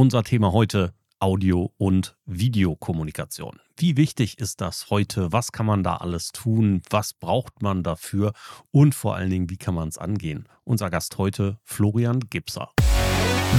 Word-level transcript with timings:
Unser 0.00 0.22
Thema 0.22 0.52
heute 0.52 0.94
Audio- 1.18 1.74
und 1.76 2.16
Videokommunikation. 2.24 3.60
Wie 3.76 3.98
wichtig 3.98 4.38
ist 4.38 4.62
das 4.62 4.88
heute? 4.88 5.30
Was 5.30 5.52
kann 5.52 5.66
man 5.66 5.82
da 5.82 5.96
alles 5.96 6.32
tun? 6.32 6.80
Was 6.88 7.12
braucht 7.12 7.60
man 7.60 7.82
dafür? 7.82 8.32
Und 8.70 8.94
vor 8.94 9.16
allen 9.16 9.28
Dingen, 9.28 9.50
wie 9.50 9.58
kann 9.58 9.74
man 9.74 9.88
es 9.88 9.98
angehen? 9.98 10.48
Unser 10.64 10.88
Gast 10.88 11.18
heute, 11.18 11.58
Florian 11.64 12.20
Gipser. 12.30 12.70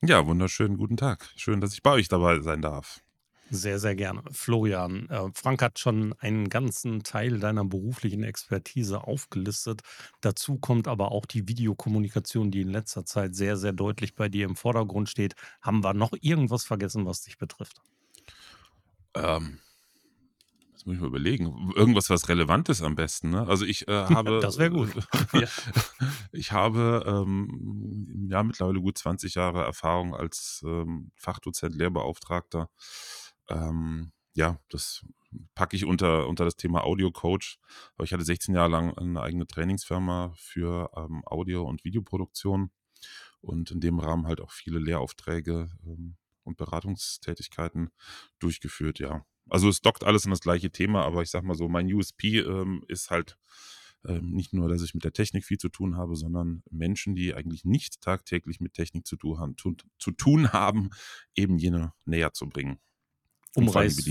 Ja, 0.01 0.25
wunderschönen 0.25 0.77
guten 0.77 0.95
Tag. 0.95 1.29
Schön, 1.35 1.59
dass 1.59 1.73
ich 1.73 1.83
bei 1.83 1.91
euch 1.91 2.07
dabei 2.07 2.39
sein 2.39 2.61
darf. 2.61 3.01
Sehr, 3.51 3.79
sehr 3.79 3.95
gerne. 3.95 4.21
Florian, 4.31 5.09
äh, 5.09 5.29
Frank 5.33 5.61
hat 5.61 5.79
schon 5.79 6.13
einen 6.19 6.49
ganzen 6.49 7.03
Teil 7.03 7.39
deiner 7.39 7.65
beruflichen 7.65 8.23
Expertise 8.23 9.03
aufgelistet. 9.03 9.81
Dazu 10.21 10.57
kommt 10.57 10.87
aber 10.87 11.11
auch 11.11 11.25
die 11.25 11.47
Videokommunikation, 11.47 12.51
die 12.51 12.61
in 12.61 12.69
letzter 12.69 13.05
Zeit 13.05 13.35
sehr, 13.35 13.57
sehr 13.57 13.73
deutlich 13.73 14.15
bei 14.15 14.29
dir 14.29 14.45
im 14.45 14.55
Vordergrund 14.55 15.09
steht. 15.09 15.35
Haben 15.61 15.83
wir 15.83 15.93
noch 15.93 16.13
irgendwas 16.21 16.63
vergessen, 16.63 17.05
was 17.05 17.21
dich 17.21 17.37
betrifft? 17.37 17.81
Ähm, 19.15 19.59
das 20.73 20.85
muss 20.85 20.95
ich 20.95 21.01
mal 21.01 21.07
überlegen. 21.07 21.73
Irgendwas, 21.75 22.09
was 22.09 22.29
relevant 22.29 22.69
ist 22.69 22.83
am 22.83 22.95
besten. 22.95 23.31
Ne? 23.31 23.47
Also 23.47 23.65
ich 23.65 23.87
äh, 23.87 23.91
habe. 24.09 24.39
das 24.41 24.59
wäre 24.59 24.69
gut. 24.69 24.91
ich 26.31 26.51
habe 26.51 27.03
ähm, 27.05 28.27
ja 28.29 28.43
mittlerweile 28.43 28.79
gut 28.79 28.97
20 28.97 29.35
Jahre 29.35 29.63
Erfahrung 29.63 30.15
als 30.15 30.63
ähm, 30.65 31.11
Fachdozent, 31.15 31.75
Lehrbeauftragter 31.75 32.69
ähm, 33.49 34.11
ja, 34.35 34.59
das 34.69 35.05
packe 35.55 35.75
ich 35.75 35.85
unter, 35.85 36.27
unter 36.27 36.45
das 36.45 36.55
Thema 36.55 36.83
Audio 36.83 37.11
Coach. 37.11 37.59
Aber 37.95 38.03
ich 38.03 38.13
hatte 38.13 38.23
16 38.23 38.55
Jahre 38.55 38.69
lang 38.69 38.97
eine 38.97 39.21
eigene 39.21 39.47
Trainingsfirma 39.47 40.33
für 40.35 40.89
ähm, 40.95 41.23
Audio- 41.25 41.67
und 41.67 41.83
Videoproduktion 41.83 42.71
und 43.41 43.71
in 43.71 43.79
dem 43.79 43.99
Rahmen 43.99 44.27
halt 44.27 44.41
auch 44.41 44.51
viele 44.51 44.79
Lehraufträge 44.79 45.69
ähm, 45.85 46.17
und 46.43 46.57
Beratungstätigkeiten 46.57 47.91
durchgeführt, 48.39 48.99
ja. 48.99 49.25
Also 49.49 49.67
es 49.67 49.81
dockt 49.81 50.03
alles 50.03 50.25
in 50.25 50.31
das 50.31 50.41
gleiche 50.41 50.71
Thema, 50.71 51.03
aber 51.05 51.23
ich 51.23 51.31
sag 51.31 51.43
mal 51.43 51.55
so, 51.55 51.67
mein 51.67 51.91
USP 51.91 52.39
ähm, 52.39 52.83
ist 52.87 53.09
halt 53.09 53.37
ähm, 54.05 54.31
nicht 54.31 54.53
nur, 54.53 54.69
dass 54.69 54.83
ich 54.83 54.93
mit 54.93 55.03
der 55.03 55.13
Technik 55.13 55.43
viel 55.43 55.57
zu 55.57 55.69
tun 55.69 55.97
habe, 55.97 56.15
sondern 56.15 56.63
Menschen, 56.69 57.15
die 57.15 57.33
eigentlich 57.33 57.65
nicht 57.65 57.99
tagtäglich 58.01 58.59
mit 58.59 58.73
Technik 58.73 59.07
zu 59.07 59.17
tun 59.17 59.39
haben, 59.39 59.57
zu, 59.57 59.75
zu 59.97 60.11
tun 60.11 60.53
haben 60.53 60.91
eben 61.35 61.57
jene 61.57 61.93
näher 62.05 62.31
zu 62.33 62.47
bringen 62.47 62.79
umreiß, 63.55 64.09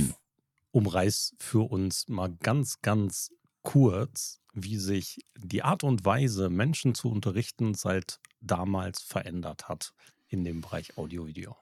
umreiß 0.73 1.37
für 1.39 1.71
uns 1.71 2.09
mal 2.09 2.35
ganz, 2.41 2.81
ganz 2.81 3.31
kurz, 3.63 4.41
wie 4.53 4.77
sich 4.77 5.25
die 5.37 5.63
Art 5.63 5.85
und 5.85 6.05
Weise, 6.05 6.49
Menschen 6.51 6.95
zu 6.95 7.11
unterrichten, 7.11 7.75
seit 7.75 8.21
damals 8.41 9.03
verändert 9.03 9.69
hat 9.69 9.93
in 10.29 10.45
dem 10.45 10.61
Bereich 10.61 10.97
Audio-Video. 10.97 11.57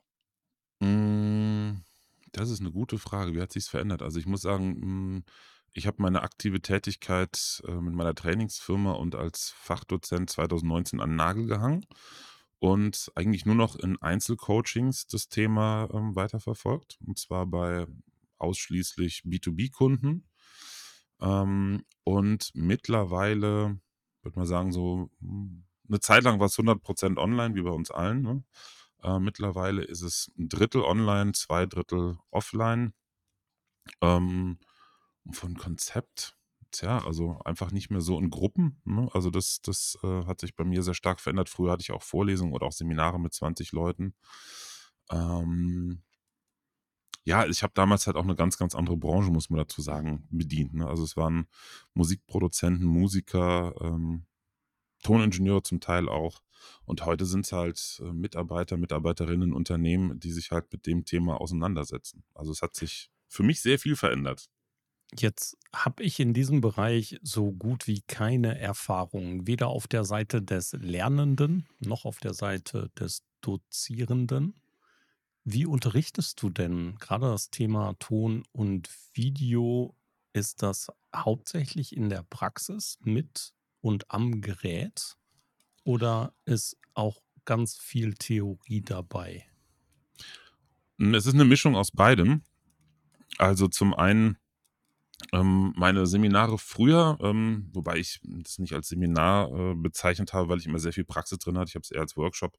Mm, 0.81 1.83
das 2.33 2.51
ist 2.51 2.61
eine 2.61 2.73
gute 2.73 2.99
Frage. 2.99 3.35
Wie 3.35 3.41
hat 3.41 3.53
sich 3.53 3.65
es 3.65 3.69
verändert? 3.69 4.03
Also 4.03 4.19
ich 4.19 4.27
muss 4.27 4.43
sagen, 4.43 5.17
mm, 5.17 5.25
ich 5.73 5.87
habe 5.87 6.03
meine 6.03 6.23
aktive 6.23 6.61
Tätigkeit 6.61 7.63
äh, 7.67 7.73
mit 7.73 7.95
meiner 7.95 8.15
Trainingsfirma 8.15 8.93
und 8.93 9.15
als 9.15 9.55
Fachdozent 9.57 10.31
2019 10.31 11.01
an 11.01 11.11
den 11.11 11.17
Nagel 11.17 11.47
gehangen 11.47 11.87
und 12.59 13.13
eigentlich 13.15 13.45
nur 13.45 13.55
noch 13.55 13.77
in 13.77 14.01
Einzelcoachings 14.01 15.07
das 15.07 15.29
Thema 15.29 15.89
ähm, 15.93 16.17
weiterverfolgt. 16.17 16.99
Und 17.07 17.19
zwar 17.19 17.47
bei 17.47 17.87
ausschließlich 18.39 19.23
B2B-Kunden. 19.25 20.29
Ähm, 21.21 21.85
und 22.05 22.51
mittlerweile, 22.55 23.81
würde 24.23 24.39
man 24.39 24.47
sagen, 24.47 24.73
so 24.73 25.11
hm, 25.21 25.65
eine 25.89 26.01
Zeit 26.01 26.25
lang 26.25 26.41
war 26.41 26.47
es 26.47 26.59
100% 26.59 27.19
online, 27.19 27.55
wie 27.55 27.63
bei 27.63 27.71
uns 27.71 27.91
allen. 27.91 28.23
Ne? 28.23 28.45
Äh, 29.03 29.19
mittlerweile 29.19 29.83
ist 29.85 30.03
es 30.03 30.33
ein 30.39 30.49
Drittel 30.49 30.83
online, 30.83 31.33
zwei 31.33 31.67
Drittel 31.67 32.19
offline. 32.31 32.93
Ähm, 34.01 34.59
von 35.33 35.57
Konzept 35.57 36.36
ja, 36.83 37.05
also 37.05 37.39
einfach 37.45 37.73
nicht 37.73 37.91
mehr 37.91 38.01
so 38.01 38.19
in 38.19 38.31
Gruppen. 38.31 38.81
Ne? 38.85 39.09
Also 39.13 39.31
das, 39.31 39.61
das 39.63 39.99
äh, 40.03 40.25
hat 40.25 40.41
sich 40.41 40.57
bei 40.57 40.65
mir 40.65 40.83
sehr 40.83 40.95
stark 40.95 41.21
verändert. 41.21 41.49
Früher 41.49 41.73
hatte 41.73 41.83
ich 41.83 41.93
auch 41.93 42.03
Vorlesungen 42.03 42.53
oder 42.53 42.67
auch 42.67 42.73
Seminare 42.73 43.21
mit 43.21 43.35
20 43.35 43.73
Leuten. 43.73 44.15
Ähm, 45.11 46.03
ja, 47.25 47.45
ich 47.47 47.63
habe 47.63 47.73
damals 47.75 48.07
halt 48.07 48.17
auch 48.17 48.25
eine 48.25 48.37
ganz, 48.37 48.57
ganz 48.57 48.75
andere 48.75 48.97
Branche, 48.97 49.31
muss 49.31 49.51
man 49.51 49.59
dazu 49.59 49.83
sagen, 49.83 50.27
bedient. 50.31 50.75
Ne? 50.75 50.87
Also 50.87 51.03
es 51.03 51.17
waren 51.17 51.49
Musikproduzenten, 51.95 52.87
Musiker, 52.87 53.75
ähm, 53.81 54.27
Toningenieure 55.03 55.63
zum 55.63 55.81
Teil 55.81 56.09
auch. 56.09 56.43
Und 56.85 57.05
heute 57.05 57.27
sind 57.27 57.45
es 57.47 57.53
halt 57.53 58.01
äh, 58.05 58.13
Mitarbeiter, 58.13 58.77
Mitarbeiterinnen, 58.77 59.53
Unternehmen, 59.53 60.21
die 60.21 60.33
sich 60.33 60.51
halt 60.51 60.73
mit 60.73 60.87
dem 60.87 61.05
Thema 61.05 61.41
auseinandersetzen. 61.41 62.25
Also 62.35 62.53
es 62.53 62.63
hat 62.63 62.75
sich 62.75 63.11
für 63.29 63.43
mich 63.43 63.61
sehr 63.61 63.79
viel 63.79 63.97
verändert. 63.97 64.49
Jetzt 65.15 65.57
habe 65.75 66.03
ich 66.03 66.19
in 66.19 66.35
diesem 66.35 66.61
Bereich 66.61 67.19
so 67.23 67.53
gut 67.53 67.87
wie 67.87 68.01
keine 68.03 68.59
Erfahrung, 68.59 69.47
weder 69.47 69.69
auf 69.69 69.87
der 69.87 70.05
Seite 70.05 70.43
des 70.43 70.73
Lernenden 70.73 71.69
noch 71.79 72.05
auf 72.05 72.19
der 72.19 72.35
Seite 72.35 72.91
des 72.99 73.23
Dozierenden. 73.41 74.61
Wie 75.45 75.65
unterrichtest 75.65 76.43
du 76.43 76.51
denn 76.51 76.97
gerade 76.99 77.27
das 77.27 77.51
Thema 77.51 77.95
Ton 78.01 78.43
und 78.51 78.91
Video? 79.15 79.95
Ist 80.33 80.63
das 80.63 80.89
hauptsächlich 81.15 81.97
in 81.97 82.09
der 82.09 82.25
Praxis 82.25 82.99
mit 83.03 83.55
und 83.81 84.11
am 84.11 84.41
Gerät 84.41 85.17
oder 85.85 86.35
ist 86.45 86.77
auch 86.95 87.23
ganz 87.45 87.79
viel 87.79 88.15
Theorie 88.15 88.83
dabei? 88.83 89.47
Es 90.99 91.27
ist 91.27 91.35
eine 91.35 91.45
Mischung 91.45 91.77
aus 91.77 91.93
beidem. 91.93 92.43
Also 93.39 93.69
zum 93.69 93.95
einen 93.95 94.39
ähm, 95.33 95.73
meine 95.77 96.07
Seminare 96.07 96.59
früher, 96.59 97.19
ähm, 97.21 97.71
wobei 97.73 97.97
ich 97.97 98.21
das 98.23 98.59
nicht 98.59 98.75
als 98.75 98.89
Seminar 98.89 99.51
äh, 99.53 99.75
bezeichnet 99.75 100.33
habe, 100.33 100.49
weil 100.49 100.59
ich 100.59 100.67
immer 100.67 100.79
sehr 100.79 100.93
viel 100.93 101.05
Praxis 101.05 101.39
drin 101.39 101.57
hatte. 101.59 101.71
Ich 101.71 101.75
habe 101.75 101.83
es 101.83 101.91
eher 101.91 102.03
als 102.03 102.17
Workshop 102.17 102.59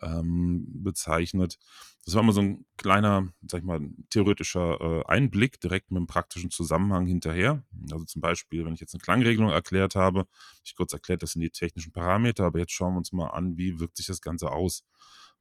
ähm, 0.00 0.64
bezeichnet. 0.82 1.58
Das 2.04 2.14
war 2.14 2.22
immer 2.22 2.32
so 2.32 2.40
ein 2.40 2.66
kleiner, 2.76 3.28
sag 3.46 3.60
ich 3.60 3.66
mal, 3.66 3.80
theoretischer 4.10 4.80
äh, 4.80 5.04
Einblick 5.06 5.60
direkt 5.60 5.90
mit 5.90 5.98
einem 5.98 6.06
praktischen 6.06 6.50
Zusammenhang 6.50 7.06
hinterher. 7.06 7.62
Also 7.90 8.04
zum 8.04 8.20
Beispiel, 8.20 8.64
wenn 8.64 8.74
ich 8.74 8.80
jetzt 8.80 8.94
eine 8.94 9.02
Klangregelung 9.02 9.50
erklärt 9.50 9.94
habe, 9.94 10.26
ich 10.64 10.74
kurz 10.74 10.92
erklärt, 10.92 11.22
das 11.22 11.32
sind 11.32 11.42
die 11.42 11.50
technischen 11.50 11.92
Parameter, 11.92 12.44
aber 12.44 12.58
jetzt 12.58 12.72
schauen 12.72 12.94
wir 12.94 12.98
uns 12.98 13.12
mal 13.12 13.28
an, 13.28 13.56
wie 13.56 13.78
wirkt 13.78 13.96
sich 13.96 14.06
das 14.06 14.20
Ganze 14.20 14.50
aus. 14.50 14.84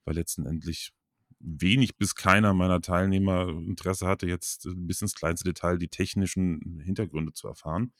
Weil 0.03 0.15
letztendlich 0.15 0.93
wenig 1.43 1.97
bis 1.97 2.15
keiner 2.15 2.53
meiner 2.53 2.81
Teilnehmer 2.81 3.49
Interesse 3.49 4.07
hatte, 4.07 4.27
jetzt 4.27 4.67
bis 4.75 5.01
ins 5.01 5.15
kleinste 5.15 5.45
Detail 5.45 5.77
die 5.77 5.89
technischen 5.89 6.81
Hintergründe 6.83 7.33
zu 7.33 7.47
erfahren. 7.47 7.93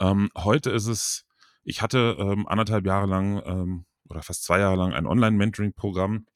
Ähm, 0.00 0.30
heute 0.36 0.70
ist 0.70 0.86
es, 0.86 1.26
ich 1.64 1.82
hatte 1.82 2.16
ähm, 2.18 2.46
anderthalb 2.46 2.86
Jahre 2.86 3.06
lang 3.06 3.42
ähm, 3.44 3.84
oder 4.08 4.22
fast 4.22 4.44
zwei 4.44 4.60
Jahre 4.60 4.76
lang 4.76 4.92
ein 4.92 5.06
Online-Mentoring-Programm, 5.06 6.26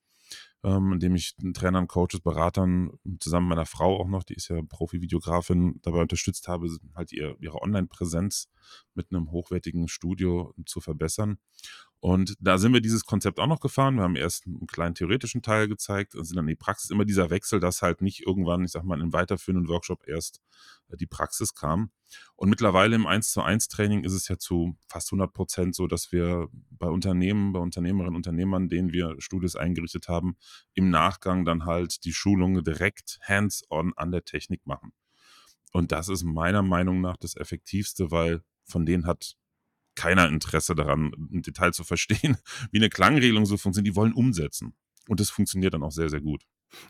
ähm, 0.64 0.93
in 0.93 1.00
dem 1.00 1.14
ich 1.14 1.34
Trainern, 1.55 1.88
Coaches, 1.88 2.20
Beratern 2.20 2.93
zusammen 3.19 3.49
mit 3.49 3.56
meiner 3.56 3.67
Frau 3.67 4.00
auch 4.00 4.08
noch, 4.08 4.25
die 4.25 4.35
ist 4.35 4.49
ja 4.49 4.61
Profi-Videografin, 4.62 5.81
dabei 5.82 6.02
unterstützt 6.02 6.49
habe, 6.49 6.69
halt 6.94 7.12
ihr, 7.12 7.37
ihre 7.40 7.62
Online-Präsenz 7.62 8.49
mit 8.94 9.11
einem 9.11 9.31
hochwertigen 9.31 9.88
Studio 9.88 10.55
zu 10.67 10.81
verbessern. 10.81 11.38
Und 12.04 12.34
da 12.40 12.58
sind 12.58 12.72
wir 12.72 12.81
dieses 12.81 13.04
Konzept 13.04 13.38
auch 13.38 13.46
noch 13.46 13.60
gefahren. 13.60 13.94
Wir 13.94 14.02
haben 14.02 14.16
erst 14.16 14.44
einen 14.49 14.66
kleinen 14.66 14.96
theoretischen 14.96 15.40
Teil 15.40 15.69
gezeigt 15.69 16.16
und 16.16 16.25
sind 16.25 16.34
dann 16.34 16.46
in 16.46 16.49
die 16.49 16.56
Praxis. 16.56 16.90
Immer 16.90 17.04
dieser 17.04 17.31
Wechsel, 17.31 17.60
dass 17.60 17.81
halt 17.81 18.02
nicht 18.02 18.26
irgendwann, 18.26 18.64
ich 18.64 18.72
sag 18.72 18.82
mal, 18.82 19.00
einem 19.00 19.12
weiterführenden 19.12 19.69
Workshop 19.69 20.08
erst 20.08 20.40
äh, 20.88 20.96
die 20.96 21.06
Praxis 21.06 21.54
kam. 21.54 21.93
Und 22.34 22.50
mittlerweile 22.50 22.96
im 22.96 23.06
1 23.06 23.31
zu 23.31 23.40
1 23.40 23.69
Training 23.69 24.02
ist 24.02 24.14
es 24.14 24.26
ja 24.26 24.37
zu 24.37 24.76
fast 24.88 25.12
100 25.12 25.32
Prozent 25.32 25.76
so, 25.76 25.87
dass 25.87 26.10
wir 26.10 26.49
bei 26.70 26.88
Unternehmen, 26.88 27.52
bei 27.52 27.60
Unternehmerinnen 27.60 28.14
und 28.14 28.16
Unternehmern, 28.16 28.69
denen 28.69 28.93
wir 28.93 29.14
Studios 29.20 29.54
eingerichtet 29.54 30.08
haben, 30.08 30.37
im 30.75 30.90
Nachgang 30.90 31.44
dann 31.44 31.66
halt 31.66 32.04
die 32.04 32.12
Schulungen 32.12 32.64
direkt 32.64 33.20
hands-on 33.22 33.93
an 33.94 34.10
der 34.10 34.25
Technik 34.25 34.66
machen. 34.66 34.93
Und 35.70 35.93
das 35.93 36.08
ist 36.08 36.25
meiner 36.25 36.62
Meinung 36.62 37.00
nach 37.00 37.16
das 37.16 37.37
Effektivste, 37.37 38.10
weil 38.10 38.43
von 38.64 38.87
denen 38.87 39.06
hat 39.06 39.37
keiner 39.94 40.29
Interesse 40.29 40.75
daran, 40.75 41.12
im 41.31 41.43
Detail 41.43 41.73
zu 41.73 41.85
verstehen, 41.85 42.37
wie 42.71 42.79
eine 42.79 42.91
Klangregelung 42.91 43.47
so 43.47 43.56
funktioniert. 43.56 43.94
Die 43.94 43.97
wollen 43.97 44.12
umsetzen. 44.12 44.75
Und 45.09 45.21
das 45.21 45.31
funktioniert 45.31 45.75
dann 45.75 45.83
auch 45.83 45.91
sehr, 45.91 46.09
sehr 46.09 46.21
gut. 46.21 46.44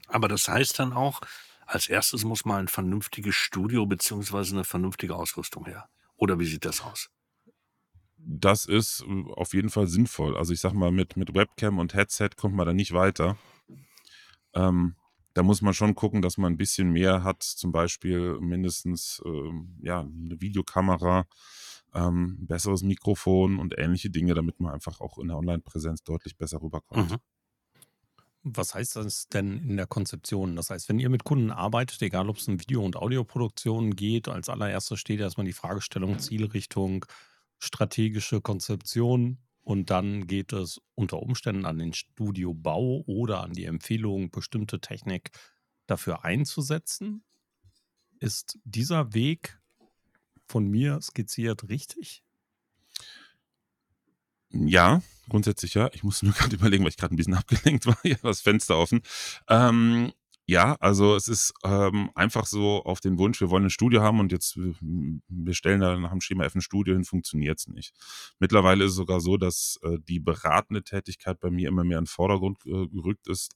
Aber 0.07 0.29
das 0.29 0.49
heißt 0.49 0.79
dann 0.79 0.93
auch, 0.93 1.21
als 1.67 1.89
erstes 1.89 2.25
muss 2.25 2.45
mal 2.45 2.61
ein 2.61 2.69
vernünftiges 2.69 3.35
Studio 3.35 3.87
beziehungsweise 3.87 4.55
eine 4.55 4.65
vernünftige 4.65 5.17
Ausrüstung 5.17 5.65
her. 5.67 5.89
Oder 6.17 6.39
wie 6.39 6.45
sieht 6.45 6.65
das 6.65 6.83
aus? 6.83 7.09
Das 8.17 8.67
ist 8.67 9.05
äh, 9.09 9.25
auf 9.33 9.55
jeden 9.55 9.71
Fall 9.71 9.89
sinnvoll. 9.89 10.37
Also 10.37 10.53
ich 10.53 10.61
sag 10.61 10.75
mal, 10.75 10.93
mit, 10.93 11.17
mit 11.17 11.35
Webcam 11.35 11.79
und 11.79 11.95
Headset 11.95 12.31
kommt 12.37 12.55
man 12.55 12.67
da 12.67 12.73
nicht 12.73 12.93
weiter. 12.93 13.37
Ähm, 14.55 14.97
da 15.35 15.43
muss 15.43 15.63
man 15.63 15.75
schon 15.75 15.95
gucken, 15.95 16.21
dass 16.23 16.37
man 16.37 16.53
ein 16.53 16.59
bisschen 16.59 16.91
mehr 16.93 17.25
hat, 17.25 17.43
zum 17.43 17.73
Beispiel 17.73 18.39
mindestens 18.41 19.23
ähm, 19.25 19.79
ja, 19.83 20.01
eine 20.01 20.41
Videokamera, 20.41 21.27
ähm, 21.95 22.47
besseres 22.47 22.83
Mikrofon 22.83 23.59
und 23.59 23.79
ähnliche 23.79 24.11
Dinge, 24.11 24.35
damit 24.35 24.61
man 24.61 24.73
einfach 24.73 25.01
auch 25.01 25.19
in 25.19 25.29
der 25.29 25.37
Online-Präsenz 25.37 26.03
deutlich 26.03 26.37
besser 26.37 26.63
rüberkommt. 26.63 27.11
Mhm. 27.11 27.17
Was 28.45 28.75
heißt 28.75 28.97
das 28.97 29.29
denn 29.29 29.59
in 29.59 29.77
der 29.77 29.87
Konzeption? 29.87 30.57
Das 30.57 30.71
heißt, 30.71 30.89
wenn 30.89 30.99
ihr 30.99 31.11
mit 31.11 31.23
Kunden 31.23 31.53
arbeitet, 31.53 32.03
egal 32.03 32.29
ob 32.29 32.39
es 32.39 32.49
um 32.49 32.61
Video- 32.61 32.85
und 32.85 32.97
Audioproduktion 32.97 33.95
geht, 33.95 34.27
als 34.29 34.49
allererstes 34.49 34.99
steht 34.99 35.21
erstmal 35.21 35.47
die 35.47 35.53
Fragestellung, 35.53 36.19
Zielrichtung, 36.19 37.07
strategische 37.61 38.41
Konzeption 38.41 39.39
und 39.63 39.91
dann 39.91 40.27
geht 40.27 40.53
es 40.53 40.81
unter 40.97 41.23
Umständen 41.23 41.67
an 41.67 41.79
den 41.79 41.93
Studiobau 41.93 43.05
oder 43.07 43.45
an 43.45 43.53
die 43.53 43.67
Empfehlung, 43.67 44.33
bestimmte 44.33 44.81
Technik 44.81 45.31
dafür 45.87 46.25
einzusetzen. 46.25 47.25
Ist 48.19 48.59
dieser 48.65 49.15
Weg 49.15 49.62
von 50.53 50.69
mir 50.69 51.01
skizziert 51.01 51.71
richtig? 51.71 52.23
Ja, 54.51 55.01
grundsätzlich 55.31 55.73
ja. 55.75 55.89
Ich 55.95 56.03
muss 56.03 56.23
nur 56.23 56.35
gerade 56.35 56.55
überlegen, 56.55 56.85
weil 56.85 56.91
ich 56.91 56.99
gerade 56.99 57.15
ein 57.15 57.17
bisschen 57.17 57.35
abgelenkt 57.35 57.87
war. 57.87 57.97
Hier 58.03 58.19
das 58.23 58.43
Fenster 58.43 58.77
offen. 58.77 59.01
Ähm, 59.49 60.13
ja, 60.47 60.77
also 60.81 61.17
es 61.17 61.29
ist 61.29 61.55
ähm, 61.65 62.11
einfach 62.15 62.45
so 62.45 62.83
auf 62.85 63.01
den 63.01 63.17
Wunsch, 63.17 63.41
wir 63.41 63.49
wollen 63.49 63.65
ein 63.65 63.71
Studio 63.71 64.03
haben 64.03 64.21
und 64.21 64.33
jetzt 64.33 64.59
wir 64.59 65.55
stellen 65.55 65.81
da 65.81 65.97
nach 65.97 66.11
dem 66.11 66.21
Schema 66.21 66.45
F 66.45 66.55
ein 66.55 66.61
Studio 66.61 66.95
hin, 66.95 67.05
funktioniert 67.05 67.61
es 67.61 67.69
nicht. 67.69 67.95
Mittlerweile 68.41 68.85
ist 68.85 68.91
es 68.91 68.97
sogar 68.97 69.21
so, 69.21 69.37
dass 69.39 69.79
äh, 69.83 69.99
die 70.07 70.21
beratende 70.21 70.83
Tätigkeit 70.83 71.41
bei 71.41 71.49
mir 71.49 71.69
immer 71.69 71.85
mehr 71.85 71.99
in 71.99 72.05
den 72.05 72.09
Vordergrund 72.09 72.59
äh, 72.67 72.89
gerückt 72.89 73.29
ist, 73.29 73.53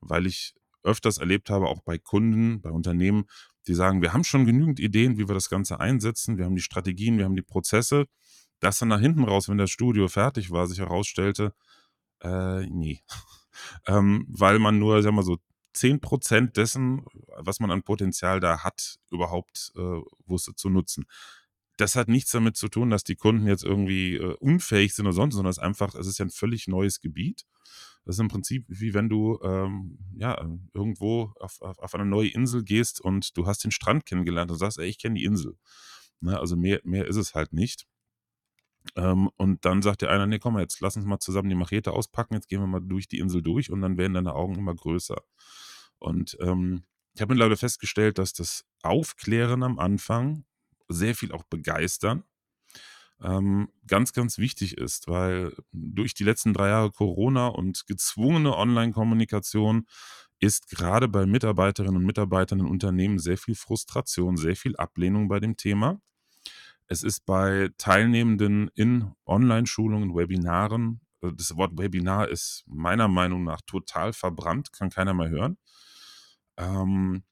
weil 0.00 0.26
ich 0.26 0.54
öfters 0.84 1.18
erlebt 1.18 1.50
habe, 1.50 1.66
auch 1.66 1.82
bei 1.82 1.98
Kunden, 1.98 2.60
bei 2.62 2.70
Unternehmen, 2.70 3.26
die 3.68 3.74
sagen, 3.74 4.02
wir 4.02 4.12
haben 4.12 4.24
schon 4.24 4.46
genügend 4.46 4.80
Ideen, 4.80 5.18
wie 5.18 5.28
wir 5.28 5.34
das 5.34 5.50
Ganze 5.50 5.80
einsetzen, 5.80 6.38
wir 6.38 6.44
haben 6.44 6.56
die 6.56 6.62
Strategien, 6.62 7.18
wir 7.18 7.24
haben 7.24 7.36
die 7.36 7.42
Prozesse, 7.42 8.06
dass 8.60 8.78
dann 8.78 8.88
nach 8.88 9.00
hinten 9.00 9.24
raus, 9.24 9.48
wenn 9.48 9.58
das 9.58 9.70
Studio 9.70 10.08
fertig 10.08 10.50
war, 10.50 10.66
sich 10.66 10.78
herausstellte, 10.78 11.54
äh, 12.22 12.66
nee. 12.66 13.02
ähm, 13.86 14.26
weil 14.28 14.58
man 14.58 14.78
nur, 14.78 15.02
sag 15.02 15.12
mal 15.12 15.22
so, 15.22 15.38
10% 15.76 16.52
dessen, 16.52 17.04
was 17.36 17.60
man 17.60 17.70
an 17.70 17.82
Potenzial 17.82 18.40
da 18.40 18.64
hat, 18.64 18.98
überhaupt 19.10 19.72
äh, 19.76 20.00
wusste 20.26 20.54
zu 20.54 20.70
nutzen. 20.70 21.04
Das 21.76 21.94
hat 21.94 22.08
nichts 22.08 22.32
damit 22.32 22.56
zu 22.56 22.68
tun, 22.68 22.90
dass 22.90 23.04
die 23.04 23.14
Kunden 23.14 23.46
jetzt 23.46 23.62
irgendwie 23.62 24.16
äh, 24.16 24.34
unfähig 24.40 24.94
sind 24.94 25.06
oder 25.06 25.14
sonst, 25.14 25.34
sondern 25.34 25.50
es 25.50 25.58
ist 25.58 25.62
einfach, 25.62 25.94
es 25.94 26.08
ist 26.08 26.18
ja 26.18 26.24
ein 26.24 26.30
völlig 26.30 26.66
neues 26.66 27.00
Gebiet. 27.00 27.44
Das 28.08 28.16
ist 28.16 28.20
im 28.20 28.28
Prinzip 28.28 28.64
wie 28.68 28.94
wenn 28.94 29.10
du 29.10 29.38
ähm, 29.42 29.98
ja 30.16 30.40
irgendwo 30.72 31.34
auf, 31.40 31.60
auf, 31.60 31.78
auf, 31.78 31.94
eine 31.94 32.06
neue 32.06 32.30
Insel 32.30 32.64
gehst 32.64 33.02
und 33.02 33.36
du 33.36 33.46
hast 33.46 33.62
den 33.62 33.70
Strand 33.70 34.06
kennengelernt 34.06 34.50
und 34.50 34.56
sagst, 34.56 34.78
ey, 34.78 34.86
ich 34.86 34.98
kenne 34.98 35.16
die 35.16 35.24
Insel. 35.24 35.58
Ne, 36.20 36.40
also 36.40 36.56
mehr, 36.56 36.80
mehr 36.84 37.06
ist 37.06 37.16
es 37.16 37.34
halt 37.34 37.52
nicht. 37.52 37.86
Ähm, 38.96 39.28
und 39.36 39.62
dann 39.66 39.82
sagt 39.82 40.00
der 40.00 40.10
einer, 40.10 40.26
nee, 40.26 40.38
komm 40.38 40.54
mal, 40.54 40.62
jetzt 40.62 40.80
lass 40.80 40.96
uns 40.96 41.04
mal 41.04 41.18
zusammen 41.18 41.50
die 41.50 41.54
Machete 41.54 41.92
auspacken, 41.92 42.32
jetzt 42.32 42.48
gehen 42.48 42.60
wir 42.60 42.66
mal 42.66 42.80
durch 42.80 43.08
die 43.08 43.18
Insel 43.18 43.42
durch 43.42 43.70
und 43.70 43.82
dann 43.82 43.98
werden 43.98 44.14
deine 44.14 44.34
Augen 44.34 44.54
immer 44.54 44.74
größer. 44.74 45.22
Und 45.98 46.34
ähm, 46.40 46.84
ich 47.12 47.20
habe 47.20 47.34
mittlerweile 47.34 47.58
festgestellt, 47.58 48.16
dass 48.16 48.32
das 48.32 48.64
Aufklären 48.82 49.62
am 49.62 49.78
Anfang 49.78 50.46
sehr 50.88 51.14
viel 51.14 51.30
auch 51.30 51.44
begeistern 51.44 52.24
ähm, 53.22 53.68
ganz, 53.86 54.12
ganz 54.12 54.38
wichtig 54.38 54.78
ist, 54.78 55.08
weil 55.08 55.52
durch 55.72 56.14
die 56.14 56.24
letzten 56.24 56.52
drei 56.52 56.68
Jahre 56.68 56.90
Corona 56.90 57.48
und 57.48 57.86
gezwungene 57.86 58.56
Online-Kommunikation 58.56 59.86
ist 60.40 60.68
gerade 60.68 61.08
bei 61.08 61.26
Mitarbeiterinnen 61.26 61.96
und 61.96 62.06
Mitarbeitern 62.06 62.60
in 62.60 62.66
Unternehmen 62.66 63.18
sehr 63.18 63.38
viel 63.38 63.56
Frustration, 63.56 64.36
sehr 64.36 64.54
viel 64.56 64.76
Ablehnung 64.76 65.28
bei 65.28 65.40
dem 65.40 65.56
Thema. 65.56 66.00
Es 66.86 67.02
ist 67.02 67.26
bei 67.26 67.70
Teilnehmenden 67.76 68.70
in 68.74 69.12
Online-Schulungen, 69.26 70.14
Webinaren, 70.14 71.00
äh, 71.22 71.32
das 71.34 71.56
Wort 71.56 71.76
Webinar 71.76 72.28
ist 72.28 72.64
meiner 72.66 73.08
Meinung 73.08 73.44
nach 73.44 73.60
total 73.62 74.12
verbrannt, 74.12 74.72
kann 74.72 74.90
keiner 74.90 75.14
mehr 75.14 75.28
hören. 75.28 75.58
Ähm, 76.56 77.22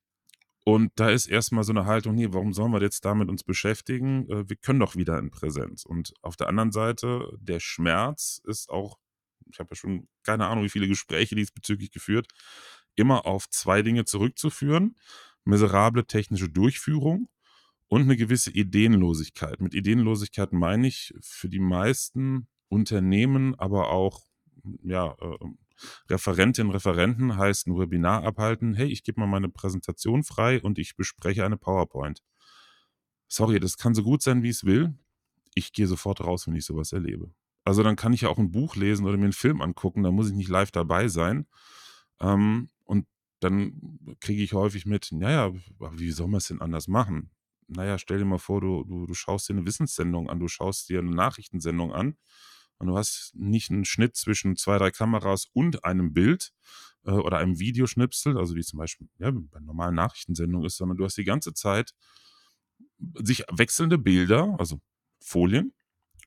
und 0.69 0.91
da 0.97 1.11
ist 1.11 1.27
erstmal 1.27 1.63
so 1.63 1.73
eine 1.73 1.87
Haltung, 1.87 2.17
nee, 2.17 2.27
warum 2.33 2.53
sollen 2.53 2.73
wir 2.73 2.83
jetzt 2.83 3.05
damit 3.05 3.29
uns 3.29 3.45
beschäftigen? 3.45 4.29
Äh, 4.29 4.49
wir 4.49 4.57
können 4.57 4.81
doch 4.81 4.97
wieder 4.97 5.17
in 5.17 5.31
Präsenz. 5.31 5.85
Und 5.85 6.13
auf 6.23 6.35
der 6.35 6.49
anderen 6.49 6.73
Seite, 6.73 7.39
der 7.39 7.61
Schmerz 7.61 8.43
ist 8.45 8.69
auch, 8.69 8.99
ich 9.49 9.61
habe 9.61 9.69
ja 9.71 9.77
schon 9.77 10.09
keine 10.25 10.47
Ahnung, 10.49 10.65
wie 10.65 10.69
viele 10.69 10.89
Gespräche 10.89 11.37
diesbezüglich 11.37 11.93
geführt, 11.93 12.27
immer 12.97 13.27
auf 13.27 13.49
zwei 13.49 13.83
Dinge 13.83 14.07
zurückzuführen. 14.07 14.97
Miserable 15.45 16.05
technische 16.05 16.49
Durchführung 16.49 17.29
und 17.87 18.03
eine 18.03 18.17
gewisse 18.17 18.51
Ideenlosigkeit. 18.51 19.61
Mit 19.61 19.73
Ideenlosigkeit 19.73 20.53
meine 20.53 20.89
ich 20.89 21.15
für 21.21 21.49
die 21.49 21.61
meisten 21.61 22.49
Unternehmen, 22.69 23.55
aber 23.55 23.91
auch 23.91 24.27
ja, 24.83 25.15
äh, 25.21 25.37
Referentinnen, 26.09 26.73
Referenten 26.73 27.37
heißt 27.37 27.67
ein 27.67 27.79
Webinar 27.79 28.25
abhalten. 28.25 28.75
Hey, 28.75 28.89
ich 28.89 29.03
gebe 29.03 29.21
mal 29.21 29.27
meine 29.27 29.49
Präsentation 29.49 30.25
frei 30.25 30.61
und 30.61 30.79
ich 30.79 30.97
bespreche 30.97 31.45
eine 31.45 31.57
PowerPoint. 31.57 32.23
Sorry, 33.29 33.61
das 33.61 33.77
kann 33.77 33.95
so 33.95 34.03
gut 34.03 34.23
sein, 34.23 34.43
wie 34.43 34.49
es 34.49 34.65
will. 34.65 34.95
Ich 35.55 35.73
gehe 35.73 35.87
sofort 35.87 36.21
raus, 36.21 36.47
wenn 36.47 36.55
ich 36.55 36.65
sowas 36.65 36.93
erlebe. 36.93 37.33
Also 37.65 37.83
dann 37.83 37.97
kann 37.97 38.13
ich 38.13 38.21
ja 38.21 38.29
auch 38.29 38.39
ein 38.39 38.53
Buch 38.53 38.77
lesen 38.77 39.07
oder 39.07 39.17
mir 39.17 39.25
einen 39.25 39.33
Film 39.33 39.61
angucken, 39.61 40.05
da 40.05 40.13
muss 40.13 40.29
ich 40.29 40.35
nicht 40.35 40.49
live 40.49 40.71
dabei 40.71 41.09
sein. 41.09 41.47
Ähm, 42.21 42.71
und 42.85 43.07
dann 43.41 44.17
kriege 44.21 44.43
ich 44.43 44.53
häufig 44.53 44.87
mit, 44.87 45.09
naja, 45.13 45.53
wie 45.93 46.13
soll 46.13 46.29
man 46.29 46.39
es 46.39 46.49
denn 46.49 46.61
anders 46.61 46.87
machen? 46.89 47.31
Naja, 47.69 47.99
stell 47.99 48.19
dir 48.19 48.25
mal 48.25 48.39
vor, 48.39 48.61
du, 48.61 48.85
du, 48.85 49.07
du 49.07 49.15
schaust 49.15 49.49
dir 49.49 49.55
eine 49.55 49.67
Wissenssendung 49.67 50.31
an, 50.31 50.39
du 50.39 50.47
schaust 50.47 50.89
dir 50.89 51.01
eine 51.01 51.11
Nachrichtensendung 51.11 51.93
an 51.93 52.17
und 52.79 52.89
du 52.89 52.97
hast 52.97 53.33
nicht 53.35 53.71
einen 53.71 53.85
Schnitt 53.85 54.17
zwischen 54.17 54.57
zwei, 54.57 54.79
drei 54.79 54.91
Kameras 54.91 55.47
und 55.53 55.85
einem 55.85 56.13
Bild 56.13 56.53
äh, 57.05 57.13
oder 57.13 57.39
einem 57.39 57.59
Videoschnipsel, 57.59 58.39
also 58.39 58.55
wie 58.55 58.63
zum 58.63 58.79
Beispiel 58.79 59.09
ja, 59.19 59.31
bei 59.33 59.61
normalen 59.61 59.95
Nachrichtensendungen 59.95 60.67
ist, 60.67 60.77
sondern 60.77 60.99
du 60.99 61.05
hast 61.05 61.17
die 61.17 61.25
ganze 61.25 61.55
Zeit 61.55 61.95
sich 63.15 63.45
wechselnde 63.51 63.99
Bilder, 63.99 64.57
also 64.59 64.81
Folien, 65.21 65.73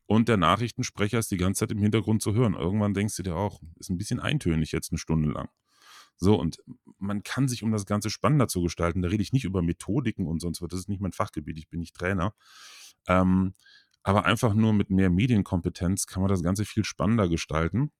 und 0.05 0.27
der 0.27 0.37
Nachrichtensprecher 0.37 1.19
ist 1.19 1.29
die 1.29 1.37
ganze 1.37 1.59
Zeit 1.59 1.71
im 1.71 1.83
Hintergrund 1.83 2.23
zu 2.23 2.33
hören. 2.33 2.55
Irgendwann 2.55 2.95
denkst 2.95 3.15
du 3.17 3.23
dir 3.23 3.35
auch, 3.35 3.61
ist 3.75 3.89
ein 3.89 3.97
bisschen 3.97 4.19
eintönig 4.19 4.71
jetzt 4.71 4.91
eine 4.91 4.97
Stunde 4.97 5.29
lang. 5.29 5.49
So, 6.17 6.35
und 6.35 6.57
man 6.97 7.21
kann 7.23 7.47
sich, 7.47 7.61
um 7.61 7.71
das 7.71 7.85
Ganze 7.85 8.09
spannender 8.09 8.47
zu 8.47 8.61
gestalten, 8.61 9.01
da 9.03 9.09
rede 9.09 9.21
ich 9.21 9.33
nicht 9.33 9.45
über 9.45 9.61
Methodiken 9.61 10.25
und 10.25 10.41
sonst 10.41 10.61
was, 10.61 10.69
das 10.69 10.79
ist 10.81 10.89
nicht 10.89 10.99
mein 10.99 11.13
Fachgebiet, 11.13 11.59
ich 11.59 11.69
bin 11.69 11.79
nicht 11.79 11.95
Trainer. 11.95 12.33
Ähm, 13.07 13.53
aber 14.09 14.25
einfach 14.25 14.55
nur 14.55 14.73
mit 14.73 14.89
mehr 14.89 15.11
Medienkompetenz 15.11 16.07
kann 16.07 16.23
man 16.23 16.31
das 16.31 16.41
Ganze 16.41 16.65
viel 16.65 16.83
spannender 16.83 17.29
gestalten, 17.29 17.91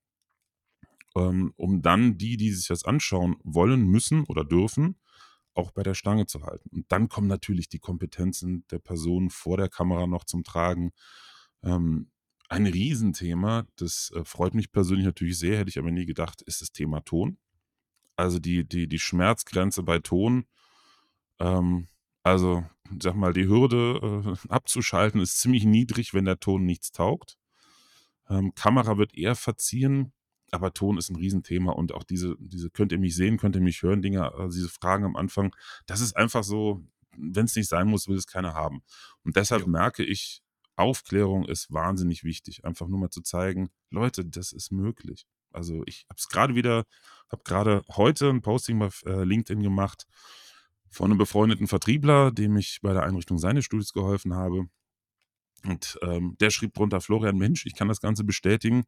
ähm, 1.16 1.54
um 1.56 1.84
dann 1.84 2.18
die, 2.18 2.36
die 2.36 2.52
sich 2.52 2.66
das 2.66 2.84
anschauen 2.84 3.36
wollen, 3.44 3.86
müssen 3.86 4.24
oder 4.24 4.44
dürfen, 4.44 4.96
auch 5.54 5.70
bei 5.70 5.84
der 5.84 5.94
Stange 5.94 6.26
zu 6.26 6.42
halten. 6.42 6.68
Und 6.72 6.92
dann 6.92 7.10
kommen 7.10 7.28
natürlich 7.28 7.70
die 7.70 7.78
Kompetenzen 7.78 8.66
der 8.72 8.80
Person 8.80 9.30
vor 9.30 9.58
der 9.58 9.70
Kamera 9.70 10.08
noch 10.08 10.24
zum 10.26 10.44
Tragen. 10.44 10.94
Ähm, 11.62 12.10
ein 12.48 12.66
Riesenthema, 12.66 13.68
das 13.76 14.12
äh, 14.16 14.26
freut 14.26 14.56
mich 14.56 14.72
persönlich 14.72 15.06
natürlich 15.06 15.38
sehr, 15.38 15.60
hätte 15.60 15.70
ich 15.70 15.78
aber 15.78 15.92
nie 15.92 16.08
gedacht, 16.08 16.42
ist 16.42 16.62
das 16.62 16.72
Thema 16.72 17.02
Ton. 17.02 17.38
Also 18.16 18.40
die, 18.40 18.68
die, 18.68 18.88
die 18.88 18.98
Schmerzgrenze 18.98 19.84
bei 19.84 20.00
Ton 20.00 20.48
ähm, 21.38 21.88
also, 22.30 22.64
sag 23.02 23.16
mal, 23.16 23.34
die 23.34 23.48
Hürde 23.48 24.36
äh, 24.36 24.48
abzuschalten 24.50 25.22
ist 25.22 25.40
ziemlich 25.40 25.66
niedrig, 25.66 26.14
wenn 26.14 26.26
der 26.26 26.40
Ton 26.40 26.66
nichts 26.66 26.92
taugt. 26.92 27.38
Ähm, 28.30 28.54
Kamera 28.56 28.98
wird 28.98 29.16
eher 29.16 29.36
verziehen, 29.36 30.14
aber 30.52 30.74
Ton 30.74 30.98
ist 30.98 31.10
ein 31.10 31.16
Riesenthema 31.16 31.72
und 31.72 31.94
auch 31.94 32.04
diese, 32.04 32.36
diese 32.40 32.70
könnt 32.70 32.92
ihr 32.92 33.00
mich 33.00 33.16
sehen, 33.16 33.38
könnt 33.38 33.56
ihr 33.56 33.62
mich 33.62 33.82
hören, 33.82 34.02
Dinge, 34.02 34.34
also 34.34 34.56
diese 34.56 34.70
Fragen 34.70 35.06
am 35.06 35.16
Anfang, 35.16 35.56
das 35.86 36.02
ist 36.02 36.16
einfach 36.16 36.44
so, 36.44 36.84
wenn 37.18 37.46
es 37.46 37.56
nicht 37.56 37.68
sein 37.68 37.88
muss, 37.88 38.08
will 38.08 38.18
es 38.18 38.28
keiner 38.28 38.54
haben. 38.54 38.82
Und 39.24 39.36
deshalb 39.36 39.64
jo. 39.64 39.68
merke 39.68 40.04
ich, 40.04 40.42
Aufklärung 40.76 41.46
ist 41.46 41.74
wahnsinnig 41.74 42.24
wichtig. 42.24 42.64
Einfach 42.64 42.88
nur 42.88 43.00
mal 43.00 43.10
zu 43.10 43.22
zeigen, 43.22 43.70
Leute, 43.90 44.24
das 44.24 44.54
ist 44.54 44.72
möglich. 44.72 45.26
Also 45.52 45.84
ich 45.86 46.06
habe 46.10 46.18
es 46.18 46.30
gerade 46.30 46.56
wieder, 46.56 46.86
habe 47.30 47.44
gerade 47.44 47.84
heute 47.90 48.30
ein 48.30 48.42
Posting 48.42 48.80
bei 48.80 48.90
äh, 49.06 49.24
LinkedIn 49.24 49.62
gemacht 49.62 50.06
von 50.90 51.12
einem 51.12 51.18
befreundeten 51.18 51.68
Vertriebler, 51.68 52.32
dem 52.32 52.58
ich 52.58 52.80
bei 52.82 52.94
der 52.94 53.04
Einrichtung 53.04 53.38
seines 53.38 53.66
Studios 53.66 53.94
geholfen 53.94 54.34
habe. 54.34 54.68
Und 55.66 56.00
ähm, 56.02 56.36
der 56.40 56.50
schrieb 56.50 56.74
drunter, 56.74 57.02
Florian, 57.02 57.38
Mensch, 57.38 57.66
ich 57.66 57.76
kann 57.76 57.88
das 57.88 58.02
Ganze 58.02 58.24
bestätigen. 58.24 58.84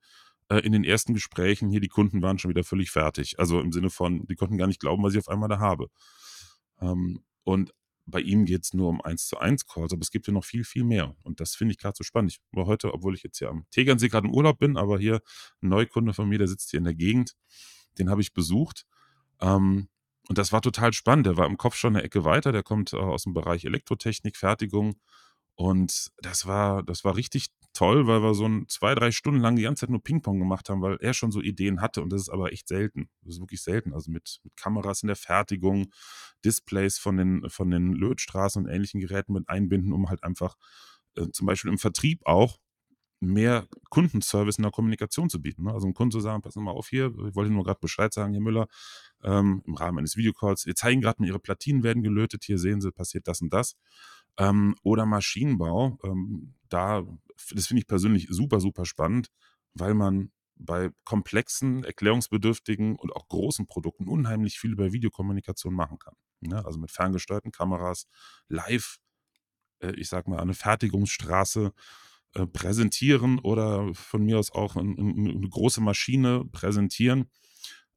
Äh, 0.49 0.59
in 0.59 0.71
den 0.71 0.83
ersten 0.83 1.13
Gesprächen 1.13 1.69
hier, 1.69 1.81
die 1.81 1.89
Kunden 1.89 2.21
waren 2.21 2.39
schon 2.39 2.49
wieder 2.49 2.63
völlig 2.63 2.91
fertig. 2.91 3.39
Also 3.39 3.59
im 3.59 3.71
Sinne 3.71 3.89
von, 3.89 4.25
die 4.27 4.35
konnten 4.35 4.57
gar 4.57 4.67
nicht 4.67 4.79
glauben, 4.79 5.03
was 5.03 5.13
ich 5.13 5.19
auf 5.19 5.27
einmal 5.27 5.49
da 5.49 5.59
habe. 5.59 5.87
Ähm, 6.79 7.23
und 7.43 7.73
bei 8.05 8.19
ihm 8.19 8.45
geht 8.45 8.63
es 8.63 8.73
nur 8.73 8.89
um 8.89 9.01
1 9.01 9.27
zu 9.27 9.37
1 9.37 9.65
Calls, 9.65 9.93
aber 9.93 10.01
es 10.01 10.11
gibt 10.11 10.27
ja 10.27 10.33
noch 10.33 10.43
viel, 10.43 10.63
viel 10.63 10.83
mehr. 10.83 11.15
Und 11.23 11.39
das 11.39 11.55
finde 11.55 11.73
ich 11.73 11.77
gerade 11.77 11.95
so 11.95 12.03
spannend. 12.03 12.31
Ich 12.31 12.41
war 12.51 12.65
heute, 12.65 12.93
obwohl 12.93 13.15
ich 13.15 13.23
jetzt 13.23 13.37
hier 13.37 13.49
am 13.49 13.65
Tegernsee 13.71 14.09
gerade 14.09 14.27
im 14.27 14.33
Urlaub 14.33 14.59
bin, 14.59 14.77
aber 14.77 14.99
hier 14.99 15.21
ein 15.61 15.69
Neukunde 15.69 16.13
von 16.13 16.27
mir, 16.27 16.37
der 16.37 16.47
sitzt 16.47 16.71
hier 16.71 16.79
in 16.79 16.83
der 16.83 16.95
Gegend, 16.95 17.35
den 17.99 18.09
habe 18.09 18.21
ich 18.21 18.33
besucht. 18.33 18.85
Ähm, 19.39 19.87
und 20.31 20.37
das 20.37 20.53
war 20.53 20.61
total 20.61 20.93
spannend. 20.93 21.25
Der 21.25 21.35
war 21.35 21.45
im 21.45 21.57
Kopf 21.57 21.75
schon 21.75 21.93
eine 21.93 22.05
Ecke 22.05 22.23
weiter. 22.23 22.53
Der 22.53 22.63
kommt 22.63 22.93
äh, 22.93 22.95
aus 22.95 23.23
dem 23.23 23.33
Bereich 23.33 23.65
Elektrotechnik, 23.65 24.37
Fertigung. 24.37 24.95
Und 25.55 26.09
das 26.19 26.45
war, 26.45 26.83
das 26.83 27.03
war 27.03 27.17
richtig 27.17 27.47
toll, 27.73 28.07
weil 28.07 28.23
wir 28.23 28.33
so 28.33 28.47
ein, 28.47 28.65
zwei, 28.69 28.95
drei 28.95 29.11
Stunden 29.11 29.41
lang 29.41 29.57
die 29.57 29.63
ganze 29.63 29.81
Zeit 29.81 29.89
nur 29.89 30.01
Ping-Pong 30.01 30.39
gemacht 30.39 30.69
haben, 30.69 30.81
weil 30.81 30.95
er 31.01 31.13
schon 31.13 31.33
so 31.33 31.41
Ideen 31.41 31.81
hatte. 31.81 32.01
Und 32.01 32.13
das 32.13 32.21
ist 32.21 32.29
aber 32.29 32.53
echt 32.53 32.69
selten. 32.69 33.09
Das 33.23 33.33
ist 33.35 33.41
wirklich 33.41 33.61
selten. 33.61 33.93
Also 33.93 34.09
mit, 34.09 34.39
mit 34.45 34.55
Kameras 34.55 35.03
in 35.03 35.07
der 35.07 35.17
Fertigung, 35.17 35.91
Displays 36.45 36.97
von 36.97 37.17
den, 37.17 37.49
von 37.49 37.69
den 37.69 37.91
Lötstraßen 37.91 38.63
und 38.63 38.71
ähnlichen 38.71 39.01
Geräten 39.01 39.33
mit 39.33 39.49
einbinden, 39.49 39.91
um 39.91 40.07
halt 40.07 40.23
einfach 40.23 40.55
äh, 41.17 41.27
zum 41.33 41.45
Beispiel 41.45 41.71
im 41.71 41.77
Vertrieb 41.77 42.25
auch 42.25 42.57
mehr 43.21 43.67
Kundenservice 43.89 44.57
in 44.57 44.63
der 44.63 44.71
Kommunikation 44.71 45.29
zu 45.29 45.41
bieten. 45.41 45.63
Ne? 45.63 45.73
Also 45.73 45.87
ein 45.87 45.93
Kunde 45.93 46.13
zu 46.13 46.19
sagen, 46.19 46.41
pass 46.41 46.55
mal 46.55 46.71
auf 46.71 46.89
hier, 46.89 47.13
ich 47.27 47.35
wollte 47.35 47.51
nur 47.51 47.63
gerade 47.63 47.79
Bescheid 47.79 48.11
sagen, 48.11 48.33
Herr 48.33 48.41
Müller, 48.41 48.67
ähm, 49.23 49.61
im 49.65 49.75
Rahmen 49.75 49.99
eines 49.99 50.17
Videocalls, 50.17 50.65
wir 50.65 50.75
zeigen 50.75 51.01
gerade 51.01 51.21
mal, 51.21 51.27
Ihre 51.27 51.39
Platinen 51.39 51.83
werden 51.83 52.01
gelötet, 52.01 52.43
hier 52.43 52.57
sehen 52.57 52.81
Sie, 52.81 52.91
passiert 52.91 53.27
das 53.27 53.41
und 53.41 53.53
das. 53.53 53.75
Ähm, 54.37 54.75
oder 54.81 55.05
Maschinenbau, 55.05 55.99
ähm, 56.03 56.55
da, 56.67 57.03
das 57.53 57.67
finde 57.67 57.81
ich 57.81 57.87
persönlich 57.87 58.27
super, 58.29 58.59
super 58.59 58.85
spannend, 58.85 59.27
weil 59.75 59.93
man 59.93 60.31
bei 60.55 60.89
komplexen, 61.03 61.83
erklärungsbedürftigen 61.83 62.95
und 62.95 63.15
auch 63.15 63.27
großen 63.27 63.67
Produkten 63.67 64.07
unheimlich 64.07 64.59
viel 64.59 64.71
über 64.71 64.91
Videokommunikation 64.91 65.73
machen 65.73 65.99
kann. 65.99 66.15
Ne? 66.39 66.65
Also 66.65 66.79
mit 66.79 66.91
ferngesteuerten 66.91 67.51
Kameras, 67.51 68.07
live, 68.47 68.97
äh, 69.79 69.91
ich 69.91 70.09
sag 70.09 70.27
mal, 70.27 70.39
eine 70.39 70.55
Fertigungsstraße 70.55 71.71
äh, 72.33 72.45
präsentieren 72.45 73.39
oder 73.39 73.93
von 73.93 74.23
mir 74.23 74.39
aus 74.39 74.51
auch 74.51 74.75
ein, 74.75 74.97
ein, 74.97 75.37
eine 75.37 75.49
große 75.49 75.81
Maschine 75.81 76.45
präsentieren, 76.51 77.29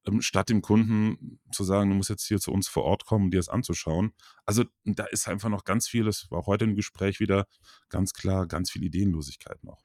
ähm, 0.07 0.21
statt 0.23 0.49
dem 0.49 0.61
Kunden 0.61 1.41
zu 1.53 1.65
sagen, 1.65 1.91
du 1.91 1.97
musst 1.97 2.11
jetzt 2.11 2.27
hier 2.27 2.39
zu 2.39 2.51
uns 2.51 2.69
vor 2.69 2.85
Ort 2.85 3.05
kommen, 3.05 3.27
um 3.27 3.31
dir 3.31 3.39
das 3.39 3.49
anzuschauen. 3.49 4.13
Also 4.45 4.65
da 4.85 5.05
ist 5.05 5.29
einfach 5.29 5.49
noch 5.49 5.65
ganz 5.65 5.89
viel, 5.89 6.05
das 6.05 6.31
war 6.31 6.47
heute 6.47 6.65
im 6.65 6.75
Gespräch 6.75 7.21
wieder 7.21 7.47
ganz 7.89 8.13
klar, 8.13 8.47
ganz 8.47 8.71
viel 8.71 8.83
Ideenlosigkeit 8.83 9.63
noch. 9.63 9.85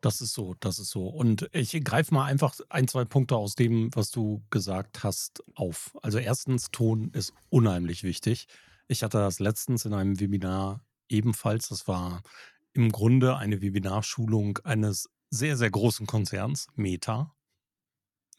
Das 0.00 0.20
ist 0.20 0.34
so, 0.34 0.54
das 0.60 0.78
ist 0.78 0.90
so. 0.90 1.06
Und 1.06 1.48
ich 1.52 1.82
greife 1.82 2.12
mal 2.12 2.26
einfach 2.26 2.54
ein, 2.68 2.88
zwei 2.88 3.04
Punkte 3.06 3.36
aus 3.36 3.54
dem, 3.54 3.88
was 3.94 4.10
du 4.10 4.44
gesagt 4.50 5.02
hast, 5.02 5.42
auf. 5.54 5.96
Also 6.02 6.18
erstens, 6.18 6.70
Ton 6.70 7.10
ist 7.12 7.32
unheimlich 7.48 8.02
wichtig. 8.02 8.46
Ich 8.86 9.02
hatte 9.02 9.18
das 9.18 9.38
letztens 9.38 9.86
in 9.86 9.94
einem 9.94 10.20
Webinar 10.20 10.84
ebenfalls, 11.08 11.68
das 11.68 11.88
war 11.88 12.22
im 12.74 12.92
Grunde 12.92 13.36
eine 13.36 13.62
Webinarschulung 13.62 14.58
eines 14.64 15.08
sehr, 15.30 15.56
sehr 15.56 15.70
großen 15.70 16.06
Konzerns, 16.06 16.66
Meta. 16.74 17.34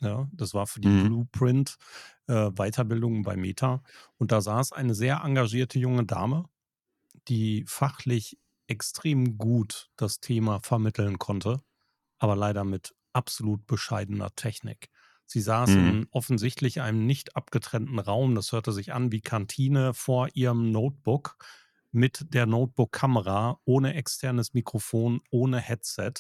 Ja, 0.02 0.30
das 0.34 0.54
war 0.54 0.68
für 0.68 0.82
die 0.82 0.90
mhm. 0.90 1.08
Blueprint 1.08 1.78
äh, 2.28 2.52
Weiterbildung 2.52 3.24
bei 3.24 3.38
Meta. 3.38 3.82
Und 4.18 4.32
da 4.32 4.42
saß 4.42 4.74
eine 4.74 4.94
sehr 4.94 5.22
engagierte 5.24 5.80
junge 5.80 6.06
Dame, 6.06 6.46
die 7.28 7.64
fachlich 7.66 8.38
extrem 8.68 9.38
gut 9.38 9.90
das 9.96 10.20
Thema 10.20 10.60
vermitteln 10.60 11.18
konnte, 11.18 11.62
aber 12.18 12.36
leider 12.36 12.64
mit 12.64 12.94
absolut 13.14 13.66
bescheidener 13.68 14.36
Technik. 14.36 14.90
Sie 15.26 15.42
saß 15.42 15.72
mhm. 15.72 15.88
in 15.88 16.08
offensichtlich 16.12 16.82
einem 16.82 17.06
nicht 17.06 17.36
abgetrennten 17.36 18.00
Raum, 18.00 18.36
das 18.36 18.52
hörte 18.52 18.72
sich 18.72 18.94
an 18.94 19.12
wie 19.12 19.22
Kantine 19.22 19.94
vor 19.94 20.30
ihrem 20.34 20.72
Notebook 20.72 21.38
mit 21.96 22.26
der 22.34 22.46
Notebook-Kamera, 22.46 23.58
ohne 23.64 23.94
externes 23.94 24.54
Mikrofon, 24.54 25.22
ohne 25.32 25.60
Headset. 25.60 26.14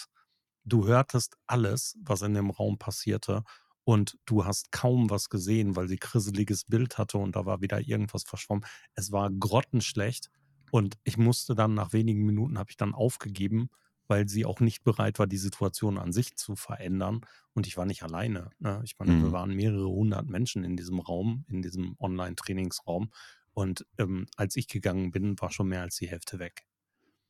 Du 0.63 0.88
hörtest 0.88 1.36
alles, 1.48 1.98
was 2.01 2.22
in 2.22 2.34
dem 2.34 2.50
Raum 2.50 2.77
passierte 2.77 3.44
und 3.84 4.17
du 4.25 4.46
hast 4.46 4.72
kaum 4.72 5.10
was 5.10 5.29
gesehen, 5.29 5.75
weil 5.75 5.89
sie 5.89 5.98
krisseliges 5.98 6.63
Bild 6.63 6.98
hatte 6.98 7.17
und 7.17 7.36
da 7.36 7.46
war 7.46 7.60
wieder 7.60 7.82
irgendwas 7.82 8.24
verschwommen. 8.24 8.65
Es 8.94 9.12
war 9.12 9.29
grottenschlecht 9.29 10.32
und 10.72 10.96
ich 11.03 11.17
musste 11.17 11.55
dann 11.55 11.74
nach 11.74 11.91
wenigen 11.91 12.25
Minuten 12.25 12.58
habe 12.58 12.72
ich 12.72 12.77
dann 12.77 12.96
aufgegeben, 12.96 13.70
weil 14.08 14.29
sie 14.29 14.46
auch 14.46 14.62
nicht 14.62 14.84
bereit 14.84 15.20
war, 15.20 15.27
die 15.27 15.38
Situation 15.38 15.98
an 15.98 16.13
sich 16.13 16.38
zu 16.38 16.55
verändern. 16.55 17.22
Und 17.53 17.67
ich 17.67 17.75
war 17.75 17.86
nicht 17.86 18.03
alleine. 18.03 18.50
Ne? 18.60 18.82
Ich 18.86 18.98
meine, 18.98 19.12
mhm. 19.12 19.24
wir 19.24 19.32
waren 19.34 19.53
mehrere 19.53 19.89
hundert 19.89 20.29
Menschen 20.29 20.63
in 20.63 20.77
diesem 20.77 21.00
Raum, 21.00 21.44
in 21.50 21.62
diesem 21.62 21.96
Online-Trainingsraum. 22.00 23.12
Und 23.55 23.88
ähm, 24.00 24.27
als 24.38 24.57
ich 24.57 24.69
gegangen 24.69 25.12
bin, 25.12 25.39
war 25.41 25.51
schon 25.51 25.69
mehr 25.69 25.83
als 25.83 25.97
die 25.97 26.09
Hälfte 26.09 26.39
weg. 26.39 26.67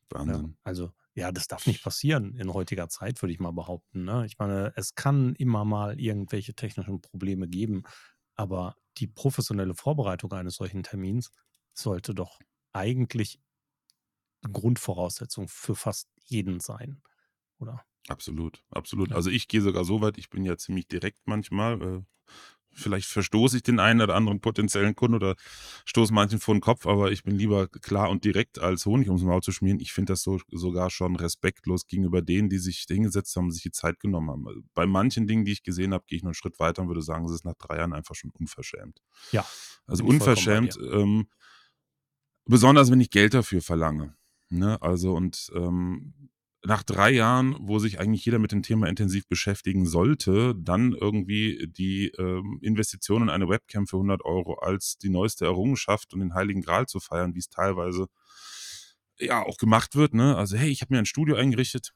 Wahnsinn. 0.10 0.46
Ja, 0.46 0.50
also, 0.64 0.92
ja, 1.16 1.32
das 1.32 1.48
darf 1.48 1.68
nicht 1.68 1.84
passieren 1.84 2.36
in 2.36 2.54
heutiger 2.54 2.90
Zeit, 2.90 3.22
würde 3.22 3.34
ich 3.34 3.40
mal 3.40 3.52
behaupten. 3.52 4.06
Ne? 4.06 4.26
Ich 4.26 4.38
meine, 4.40 4.74
es 4.76 4.96
kann 4.96 5.36
immer 5.36 5.66
mal 5.66 6.00
irgendwelche 6.00 6.56
technischen 6.56 7.02
Probleme 7.02 7.48
geben, 7.48 7.84
aber 8.36 8.76
die 8.98 9.08
professionelle 9.08 9.76
Vorbereitung 9.76 10.32
eines 10.34 10.56
solchen 10.56 10.84
Termins 10.84 11.32
sollte 11.74 12.16
doch 12.16 12.40
eigentlich 12.74 13.40
Grundvoraussetzung 14.50 15.48
für 15.50 15.76
fast 15.76 16.10
jeden 16.24 16.60
sein, 16.62 17.02
oder? 17.60 17.86
Absolut, 18.08 18.64
absolut. 18.70 19.12
Ja. 19.12 19.16
Also 19.16 19.30
ich 19.32 19.48
gehe 19.48 19.62
sogar 19.62 19.84
so 19.84 20.00
weit, 20.02 20.18
ich 20.20 20.30
bin 20.30 20.46
ja 20.46 20.58
ziemlich 20.58 20.88
direkt 20.88 21.26
manchmal. 21.26 21.82
Äh, 21.82 22.02
vielleicht 22.76 23.08
verstoße 23.08 23.58
ich 23.58 23.64
den 23.64 23.80
einen 23.80 24.02
oder 24.02 24.16
anderen 24.16 24.42
potenziellen 24.42 24.96
Kunden 24.96 25.16
oder 25.16 25.36
stoße 25.86 26.14
manchen 26.14 26.40
vor 26.40 26.54
den 26.54 26.62
Kopf, 26.62 26.86
aber 26.86 27.12
ich 27.12 27.24
bin 27.24 27.36
lieber 27.36 27.68
klar 27.68 28.10
und 28.10 28.24
direkt 28.24 28.60
als 28.60 28.86
Honig 28.86 29.08
ums 29.08 29.24
Maul 29.24 29.42
zu 29.42 29.52
schmieren. 29.52 29.80
Ich 29.80 29.94
finde 29.94 30.14
das 30.14 30.22
so, 30.22 30.40
sogar 30.52 30.90
schon 30.90 31.16
respektlos 31.16 31.88
gegenüber 31.88 32.22
denen, 32.22 32.50
die 32.50 32.58
sich 32.58 32.86
hingesetzt 32.88 33.36
haben, 33.36 33.52
sich 33.52 33.64
die 33.64 33.72
Zeit 33.72 34.00
genommen 34.00 34.30
haben. 34.30 34.48
Also 34.48 34.62
bei 34.74 34.86
manchen 34.86 35.28
Dingen, 35.28 35.46
die 35.46 35.54
ich 35.54 35.64
gesehen 35.64 35.94
habe, 35.94 36.04
gehe 36.08 36.18
ich 36.18 36.24
noch 36.24 36.30
einen 36.30 36.36
Schritt 36.36 36.60
weiter 36.60 36.82
und 36.82 36.90
würde 36.90 37.02
sagen, 37.02 37.26
es 37.26 37.32
ist 37.32 37.46
nach 37.46 37.56
drei 37.56 37.78
Jahren 37.78 37.94
einfach 37.94 38.16
schon 38.16 38.32
unverschämt. 38.32 39.02
Ja. 39.32 39.46
Also 39.88 40.04
unverschämt, 40.04 40.78
ähm, 40.92 41.28
besonders 42.46 42.92
wenn 42.92 43.00
ich 43.00 43.10
Geld 43.10 43.34
dafür 43.34 43.62
verlange. 43.62 44.16
Ne? 44.50 44.82
Also 44.82 45.14
und 45.14 45.50
ähm, 45.56 46.30
nach 46.66 46.84
drei 46.84 47.12
Jahren, 47.12 47.56
wo 47.60 47.80
sich 47.80 48.00
eigentlich 48.00 48.26
jeder 48.26 48.40
mit 48.40 48.52
dem 48.52 48.64
Thema 48.64 48.88
intensiv 48.88 49.28
beschäftigen 49.28 49.86
sollte, 49.86 50.56
dann 50.56 50.94
irgendwie 50.94 51.68
die 51.68 52.08
ähm, 52.18 52.60
Investition 52.62 53.24
in 53.24 53.30
eine 53.30 53.48
Webcam 53.48 53.88
für 53.88 53.98
100 53.98 54.24
Euro 54.26 54.56
als 54.56 54.98
die 54.98 55.10
neueste 55.10 55.46
Errungenschaft 55.46 56.14
und 56.14 56.20
den 56.20 56.34
Heiligen 56.34 56.62
Gral 56.62 56.88
zu 56.88 57.00
feiern, 57.00 57.36
wie 57.36 57.40
es 57.40 57.50
teilweise 57.50 58.08
ja 59.20 59.44
auch 59.44 59.58
gemacht 59.58 59.96
wird. 59.96 60.14
Ne? 60.14 60.36
Also 60.36 60.58
hey, 60.58 60.70
ich 60.70 60.82
habe 60.82 60.94
mir 60.94 61.00
ein 61.00 61.06
Studio 61.06 61.36
eingerichtet. 61.36 61.94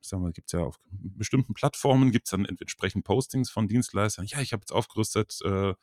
Ich 0.00 0.08
sag 0.08 0.20
mal, 0.20 0.32
gibt 0.32 0.48
es 0.48 0.52
ja 0.52 0.60
auf 0.60 0.78
bestimmten 0.90 1.54
Plattformen, 1.54 2.12
gibt 2.12 2.28
es 2.28 2.30
dann 2.30 2.44
entsprechend 2.44 3.04
Postings 3.04 3.50
von 3.50 3.66
Dienstleistern. 3.66 4.26
Ja, 4.26 4.40
ich 4.40 4.52
habe 4.52 4.60
jetzt 4.60 4.72
aufgerüstet, 4.72 5.38
äh, 5.44 5.74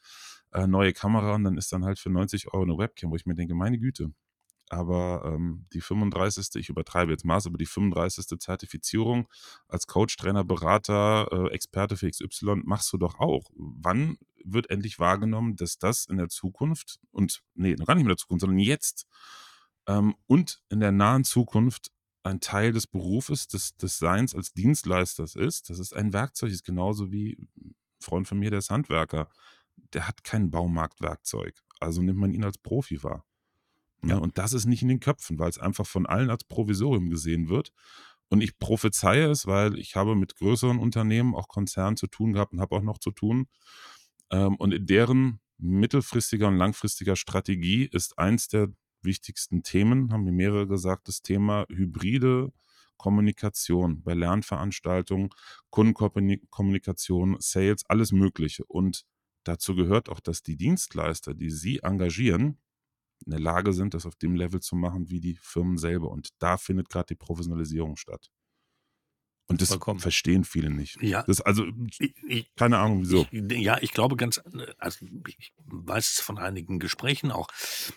äh, 0.53 0.67
neue 0.67 0.93
Kamera 0.93 1.35
und 1.35 1.43
dann 1.43 1.57
ist 1.57 1.73
dann 1.73 1.83
halt 1.83 1.99
für 1.99 2.09
90 2.09 2.53
Euro 2.53 2.63
eine 2.63 2.77
Webcam, 2.77 3.11
wo 3.11 3.15
ich 3.15 3.25
mir 3.25 3.35
denke, 3.35 3.53
meine 3.53 3.79
Güte, 3.79 4.13
aber 4.73 5.23
ähm, 5.25 5.65
die 5.73 5.81
35. 5.81 6.55
ich 6.55 6.69
übertreibe 6.69 7.11
jetzt 7.11 7.25
Maß, 7.25 7.47
aber 7.47 7.57
die 7.57 7.65
35. 7.65 8.39
Zertifizierung 8.39 9.27
als 9.67 9.87
Coach, 9.87 10.17
Trainer, 10.17 10.43
Berater, 10.43 11.27
äh, 11.31 11.53
Experte 11.53 11.97
für 11.97 12.09
XY 12.09 12.61
machst 12.63 12.91
du 12.93 12.97
doch 12.97 13.19
auch. 13.19 13.49
Wann 13.55 14.17
wird 14.43 14.69
endlich 14.69 14.99
wahrgenommen, 14.99 15.55
dass 15.55 15.77
das 15.77 16.05
in 16.05 16.17
der 16.17 16.29
Zukunft 16.29 16.99
und, 17.11 17.41
nee, 17.55 17.75
noch 17.75 17.85
gar 17.85 17.95
nicht 17.95 18.03
mehr 18.03 18.11
in 18.11 18.15
der 18.15 18.17
Zukunft, 18.17 18.41
sondern 18.41 18.59
jetzt 18.59 19.05
ähm, 19.87 20.15
und 20.27 20.61
in 20.69 20.79
der 20.79 20.91
nahen 20.91 21.23
Zukunft 21.23 21.91
ein 22.23 22.39
Teil 22.39 22.71
des 22.71 22.87
Berufes, 22.87 23.47
des, 23.47 23.75
des 23.75 23.97
Seins 23.97 24.33
als 24.33 24.53
Dienstleisters 24.53 25.35
ist. 25.35 25.69
Das 25.69 25.79
ist 25.79 25.93
ein 25.93 26.13
Werkzeug, 26.13 26.51
ist 26.51 26.63
genauso 26.63 27.11
wie 27.11 27.37
ein 27.57 27.75
Freund 27.99 28.27
von 28.27 28.39
mir, 28.39 28.49
der 28.49 28.59
ist 28.59 28.69
Handwerker. 28.69 29.29
Der 29.93 30.07
hat 30.07 30.23
kein 30.23 30.49
Baumarktwerkzeug. 30.49 31.61
Also 31.79 32.01
nimmt 32.01 32.19
man 32.19 32.31
ihn 32.31 32.43
als 32.43 32.57
Profi 32.57 33.03
wahr. 33.03 33.25
Ja, 34.05 34.17
und 34.17 34.37
das 34.37 34.53
ist 34.53 34.65
nicht 34.65 34.81
in 34.81 34.89
den 34.89 34.99
Köpfen, 34.99 35.39
weil 35.39 35.49
es 35.49 35.59
einfach 35.59 35.85
von 35.85 36.05
allen 36.05 36.29
als 36.29 36.43
Provisorium 36.43 37.09
gesehen 37.09 37.49
wird. 37.49 37.71
Und 38.29 38.41
ich 38.41 38.57
prophezeie 38.57 39.29
es, 39.29 39.45
weil 39.47 39.77
ich 39.77 39.95
habe 39.95 40.15
mit 40.15 40.35
größeren 40.35 40.79
Unternehmen, 40.79 41.35
auch 41.35 41.47
Konzernen 41.47 41.97
zu 41.97 42.07
tun 42.07 42.33
gehabt 42.33 42.53
und 42.53 42.59
habe 42.59 42.75
auch 42.75 42.81
noch 42.81 42.97
zu 42.97 43.11
tun. 43.11 43.47
Ähm, 44.31 44.55
und 44.55 44.73
in 44.73 44.85
deren 44.85 45.39
mittelfristiger 45.57 46.47
und 46.47 46.57
langfristiger 46.57 47.15
Strategie 47.15 47.85
ist 47.85 48.17
eins 48.17 48.47
der 48.47 48.69
wichtigsten 49.01 49.63
Themen, 49.63 50.11
haben 50.11 50.23
mir 50.23 50.31
mehrere 50.31 50.67
gesagt, 50.67 51.07
das 51.07 51.21
Thema 51.21 51.65
hybride 51.69 52.51
Kommunikation 52.97 54.01
bei 54.01 54.13
Lernveranstaltungen, 54.13 55.29
Kundenkommunikation, 55.69 57.37
Sales, 57.39 57.83
alles 57.87 58.11
Mögliche. 58.11 58.63
Und 58.65 59.05
dazu 59.43 59.75
gehört 59.75 60.09
auch, 60.09 60.19
dass 60.19 60.41
die 60.41 60.55
Dienstleister, 60.55 61.33
die 61.33 61.49
Sie 61.49 61.79
engagieren, 61.79 62.59
in 63.25 63.31
der 63.31 63.39
Lage 63.39 63.73
sind, 63.73 63.93
das 63.93 64.05
auf 64.05 64.15
dem 64.15 64.35
Level 64.35 64.59
zu 64.59 64.75
machen 64.75 65.09
wie 65.09 65.19
die 65.19 65.35
Firmen 65.41 65.77
selber. 65.77 66.09
Und 66.09 66.29
da 66.39 66.57
findet 66.57 66.89
gerade 66.89 67.07
die 67.07 67.15
Professionalisierung 67.15 67.95
statt. 67.97 68.29
Und 69.47 69.61
das 69.61 69.69
Vollkommen. 69.69 69.99
verstehen 69.99 70.45
viele 70.45 70.69
nicht. 70.69 71.01
Ja. 71.01 71.23
Das 71.23 71.41
also, 71.41 71.65
ich, 71.99 72.55
keine 72.55 72.79
Ahnung 72.79 73.01
wieso. 73.01 73.27
Ich, 73.29 73.43
ja, 73.59 73.77
ich 73.81 73.91
glaube 73.91 74.15
ganz, 74.15 74.41
also 74.77 75.05
ich 75.27 75.53
weiß 75.65 76.13
es 76.13 76.19
von 76.21 76.37
einigen 76.37 76.79
Gesprächen 76.79 77.29
auch, 77.29 77.49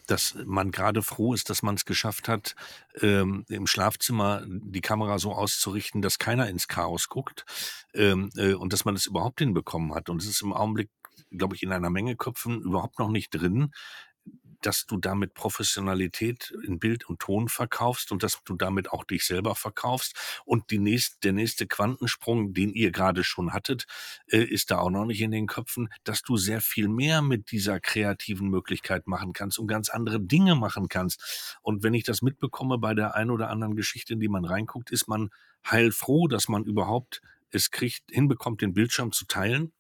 dass 0.07 0.37
man 0.45 0.73
gerade 0.73 1.03
froh 1.03 1.35
ist, 1.35 1.49
dass 1.49 1.63
man 1.63 1.77
es 1.77 1.85
geschafft 1.85 2.29
hat, 2.29 2.57
ähm, 3.01 3.45
im 3.49 3.69
Schlafzimmer 3.69 4.45
die 4.47 4.81
Kamera 4.81 5.21
so 5.21 5.33
auszurichten, 5.33 6.03
dass 6.03 6.19
keiner 6.19 6.49
ins 6.49 6.67
Chaos 6.67 7.09
guckt 7.09 7.47
ähm, 7.95 8.31
äh, 8.37 8.55
und 8.55 8.73
dass 8.73 8.85
man 8.85 8.97
es 8.97 9.07
überhaupt 9.07 9.39
hinbekommen 9.39 9.95
hat. 9.95 10.09
Und 10.11 10.21
es 10.21 10.29
ist 10.29 10.43
im 10.43 10.53
Augenblick 10.53 10.91
glaube 11.31 11.55
ich, 11.55 11.63
in 11.63 11.73
einer 11.73 11.91
Menge 11.91 12.17
Köpfen 12.17 12.61
überhaupt 12.61 12.99
noch 12.99 13.09
nicht 13.09 13.31
drin, 13.31 13.73
dass 14.67 14.85
du 14.85 14.97
damit 14.97 15.35
Professionalität 15.35 16.53
in 16.65 16.81
Bild 16.81 17.09
und 17.09 17.21
Ton 17.21 17.49
verkaufst 17.49 18.11
und 18.11 18.25
dass 18.25 18.43
du 18.45 18.57
damit 18.57 18.91
auch 18.91 19.05
dich 19.05 19.25
selber 19.25 19.55
verkaufst. 19.55 20.17
Und 20.45 20.71
die 20.73 20.79
nächst, 20.79 21.23
der 21.23 21.33
nächste 21.33 21.69
Quantensprung, 21.69 22.53
den 22.53 22.73
ihr 22.73 22.91
gerade 22.91 23.23
schon 23.23 23.53
hattet, 23.53 23.87
äh, 24.27 24.43
ist 24.43 24.73
da 24.73 24.79
auch 24.79 24.91
noch 24.91 25.05
nicht 25.05 25.21
in 25.21 25.31
den 25.31 25.47
Köpfen, 25.47 25.89
dass 26.03 26.23
du 26.23 26.37
sehr 26.37 26.61
viel 26.61 26.89
mehr 26.89 27.23
mit 27.23 27.53
dieser 27.53 27.79
kreativen 27.79 28.49
Möglichkeit 28.49 29.07
machen 29.07 29.33
kannst 29.33 29.61
und 29.61 29.69
ganz 29.69 29.89
andere 29.89 30.21
Dinge 30.21 30.57
machen 30.57 30.89
kannst. 30.89 31.59
Und 31.63 31.85
wenn 31.85 31.95
ich 31.95 32.03
das 32.03 32.21
mitbekomme 32.21 32.79
bei 32.79 32.93
der 32.95 33.15
ein 33.15 33.31
oder 33.31 33.51
anderen 33.51 33.77
Geschichte, 33.77 34.15
in 34.15 34.21
die 34.21 34.29
man 34.29 34.45
reinguckt, 34.45 34.91
ist 34.91 35.07
man 35.07 35.31
heilfroh, 35.71 36.27
dass 36.27 36.49
man 36.49 36.65
überhaupt 36.65 37.23
es 37.51 37.71
kriegt, 37.71 38.11
hinbekommt, 38.11 38.63
den 38.63 38.75
Bildschirm 38.75 39.13
zu 39.13 39.27
teilen 39.27 39.73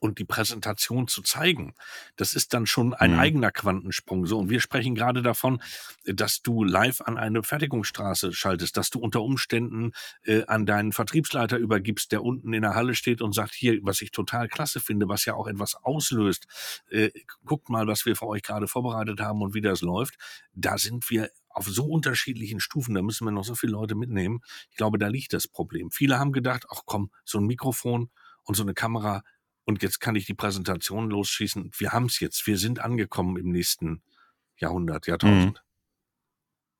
und 0.00 0.18
die 0.18 0.24
Präsentation 0.24 1.08
zu 1.08 1.22
zeigen, 1.22 1.74
das 2.16 2.34
ist 2.34 2.54
dann 2.54 2.66
schon 2.66 2.94
ein 2.94 3.14
mhm. 3.14 3.18
eigener 3.18 3.50
Quantensprung. 3.50 4.26
So, 4.26 4.38
und 4.38 4.50
wir 4.50 4.60
sprechen 4.60 4.94
gerade 4.94 5.22
davon, 5.22 5.62
dass 6.04 6.42
du 6.42 6.64
live 6.64 7.00
an 7.00 7.18
eine 7.18 7.42
Fertigungsstraße 7.42 8.32
schaltest, 8.32 8.76
dass 8.76 8.90
du 8.90 8.98
unter 8.98 9.22
Umständen 9.22 9.92
äh, 10.24 10.44
an 10.46 10.66
deinen 10.66 10.92
Vertriebsleiter 10.92 11.58
übergibst, 11.58 12.12
der 12.12 12.22
unten 12.22 12.52
in 12.52 12.62
der 12.62 12.74
Halle 12.74 12.94
steht 12.94 13.22
und 13.22 13.34
sagt, 13.34 13.54
hier, 13.54 13.78
was 13.82 14.00
ich 14.02 14.10
total 14.10 14.48
klasse 14.48 14.80
finde, 14.80 15.08
was 15.08 15.24
ja 15.24 15.34
auch 15.34 15.46
etwas 15.46 15.74
auslöst, 15.74 16.46
äh, 16.90 17.10
guckt 17.44 17.68
mal, 17.68 17.86
was 17.86 18.06
wir 18.06 18.16
für 18.16 18.26
euch 18.26 18.42
gerade 18.42 18.68
vorbereitet 18.68 19.20
haben 19.20 19.42
und 19.42 19.54
wie 19.54 19.60
das 19.60 19.80
läuft. 19.80 20.16
Da 20.54 20.78
sind 20.78 21.08
wir 21.10 21.30
auf 21.50 21.66
so 21.66 21.86
unterschiedlichen 21.86 22.60
Stufen, 22.60 22.94
da 22.94 23.02
müssen 23.02 23.24
wir 23.24 23.32
noch 23.32 23.44
so 23.44 23.54
viele 23.54 23.72
Leute 23.72 23.94
mitnehmen. 23.94 24.40
Ich 24.70 24.76
glaube, 24.76 24.98
da 24.98 25.08
liegt 25.08 25.32
das 25.32 25.48
Problem. 25.48 25.90
Viele 25.90 26.18
haben 26.18 26.32
gedacht, 26.32 26.66
ach 26.70 26.82
komm, 26.84 27.10
so 27.24 27.38
ein 27.38 27.46
Mikrofon 27.46 28.10
und 28.44 28.54
so 28.54 28.62
eine 28.62 28.74
Kamera, 28.74 29.22
und 29.68 29.82
jetzt 29.82 30.00
kann 30.00 30.16
ich 30.16 30.24
die 30.24 30.34
Präsentation 30.34 31.10
losschießen. 31.10 31.72
Wir 31.76 31.92
haben 31.92 32.06
es 32.06 32.20
jetzt. 32.20 32.46
Wir 32.46 32.56
sind 32.56 32.80
angekommen 32.80 33.36
im 33.36 33.50
nächsten 33.50 34.02
Jahrhundert, 34.56 35.06
Jahrtausend. 35.06 35.62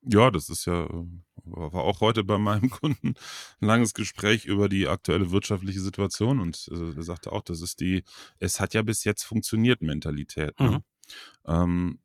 Mhm. 0.02 0.10
Ja, 0.10 0.30
das 0.30 0.48
ist 0.48 0.64
ja, 0.64 0.88
war 1.44 1.82
auch 1.82 2.00
heute 2.00 2.24
bei 2.24 2.38
meinem 2.38 2.70
Kunden 2.70 3.08
ein 3.60 3.66
langes 3.66 3.92
Gespräch 3.92 4.46
über 4.46 4.70
die 4.70 4.88
aktuelle 4.88 5.30
wirtschaftliche 5.30 5.80
Situation 5.80 6.40
und 6.40 6.66
äh, 6.72 6.96
er 6.96 7.02
sagte 7.02 7.30
auch, 7.30 7.42
das 7.42 7.60
ist 7.60 7.80
die, 7.80 8.04
es 8.38 8.58
hat 8.58 8.72
ja 8.72 8.80
bis 8.80 9.04
jetzt 9.04 9.24
funktioniert, 9.24 9.82
Mentalität. 9.82 10.58
Ne? 10.58 10.70
Mhm. 10.70 10.82
Ähm, 11.46 11.98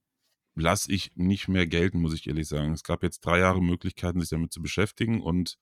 lass 0.54 0.90
ich 0.90 1.16
nicht 1.16 1.48
mehr 1.48 1.66
gelten, 1.66 2.02
muss 2.02 2.14
ich 2.14 2.28
ehrlich 2.28 2.50
sagen. 2.50 2.74
Es 2.74 2.84
gab 2.84 3.04
jetzt 3.04 3.22
drei 3.22 3.40
Jahre 3.40 3.62
Möglichkeiten, 3.62 4.20
sich 4.20 4.32
damit 4.32 4.52
zu 4.52 4.62
beschäftigen 4.62 5.22
und 5.22 5.58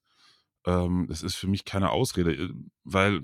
ähm, 0.66 1.06
das 1.08 1.22
ist 1.22 1.36
für 1.36 1.46
mich 1.46 1.64
keine 1.64 1.90
Ausrede, 1.90 2.34
äh, 2.34 2.48
weil 2.82 3.22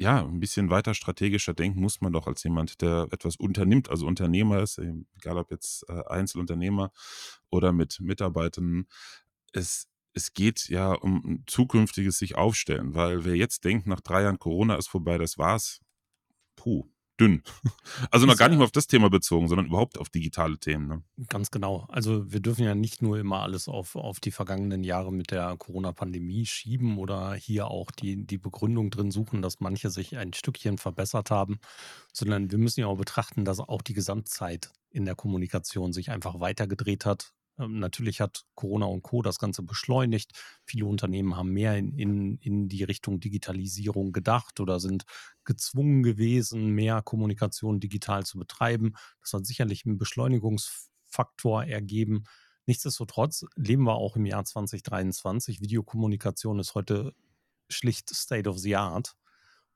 ja, 0.00 0.24
ein 0.24 0.40
bisschen 0.40 0.70
weiter 0.70 0.94
strategischer 0.94 1.52
denken 1.52 1.80
muss 1.80 2.00
man 2.00 2.12
doch 2.14 2.26
als 2.26 2.42
jemand, 2.42 2.80
der 2.80 3.08
etwas 3.10 3.36
unternimmt, 3.36 3.90
also 3.90 4.06
Unternehmer 4.06 4.62
ist, 4.62 4.78
egal 4.78 5.36
ob 5.36 5.50
jetzt 5.50 5.84
äh, 5.90 6.02
Einzelunternehmer 6.08 6.90
oder 7.50 7.72
mit 7.72 8.00
Mitarbeitern. 8.00 8.86
Es, 9.52 9.88
es 10.14 10.32
geht 10.32 10.70
ja 10.70 10.92
um 10.94 11.44
zukünftiges 11.46 12.16
sich 12.16 12.34
aufstellen, 12.34 12.94
weil 12.94 13.26
wer 13.26 13.36
jetzt 13.36 13.64
denkt, 13.64 13.86
nach 13.86 14.00
drei 14.00 14.22
Jahren 14.22 14.38
Corona 14.38 14.76
ist 14.76 14.88
vorbei, 14.88 15.18
das 15.18 15.36
war's, 15.36 15.80
puh, 16.56 16.88
dünn. 17.20 17.42
Also 18.10 18.24
noch 18.24 18.36
gar 18.36 18.48
nicht 18.48 18.58
mal 18.58 18.64
auf 18.64 18.70
das 18.70 18.86
Thema 18.86 19.10
bezogen, 19.10 19.48
sondern 19.48 19.66
überhaupt 19.66 19.98
auf 19.98 20.08
digitale 20.08 20.58
Themen. 20.58 20.86
Ne? 20.86 21.02
Ganz 21.28 21.50
genau. 21.50 21.86
Also 21.88 22.32
wir 22.32 22.40
dürfen 22.40 22.64
ja 22.64 22.74
nicht 22.74 23.02
nur 23.02 23.18
immer 23.18 23.42
alles 23.42 23.68
auf, 23.68 23.94
auf 23.96 24.20
die 24.20 24.30
vergangenen 24.30 24.84
Jahre 24.84 25.12
mit 25.12 25.30
der 25.30 25.56
Corona-Pandemie 25.56 26.46
schieben 26.46 26.98
oder 26.98 27.34
hier 27.34 27.66
auch 27.66 27.90
die, 27.90 28.24
die 28.26 28.38
Begründung 28.38 28.90
drin 28.90 29.10
suchen, 29.10 29.42
dass 29.42 29.60
manche 29.60 29.90
sich 29.90 30.16
ein 30.16 30.32
Stückchen 30.32 30.78
verbessert 30.78 31.30
haben, 31.30 31.58
sondern 32.12 32.50
wir 32.50 32.58
müssen 32.58 32.80
ja 32.80 32.86
auch 32.86 32.96
betrachten, 32.96 33.44
dass 33.44 33.60
auch 33.60 33.82
die 33.82 33.94
Gesamtzeit 33.94 34.70
in 34.90 35.04
der 35.04 35.14
Kommunikation 35.14 35.92
sich 35.92 36.10
einfach 36.10 36.40
weitergedreht 36.40 37.04
hat. 37.04 37.32
Ähm, 37.60 37.78
natürlich 37.78 38.20
hat 38.20 38.44
Corona 38.54 38.86
und 38.86 39.02
Co. 39.02 39.22
das 39.22 39.38
Ganze 39.38 39.62
beschleunigt. 39.62 40.32
Viele 40.64 40.86
Unternehmen 40.86 41.36
haben 41.36 41.52
mehr 41.52 41.76
in, 41.76 41.96
in, 41.98 42.38
in 42.38 42.68
die 42.68 42.84
Richtung 42.84 43.20
Digitalisierung 43.20 44.12
gedacht 44.12 44.60
oder 44.60 44.80
sind 44.80 45.04
gezwungen 45.44 46.02
gewesen, 46.02 46.70
mehr 46.70 47.02
Kommunikation 47.02 47.80
digital 47.80 48.24
zu 48.24 48.38
betreiben. 48.38 48.94
Das 49.20 49.32
hat 49.32 49.46
sicherlich 49.46 49.84
einen 49.84 49.98
Beschleunigungsfaktor 49.98 51.64
ergeben. 51.64 52.24
Nichtsdestotrotz 52.66 53.44
leben 53.56 53.84
wir 53.84 53.94
auch 53.94 54.16
im 54.16 54.26
Jahr 54.26 54.44
2023. 54.44 55.60
Videokommunikation 55.60 56.58
ist 56.58 56.74
heute 56.74 57.14
schlicht 57.68 58.14
State 58.14 58.48
of 58.48 58.58
the 58.58 58.76
Art. 58.76 59.16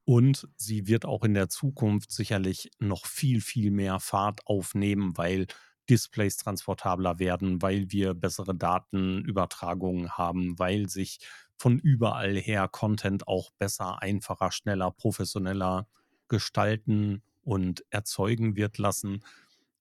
Und 0.06 0.48
sie 0.56 0.86
wird 0.86 1.06
auch 1.06 1.24
in 1.24 1.32
der 1.32 1.48
Zukunft 1.48 2.12
sicherlich 2.12 2.70
noch 2.78 3.06
viel, 3.06 3.40
viel 3.40 3.70
mehr 3.70 4.00
Fahrt 4.00 4.46
aufnehmen, 4.46 5.16
weil 5.16 5.46
Displays 5.88 6.36
transportabler 6.36 7.18
werden, 7.18 7.62
weil 7.62 7.90
wir 7.90 8.14
bessere 8.14 8.54
Datenübertragungen 8.54 10.12
haben, 10.12 10.58
weil 10.58 10.88
sich 10.88 11.18
von 11.56 11.78
überall 11.78 12.36
her 12.36 12.68
Content 12.68 13.28
auch 13.28 13.50
besser, 13.58 14.02
einfacher, 14.02 14.50
schneller, 14.50 14.90
professioneller 14.90 15.86
gestalten 16.28 17.22
und 17.42 17.84
erzeugen 17.90 18.56
wird 18.56 18.78
lassen. 18.78 19.22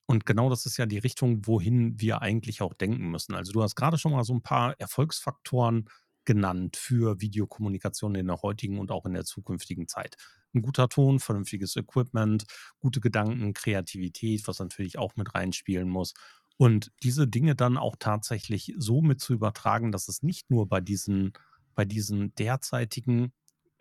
Und 0.05 0.25
genau 0.25 0.49
das 0.49 0.65
ist 0.65 0.77
ja 0.77 0.85
die 0.85 0.97
Richtung, 0.97 1.47
wohin 1.47 1.99
wir 1.99 2.21
eigentlich 2.21 2.61
auch 2.61 2.73
denken 2.73 3.09
müssen. 3.09 3.35
Also 3.35 3.53
du 3.53 3.63
hast 3.63 3.75
gerade 3.75 3.97
schon 3.97 4.11
mal 4.11 4.23
so 4.23 4.33
ein 4.33 4.41
paar 4.41 4.79
Erfolgsfaktoren 4.79 5.89
genannt 6.25 6.77
für 6.77 7.19
Videokommunikation 7.21 8.15
in 8.15 8.27
der 8.27 8.41
heutigen 8.41 8.79
und 8.79 8.91
auch 8.91 9.05
in 9.05 9.13
der 9.13 9.25
zukünftigen 9.25 9.87
Zeit 9.87 10.17
ein 10.53 10.61
guter 10.61 10.89
Ton, 10.89 11.19
vernünftiges 11.19 11.75
Equipment, 11.75 12.45
gute 12.79 12.99
Gedanken, 12.99 13.53
Kreativität, 13.53 14.47
was 14.47 14.59
natürlich 14.59 14.97
auch 14.97 15.15
mit 15.15 15.33
reinspielen 15.33 15.89
muss. 15.89 16.13
Und 16.57 16.91
diese 17.01 17.27
Dinge 17.27 17.55
dann 17.55 17.77
auch 17.77 17.95
tatsächlich 17.97 18.73
so 18.77 19.01
mit 19.01 19.19
zu 19.19 19.33
übertragen, 19.33 19.91
dass 19.91 20.07
es 20.07 20.21
nicht 20.21 20.49
nur 20.49 20.67
bei 20.67 20.81
diesen, 20.81 21.33
bei 21.75 21.85
diesen 21.85 22.35
derzeitigen, 22.35 23.33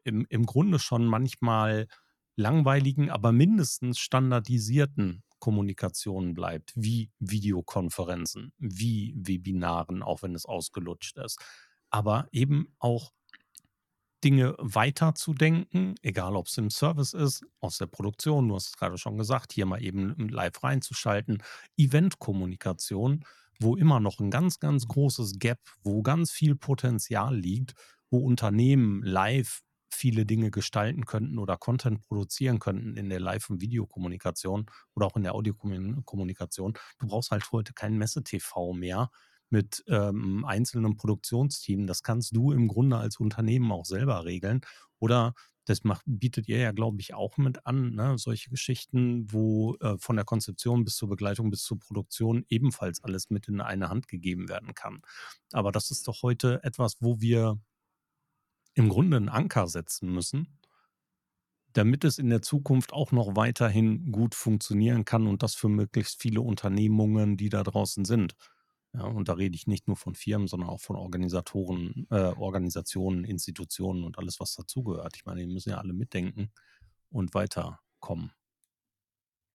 im, 0.05 0.27
im 0.31 0.47
Grunde 0.47 0.79
schon 0.79 1.05
manchmal 1.07 1.87
langweiligen, 2.37 3.11
aber 3.11 3.33
mindestens 3.33 3.99
standardisierten 3.99 5.23
Kommunikationen 5.39 6.35
bleibt, 6.35 6.73
wie 6.77 7.11
Videokonferenzen, 7.19 8.53
wie 8.59 9.13
Webinaren, 9.17 10.03
auch 10.03 10.23
wenn 10.23 10.35
es 10.35 10.47
ausgelutscht 10.47 11.19
ist. 11.19 11.41
Aber 11.91 12.29
eben 12.31 12.75
auch 12.79 13.13
Dinge 14.25 14.55
weiterzudenken, 14.59 15.95
egal 16.03 16.37
ob 16.37 16.47
es 16.47 16.57
im 16.59 16.71
Service 16.71 17.13
ist, 17.13 17.45
aus 17.61 17.79
der 17.79 17.87
Produktion, 17.87 18.49
du 18.49 18.55
hast 18.55 18.69
es 18.69 18.77
gerade 18.77 18.99
schon 18.99 19.19
gesagt, 19.19 19.53
hier 19.53 19.67
mal 19.67 19.83
eben 19.83 20.29
live 20.29 20.63
reinzuschalten, 20.63 21.43
Eventkommunikation, 21.77 23.25
wo 23.61 23.77
immer 23.77 24.01
noch 24.01 24.21
ein 24.21 24.31
ganz, 24.31 24.59
ganz 24.59 24.87
großes 24.87 25.39
Gap, 25.39 25.59
wo 25.83 26.03
ganz 26.03 26.31
viel 26.31 26.55
Potenzial 26.55 27.37
liegt, 27.37 27.75
wo 28.11 28.19
Unternehmen 28.19 29.03
live 29.03 29.61
viele 29.91 30.25
Dinge 30.25 30.51
gestalten 30.51 31.05
könnten 31.05 31.39
oder 31.39 31.57
Content 31.57 32.03
produzieren 32.09 32.59
könnten 32.59 32.97
in 32.97 33.09
der 33.11 33.21
Live- 33.21 33.51
und 33.51 33.61
Videokommunikation 33.61 34.67
oder 34.95 35.07
auch 35.07 35.17
in 35.17 35.23
der 35.23 35.35
Audiokommunikation. 35.35 36.75
Du 36.99 37.07
brauchst 37.07 37.31
halt 37.31 37.51
heute 37.53 37.73
kein 37.75 37.99
Messe-TV 37.99 38.73
mehr, 38.73 39.11
mit 39.53 39.85
ähm, 39.89 40.45
einzelnen 40.45 40.97
Produktionsteams. 40.97 41.87
Das 41.87 42.03
kannst 42.03 42.35
du 42.37 42.53
im 42.53 42.69
Grunde 42.69 42.97
als 42.99 43.19
Unternehmen 43.19 43.71
auch 43.73 43.85
selber 43.87 44.25
regeln. 44.25 44.63
Oder 44.99 45.35
Das 45.65 45.85
macht, 45.85 46.03
bietet 46.07 46.49
ihr 46.49 46.59
ja, 46.59 46.73
glaube 46.73 47.01
ich, 47.01 47.15
auch 47.15 47.37
mit 47.39 47.67
an, 47.67 47.95
ne? 47.95 48.19
solche 48.19 48.51
Geschichten, 48.51 49.33
wo 49.33 49.77
äh, 49.81 49.97
von 49.99 50.17
der 50.17 50.25
Konzeption 50.25 50.85
bis 50.85 50.97
zur 50.97 51.09
Begleitung 51.09 51.51
bis 51.51 51.63
zur 51.63 51.79
Produktion 51.79 52.45
ebenfalls 52.49 53.03
alles 53.05 53.31
mit 53.31 53.47
in 53.49 53.61
eine 53.61 53.89
Hand 53.89 54.09
gegeben 54.09 54.49
werden 54.49 54.75
kann. 54.75 55.03
Aber 55.53 55.71
das 55.73 55.91
ist 55.93 56.09
doch 56.09 56.23
heute 56.23 56.63
etwas, 56.65 56.97
wo 57.01 57.21
wir 57.21 57.61
im 58.75 58.89
Grunde 58.91 59.17
einen 59.17 59.29
Anker 59.31 59.67
setzen 59.67 60.13
müssen, 60.13 60.59
damit 61.73 62.05
es 62.05 62.19
in 62.19 62.29
der 62.29 62.43
Zukunft 62.43 62.93
auch 62.93 63.13
noch 63.13 63.35
weiterhin 63.37 64.13
gut 64.13 64.35
funktionieren 64.35 65.05
kann 65.05 65.27
und 65.27 65.43
das 65.43 65.55
für 65.55 65.69
möglichst 65.69 66.21
viele 66.21 66.41
Unternehmungen, 66.43 67.37
die 67.37 67.49
da 67.49 67.63
draußen 67.63 68.05
sind. 68.05 68.35
Ja, 68.95 69.05
und 69.05 69.29
da 69.29 69.35
rede 69.35 69.55
ich 69.57 69.67
nicht 69.67 69.89
nur 69.89 69.97
von 69.97 70.15
Firmen, 70.15 70.49
sondern 70.49 70.69
auch 70.69 70.81
von 70.81 70.97
Organisatoren, 70.97 72.07
äh, 72.11 72.33
Organisationen, 72.37 73.25
Institutionen 73.25 74.05
und 74.05 74.19
alles, 74.19 74.39
was 74.39 74.55
dazugehört. 74.55 75.17
Ich 75.17 75.25
meine, 75.25 75.41
die 75.41 75.53
müssen 75.53 75.71
ja 75.71 75.79
alle 75.79 75.95
mitdenken 75.95 76.51
und 77.11 77.33
weiterkommen. 77.35 78.33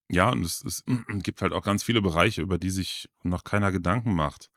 Ja, 0.09 0.31
und 0.31 0.43
es, 0.43 0.63
es, 0.63 0.83
gibt 1.23 1.41
halt 1.41 1.53
auch 1.53 1.63
ganz 1.63 1.83
viele 1.83 2.01
Bereiche, 2.01 2.41
über 2.41 2.57
die 2.57 2.69
sich 2.69 3.09
noch 3.23 3.43
keiner 3.43 3.71
Gedanken 3.71 4.15
macht. 4.15 4.49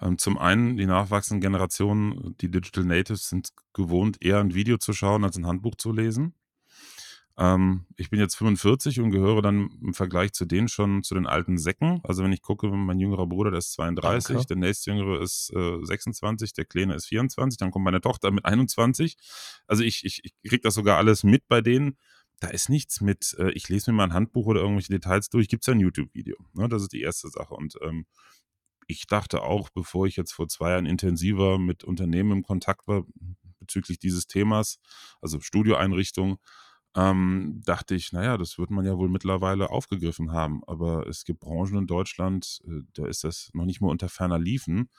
Ähm, 0.00 0.18
zum 0.18 0.38
einen, 0.38 0.76
die 0.76 0.86
nachwachsenden 0.86 1.40
Generationen, 1.40 2.36
die 2.40 2.50
Digital 2.50 2.84
Natives, 2.84 3.28
sind 3.28 3.50
gewohnt, 3.74 4.22
eher 4.22 4.38
ein 4.40 4.54
Video 4.54 4.78
zu 4.78 4.92
schauen, 4.92 5.24
als 5.24 5.36
ein 5.36 5.46
Handbuch 5.46 5.74
zu 5.76 5.92
lesen. 5.92 6.34
Ähm, 7.38 7.86
ich 7.96 8.10
bin 8.10 8.18
jetzt 8.18 8.34
45 8.34 8.98
und 8.98 9.12
gehöre 9.12 9.42
dann 9.42 9.70
im 9.80 9.94
Vergleich 9.94 10.32
zu 10.32 10.44
denen 10.44 10.66
schon 10.66 11.04
zu 11.04 11.14
den 11.14 11.26
alten 11.26 11.56
Säcken. 11.56 12.00
Also 12.02 12.24
wenn 12.24 12.32
ich 12.32 12.42
gucke, 12.42 12.68
mein 12.68 12.98
jüngerer 12.98 13.28
Bruder, 13.28 13.50
der 13.50 13.58
ist 13.58 13.72
32, 13.74 14.34
Danke. 14.34 14.46
der 14.48 14.56
nächstjüngere 14.56 15.22
ist 15.22 15.52
äh, 15.54 15.78
26, 15.80 16.52
der 16.52 16.64
Kleine 16.64 16.96
ist 16.96 17.06
24, 17.06 17.56
dann 17.56 17.70
kommt 17.70 17.84
meine 17.84 18.00
Tochter 18.00 18.32
mit 18.32 18.44
21. 18.44 19.16
Also 19.68 19.84
ich, 19.84 20.04
ich, 20.04 20.22
ich 20.24 20.50
kriege 20.50 20.62
das 20.62 20.74
sogar 20.74 20.98
alles 20.98 21.22
mit 21.22 21.46
bei 21.46 21.60
denen. 21.60 21.96
Da 22.40 22.48
ist 22.48 22.68
nichts 22.68 23.00
mit, 23.00 23.36
äh, 23.38 23.52
ich 23.52 23.68
lese 23.68 23.92
mir 23.92 23.98
mal 23.98 24.04
ein 24.04 24.14
Handbuch 24.14 24.46
oder 24.46 24.60
irgendwelche 24.60 24.92
Details 24.92 25.28
durch, 25.28 25.48
gibt 25.48 25.62
es 25.62 25.66
ja 25.68 25.74
ein 25.74 25.80
YouTube-Video. 25.80 26.36
Ne? 26.54 26.68
Das 26.68 26.82
ist 26.82 26.92
die 26.92 27.02
erste 27.02 27.28
Sache. 27.28 27.54
Und 27.54 27.76
ähm, 27.82 28.06
ich 28.88 29.06
dachte 29.06 29.42
auch, 29.42 29.70
bevor 29.70 30.06
ich 30.08 30.16
jetzt 30.16 30.32
vor 30.32 30.48
zwei 30.48 30.70
Jahren 30.70 30.86
intensiver 30.86 31.58
mit 31.58 31.84
Unternehmen 31.84 32.32
im 32.32 32.42
Kontakt 32.42 32.88
war 32.88 33.04
bezüglich 33.60 33.98
dieses 33.98 34.26
Themas, 34.26 34.80
also 35.20 35.40
Studioeinrichtungen, 35.40 36.38
ähm, 36.96 37.62
dachte 37.64 37.94
ich, 37.94 38.12
naja, 38.12 38.36
das 38.38 38.58
wird 38.58 38.70
man 38.70 38.84
ja 38.84 38.96
wohl 38.96 39.08
mittlerweile 39.08 39.70
aufgegriffen 39.70 40.32
haben. 40.32 40.62
Aber 40.66 41.06
es 41.06 41.24
gibt 41.24 41.40
Branchen 41.40 41.78
in 41.78 41.86
Deutschland, 41.86 42.60
äh, 42.66 42.82
da 42.94 43.06
ist 43.06 43.24
das 43.24 43.50
noch 43.52 43.64
nicht 43.64 43.80
mal 43.80 43.90
unter 43.90 44.08
ferner 44.08 44.38
Liefen. 44.38 44.90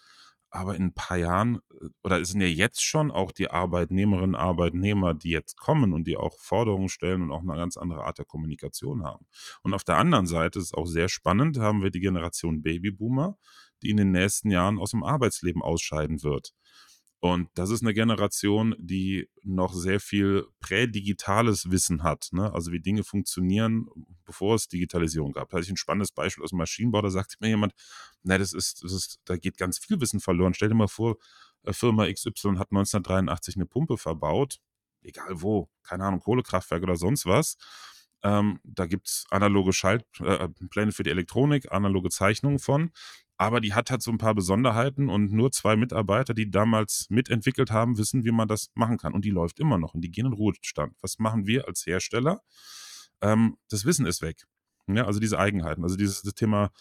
Aber 0.51 0.75
in 0.75 0.85
ein 0.85 0.93
paar 0.93 1.17
Jahren, 1.17 1.59
äh, 1.81 1.89
oder 2.03 2.19
es 2.21 2.29
sind 2.29 2.41
ja 2.41 2.47
jetzt 2.47 2.83
schon 2.83 3.11
auch 3.11 3.31
die 3.31 3.51
Arbeitnehmerinnen, 3.51 4.35
Arbeitnehmer, 4.35 5.13
die 5.13 5.29
jetzt 5.29 5.57
kommen 5.57 5.93
und 5.93 6.05
die 6.07 6.17
auch 6.17 6.39
Forderungen 6.39 6.89
stellen 6.89 7.21
und 7.23 7.31
auch 7.31 7.41
eine 7.41 7.55
ganz 7.55 7.77
andere 7.77 8.03
Art 8.05 8.17
der 8.17 8.25
Kommunikation 8.25 9.03
haben. 9.03 9.25
Und 9.63 9.73
auf 9.73 9.83
der 9.83 9.97
anderen 9.97 10.27
Seite 10.27 10.59
ist 10.59 10.73
auch 10.75 10.85
sehr 10.87 11.09
spannend, 11.09 11.59
haben 11.59 11.83
wir 11.83 11.91
die 11.91 11.99
Generation 11.99 12.61
Babyboomer, 12.63 13.37
die 13.83 13.89
in 13.91 13.97
den 13.97 14.11
nächsten 14.11 14.49
Jahren 14.51 14.79
aus 14.79 14.91
dem 14.91 15.03
Arbeitsleben 15.03 15.61
ausscheiden 15.61 16.23
wird. 16.23 16.53
Und 17.21 17.49
das 17.55 17.69
ist 17.69 17.81
eine 17.81 17.93
Generation, 17.93 18.75
die 18.79 19.29
noch 19.43 19.73
sehr 19.73 19.99
viel 19.99 20.47
prädigitales 20.61 21.69
Wissen 21.69 22.03
hat, 22.03 22.29
ne? 22.31 22.53
also 22.53 22.71
wie 22.71 22.79
Dinge 22.79 23.03
funktionieren, 23.03 23.87
bevor 24.23 24.55
es 24.55 24.69
Digitalisierung 24.69 25.33
gab. 25.33 25.49
Da 25.49 25.57
hatte 25.57 25.65
ich 25.65 25.71
ein 25.71 25.77
spannendes 25.77 26.13
Beispiel 26.13 26.45
aus 26.45 26.51
dem 26.51 26.59
Maschinenbau, 26.59 27.01
da 27.01 27.09
sagte 27.09 27.35
mir 27.41 27.49
jemand, 27.49 27.73
na, 28.23 28.37
das 28.37 28.53
ist, 28.53 28.83
das 28.83 28.93
ist, 28.93 29.19
da 29.25 29.35
geht 29.35 29.57
ganz 29.57 29.79
viel 29.79 29.99
Wissen 29.99 30.21
verloren. 30.21 30.53
Stell 30.53 30.69
dir 30.69 30.75
mal 30.75 30.87
vor, 30.87 31.17
äh, 31.63 31.73
Firma 31.73 32.05
XY 32.05 32.55
hat 32.57 32.71
1983 32.71 33.55
eine 33.57 33.65
Pumpe 33.65 33.97
verbaut, 33.97 34.59
egal 35.01 35.41
wo, 35.41 35.69
keine 35.83 36.05
Ahnung, 36.05 36.21
Kohlekraftwerk 36.21 36.83
oder 36.83 36.95
sonst 36.95 37.25
was. 37.25 37.57
Ähm, 38.23 38.59
da 38.63 38.85
gibt 38.85 39.07
es 39.07 39.25
analoge 39.29 39.73
Schaltpläne 39.73 40.89
äh, 40.89 40.91
für 40.91 41.03
die 41.03 41.09
Elektronik, 41.09 41.71
analoge 41.71 42.09
Zeichnungen 42.09 42.59
von 42.59 42.91
aber 43.39 43.61
die 43.61 43.73
hat 43.73 43.89
halt 43.89 44.01
so 44.01 44.11
ein 44.11 44.17
paar 44.17 44.35
Besonderheiten 44.35 45.07
und 45.07 45.31
nur 45.31 45.49
zwei 45.53 45.77
Mitarbeiter, 45.77 46.33
die 46.33 46.51
damals 46.51 47.07
mitentwickelt 47.09 47.71
haben, 47.71 47.97
wissen, 47.97 48.25
wie 48.25 48.31
man 48.31 48.49
das 48.49 48.69
machen 48.75 48.97
kann. 48.97 49.13
Und 49.13 49.23
die 49.23 49.29
läuft 49.29 49.61
immer 49.61 49.77
noch 49.77 49.93
und 49.93 50.01
die 50.01 50.11
gehen 50.11 50.25
in 50.25 50.33
Ruhestand. 50.33 50.97
Was 51.01 51.19
machen 51.19 51.47
wir 51.47 51.65
als 51.65 51.85
Hersteller? 51.85 52.41
Ähm, 53.21 53.55
das 53.69 53.85
Wissen 53.85 54.05
ist 54.05 54.21
weg. 54.21 54.45
Ja, 54.87 55.05
also 55.05 55.21
diese 55.21 55.39
Eigenheiten, 55.39 55.83
also 55.83 55.95
dieses 55.95 56.21
Thema 56.33 56.71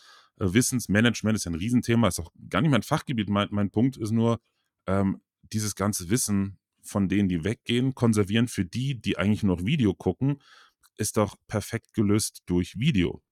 äh, 0.40 0.52
Wissensmanagement 0.52 1.36
ist 1.36 1.44
ja 1.44 1.52
ein 1.52 1.54
Riesenthema, 1.54 2.08
ist 2.08 2.18
auch 2.18 2.32
gar 2.50 2.60
nicht 2.60 2.72
mein 2.72 2.82
Fachgebiet. 2.82 3.28
Mein, 3.28 3.46
mein 3.52 3.70
Punkt 3.70 3.96
ist 3.96 4.10
nur, 4.10 4.40
ähm, 4.88 5.20
dieses 5.52 5.76
ganze 5.76 6.10
Wissen 6.10 6.58
von 6.82 7.08
denen, 7.08 7.28
die 7.28 7.44
weggehen, 7.44 7.94
konservieren 7.94 8.48
für 8.48 8.64
die, 8.64 9.00
die 9.00 9.16
eigentlich 9.16 9.44
nur 9.44 9.58
noch 9.58 9.64
Video 9.64 9.94
gucken, 9.94 10.42
ist 10.96 11.18
doch 11.18 11.36
perfekt 11.46 11.94
gelöst 11.94 12.42
durch 12.46 12.80
Video. 12.80 13.22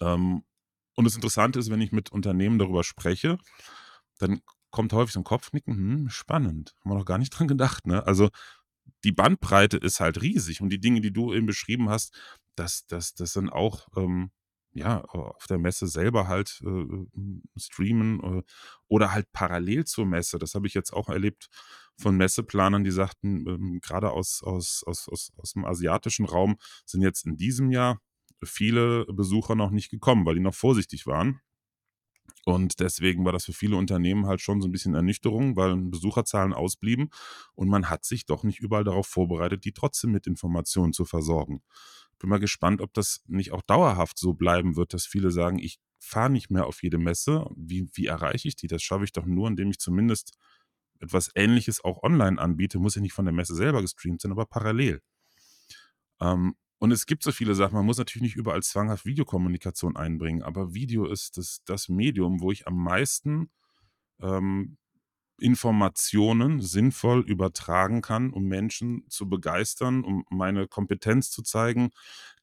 Ähm, 0.00 0.44
und 1.00 1.04
das 1.06 1.14
Interessante 1.14 1.58
ist, 1.58 1.70
wenn 1.70 1.80
ich 1.80 1.92
mit 1.92 2.12
Unternehmen 2.12 2.58
darüber 2.58 2.84
spreche, 2.84 3.38
dann 4.18 4.42
kommt 4.70 4.92
häufig 4.92 5.14
so 5.14 5.20
ein 5.20 5.24
Kopfnicken, 5.24 5.74
hm, 5.74 6.10
spannend, 6.10 6.74
haben 6.80 6.90
wir 6.92 6.98
noch 6.98 7.06
gar 7.06 7.16
nicht 7.16 7.30
dran 7.30 7.48
gedacht. 7.48 7.86
Ne? 7.86 8.06
Also 8.06 8.28
die 9.02 9.12
Bandbreite 9.12 9.78
ist 9.78 10.00
halt 10.00 10.20
riesig 10.20 10.60
und 10.60 10.68
die 10.68 10.78
Dinge, 10.78 11.00
die 11.00 11.10
du 11.10 11.32
eben 11.32 11.46
beschrieben 11.46 11.88
hast, 11.88 12.14
das, 12.54 12.84
das, 12.86 13.14
das 13.14 13.32
sind 13.32 13.48
auch 13.48 13.88
ähm, 13.96 14.30
ja, 14.72 15.00
auf 15.00 15.46
der 15.46 15.58
Messe 15.58 15.86
selber 15.86 16.28
halt 16.28 16.60
äh, 16.64 17.06
streamen 17.56 18.22
äh, 18.22 18.42
oder 18.88 19.12
halt 19.12 19.32
parallel 19.32 19.86
zur 19.86 20.04
Messe. 20.04 20.38
Das 20.38 20.54
habe 20.54 20.66
ich 20.66 20.74
jetzt 20.74 20.92
auch 20.92 21.08
erlebt 21.08 21.48
von 21.98 22.16
Messeplanern, 22.16 22.84
die 22.84 22.90
sagten, 22.90 23.46
ähm, 23.48 23.80
gerade 23.80 24.10
aus, 24.10 24.42
aus, 24.44 24.84
aus, 24.86 25.08
aus, 25.08 25.32
aus 25.38 25.52
dem 25.54 25.64
asiatischen 25.64 26.26
Raum 26.26 26.56
sind 26.84 27.02
jetzt 27.02 27.26
in 27.26 27.36
diesem 27.36 27.70
Jahr 27.70 27.98
viele 28.46 29.06
Besucher 29.06 29.54
noch 29.54 29.70
nicht 29.70 29.90
gekommen, 29.90 30.26
weil 30.26 30.34
die 30.34 30.40
noch 30.40 30.54
vorsichtig 30.54 31.06
waren. 31.06 31.40
Und 32.44 32.80
deswegen 32.80 33.24
war 33.24 33.32
das 33.32 33.44
für 33.44 33.52
viele 33.52 33.76
Unternehmen 33.76 34.26
halt 34.26 34.40
schon 34.40 34.60
so 34.60 34.68
ein 34.68 34.72
bisschen 34.72 34.94
Ernüchterung, 34.94 35.56
weil 35.56 35.76
Besucherzahlen 35.76 36.52
ausblieben 36.52 37.10
und 37.54 37.68
man 37.68 37.90
hat 37.90 38.04
sich 38.04 38.24
doch 38.24 38.44
nicht 38.44 38.60
überall 38.60 38.84
darauf 38.84 39.06
vorbereitet, 39.06 39.64
die 39.64 39.72
trotzdem 39.72 40.12
mit 40.12 40.26
Informationen 40.26 40.92
zu 40.92 41.04
versorgen. 41.04 41.62
Bin 42.18 42.30
mal 42.30 42.40
gespannt, 42.40 42.80
ob 42.80 42.92
das 42.94 43.22
nicht 43.26 43.52
auch 43.52 43.62
dauerhaft 43.62 44.18
so 44.18 44.34
bleiben 44.34 44.76
wird, 44.76 44.94
dass 44.94 45.06
viele 45.06 45.30
sagen, 45.30 45.58
ich 45.58 45.80
fahre 45.98 46.30
nicht 46.30 46.50
mehr 46.50 46.66
auf 46.66 46.82
jede 46.82 46.98
Messe. 46.98 47.46
Wie, 47.56 47.88
wie 47.94 48.06
erreiche 48.06 48.48
ich 48.48 48.56
die? 48.56 48.66
Das 48.66 48.82
schaffe 48.82 49.04
ich 49.04 49.12
doch 49.12 49.26
nur, 49.26 49.48
indem 49.48 49.70
ich 49.70 49.78
zumindest 49.78 50.36
etwas 50.98 51.30
Ähnliches 51.34 51.82
auch 51.82 52.02
online 52.02 52.40
anbiete. 52.40 52.78
Muss 52.78 52.94
ja 52.94 53.00
nicht 53.00 53.14
von 53.14 53.24
der 53.24 53.34
Messe 53.34 53.54
selber 53.54 53.80
gestreamt 53.80 54.20
sein, 54.20 54.32
aber 54.32 54.46
parallel. 54.46 55.00
Ähm, 56.20 56.54
und 56.80 56.92
es 56.92 57.06
gibt 57.06 57.22
so 57.22 57.30
viele 57.30 57.54
Sachen. 57.54 57.74
Man 57.74 57.86
muss 57.86 57.98
natürlich 57.98 58.22
nicht 58.22 58.36
überall 58.36 58.62
zwanghaft 58.62 59.04
Videokommunikation 59.04 59.96
einbringen, 59.96 60.42
aber 60.42 60.74
Video 60.74 61.06
ist 61.06 61.36
das, 61.36 61.62
das 61.66 61.88
Medium, 61.90 62.40
wo 62.40 62.50
ich 62.50 62.66
am 62.66 62.82
meisten 62.82 63.50
ähm, 64.20 64.78
Informationen 65.40 66.60
sinnvoll 66.60 67.20
übertragen 67.20 68.02
kann, 68.02 68.30
um 68.30 68.44
Menschen 68.44 69.04
zu 69.08 69.28
begeistern, 69.28 70.04
um 70.04 70.24
meine 70.30 70.68
Kompetenz 70.68 71.30
zu 71.30 71.42
zeigen. 71.42 71.90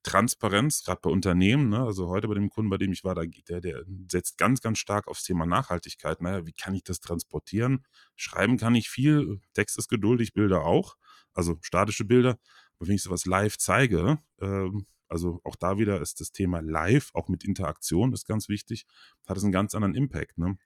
Transparenz, 0.04 0.84
gerade 0.84 1.02
bei 1.02 1.10
Unternehmen, 1.10 1.69
ne? 1.69 1.80
also 1.84 2.08
heute 2.08 2.28
bei 2.28 2.36
dem 2.36 2.50
Kunden, 2.50 2.69
bei 2.69 2.78
dem 2.78 2.91
ich 2.91 3.04
war, 3.04 3.15
der, 3.15 3.62
der 3.62 3.84
setzt 4.10 4.38
ganz, 4.38 4.62
ganz 4.62 4.78
stark 4.80 5.08
aufs 5.08 5.23
Thema 5.23 5.45
Nachhaltigkeit. 5.45 6.21
Naja, 6.21 6.45
wie 6.45 6.54
kann 6.54 6.76
ich 6.76 6.84
das 6.84 7.00
transportieren? 7.00 7.86
Schreiben 8.15 8.58
kann 8.58 8.76
ich 8.76 8.89
viel, 8.89 9.41
Text 9.54 9.78
ist 9.78 9.89
geduldig, 9.89 10.34
Bilder 10.34 10.63
auch, 10.63 10.95
also 11.34 11.58
statische 11.62 12.06
Bilder. 12.06 12.38
Aber 12.77 12.87
wenn 12.87 12.95
ich 12.95 13.03
sowas 13.03 13.25
live 13.25 13.57
zeige, 13.57 14.19
ähm, 14.39 14.85
also 15.09 15.39
auch 15.43 15.55
da 15.55 15.77
wieder 15.77 16.01
ist 16.01 16.19
das 16.19 16.31
Thema 16.31 16.59
live, 16.61 17.11
auch 17.13 17.29
mit 17.29 17.43
Interaktion 17.43 18.13
ist 18.13 18.25
ganz 18.25 18.49
wichtig, 18.49 18.85
hat 19.27 19.37
es 19.37 19.43
einen 19.43 19.51
ganz 19.51 19.73
anderen 19.73 19.95
Impact. 19.95 20.37
Ne? 20.37 20.57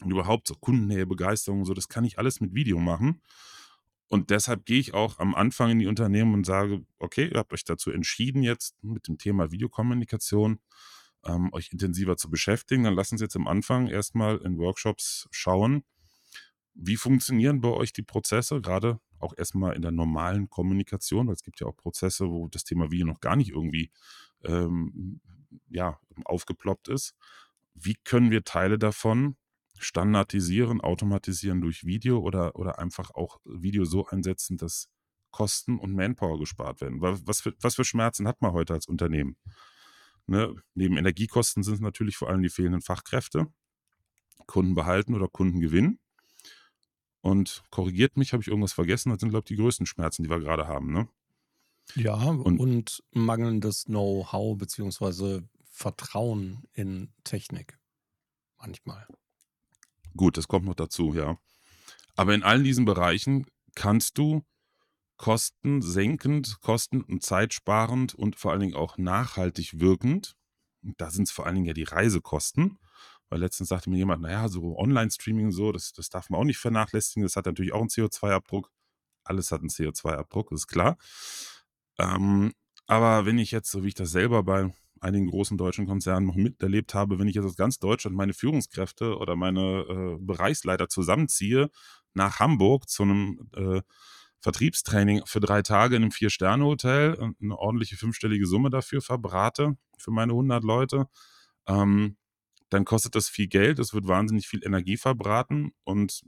Und 0.00 0.10
überhaupt 0.10 0.48
so 0.48 0.54
Kundennähe, 0.54 1.06
Begeisterung, 1.06 1.64
so, 1.64 1.74
das 1.74 1.88
kann 1.88 2.04
ich 2.04 2.18
alles 2.18 2.40
mit 2.40 2.54
Video 2.54 2.78
machen. 2.78 3.20
Und 4.08 4.30
deshalb 4.30 4.66
gehe 4.66 4.80
ich 4.80 4.92
auch 4.92 5.18
am 5.18 5.34
Anfang 5.34 5.70
in 5.70 5.78
die 5.78 5.86
Unternehmen 5.86 6.34
und 6.34 6.44
sage, 6.44 6.84
okay, 6.98 7.28
ihr 7.28 7.38
habt 7.38 7.52
euch 7.52 7.64
dazu 7.64 7.92
entschieden, 7.92 8.42
jetzt 8.42 8.82
mit 8.82 9.06
dem 9.06 9.18
Thema 9.18 9.52
Videokommunikation 9.52 10.58
ähm, 11.24 11.52
euch 11.52 11.70
intensiver 11.70 12.16
zu 12.16 12.28
beschäftigen. 12.28 12.84
Dann 12.84 12.94
lasst 12.94 13.12
uns 13.12 13.20
jetzt 13.20 13.36
am 13.36 13.46
Anfang 13.46 13.86
erstmal 13.86 14.38
in 14.38 14.58
Workshops 14.58 15.28
schauen, 15.30 15.84
wie 16.74 16.96
funktionieren 16.96 17.60
bei 17.60 17.68
euch 17.68 17.92
die 17.92 18.02
Prozesse, 18.02 18.60
gerade 18.60 18.98
auch 19.20 19.34
erstmal 19.36 19.74
in 19.74 19.82
der 19.82 19.90
normalen 19.90 20.48
Kommunikation, 20.48 21.26
weil 21.26 21.34
es 21.34 21.42
gibt 21.42 21.60
ja 21.60 21.66
auch 21.66 21.76
Prozesse, 21.76 22.28
wo 22.28 22.48
das 22.48 22.64
Thema 22.64 22.90
Video 22.90 23.06
noch 23.06 23.20
gar 23.20 23.36
nicht 23.36 23.50
irgendwie 23.50 23.90
ähm, 24.44 25.20
ja, 25.68 25.98
aufgeploppt 26.24 26.88
ist. 26.88 27.14
Wie 27.74 27.96
können 28.04 28.30
wir 28.30 28.44
Teile 28.44 28.78
davon 28.78 29.36
standardisieren, 29.78 30.80
automatisieren 30.80 31.60
durch 31.60 31.84
Video 31.84 32.18
oder, 32.18 32.56
oder 32.56 32.78
einfach 32.78 33.10
auch 33.12 33.40
Video 33.44 33.84
so 33.84 34.06
einsetzen, 34.06 34.56
dass 34.56 34.88
Kosten 35.30 35.78
und 35.78 35.94
Manpower 35.94 36.38
gespart 36.38 36.80
werden? 36.80 37.00
Was 37.00 37.40
für, 37.40 37.54
was 37.60 37.76
für 37.76 37.84
Schmerzen 37.84 38.26
hat 38.26 38.42
man 38.42 38.52
heute 38.52 38.74
als 38.74 38.86
Unternehmen? 38.86 39.36
Ne? 40.26 40.54
Neben 40.74 40.96
Energiekosten 40.96 41.62
sind 41.62 41.74
es 41.74 41.80
natürlich 41.80 42.16
vor 42.16 42.28
allem 42.28 42.42
die 42.42 42.50
fehlenden 42.50 42.82
Fachkräfte, 42.82 43.46
Kunden 44.46 44.74
behalten 44.74 45.14
oder 45.14 45.28
Kunden 45.28 45.60
gewinnen. 45.60 45.98
Und 47.22 47.62
korrigiert 47.70 48.16
mich, 48.16 48.32
habe 48.32 48.42
ich 48.42 48.48
irgendwas 48.48 48.72
vergessen? 48.72 49.10
Das 49.10 49.20
sind, 49.20 49.30
glaube 49.30 49.44
ich, 49.44 49.56
die 49.56 49.56
größten 49.56 49.86
Schmerzen, 49.86 50.22
die 50.22 50.30
wir 50.30 50.40
gerade 50.40 50.66
haben, 50.66 50.92
ne? 50.92 51.08
Ja, 51.96 52.14
und, 52.14 52.58
und 52.58 53.02
mangelndes 53.12 53.84
Know-how 53.84 54.56
beziehungsweise 54.56 55.48
Vertrauen 55.70 56.62
in 56.72 57.12
Technik. 57.24 57.78
Manchmal. 58.58 59.06
Gut, 60.16 60.36
das 60.36 60.48
kommt 60.48 60.66
noch 60.66 60.74
dazu, 60.74 61.14
ja. 61.14 61.38
Aber 62.16 62.34
in 62.34 62.42
allen 62.42 62.64
diesen 62.64 62.84
Bereichen 62.84 63.46
kannst 63.74 64.18
du 64.18 64.44
kostensenkend, 65.16 66.60
kosten- 66.60 67.02
und 67.02 67.22
zeitsparend 67.22 68.14
und 68.14 68.36
vor 68.36 68.52
allen 68.52 68.60
Dingen 68.60 68.74
auch 68.74 68.96
nachhaltig 68.98 69.78
wirkend, 69.80 70.36
da 70.82 71.10
sind 71.10 71.24
es 71.24 71.30
vor 71.30 71.46
allen 71.46 71.56
Dingen 71.56 71.66
ja 71.66 71.74
die 71.74 71.84
Reisekosten, 71.84 72.78
weil 73.30 73.40
letztens 73.40 73.70
sagte 73.70 73.88
mir 73.88 73.96
jemand, 73.96 74.22
naja, 74.22 74.48
so 74.48 74.76
Online-Streaming 74.76 75.52
so, 75.52 75.72
das, 75.72 75.92
das 75.92 76.10
darf 76.10 76.28
man 76.28 76.40
auch 76.40 76.44
nicht 76.44 76.58
vernachlässigen, 76.58 77.22
das 77.22 77.36
hat 77.36 77.46
natürlich 77.46 77.72
auch 77.72 77.80
einen 77.80 77.88
CO2-Abdruck. 77.88 78.70
Alles 79.24 79.52
hat 79.52 79.60
einen 79.60 79.70
CO2-Abdruck, 79.70 80.52
ist 80.52 80.66
klar. 80.66 80.98
Ähm, 81.98 82.52
aber 82.86 83.24
wenn 83.24 83.38
ich 83.38 83.52
jetzt, 83.52 83.70
so 83.70 83.84
wie 83.84 83.88
ich 83.88 83.94
das 83.94 84.10
selber 84.10 84.42
bei 84.42 84.74
einigen 85.00 85.28
großen 85.28 85.56
deutschen 85.56 85.86
Konzernen 85.86 86.26
noch 86.26 86.34
miterlebt 86.34 86.92
habe, 86.92 87.18
wenn 87.18 87.28
ich 87.28 87.36
jetzt 87.36 87.44
aus 87.44 87.56
ganz 87.56 87.78
Deutschland 87.78 88.16
meine 88.16 88.34
Führungskräfte 88.34 89.16
oder 89.16 89.36
meine 89.36 89.84
äh, 89.88 90.18
Bereichsleiter 90.20 90.88
zusammenziehe 90.88 91.70
nach 92.14 92.40
Hamburg 92.40 92.88
zu 92.88 93.04
einem 93.04 93.48
äh, 93.54 93.80
Vertriebstraining 94.40 95.22
für 95.26 95.40
drei 95.40 95.62
Tage 95.62 95.96
in 95.96 96.02
einem 96.02 96.12
Vier-Sterne-Hotel 96.12 97.14
und 97.14 97.36
eine 97.40 97.58
ordentliche 97.58 97.96
fünfstellige 97.96 98.46
Summe 98.46 98.70
dafür 98.70 99.00
verbrate 99.02 99.76
für 99.98 100.10
meine 100.10 100.32
100 100.32 100.64
Leute, 100.64 101.06
ähm, 101.66 102.16
dann 102.70 102.84
kostet 102.84 103.14
das 103.14 103.28
viel 103.28 103.48
Geld, 103.48 103.78
es 103.78 103.92
wird 103.92 104.08
wahnsinnig 104.08 104.48
viel 104.48 104.64
Energie 104.64 104.96
verbraten 104.96 105.72
und 105.84 106.22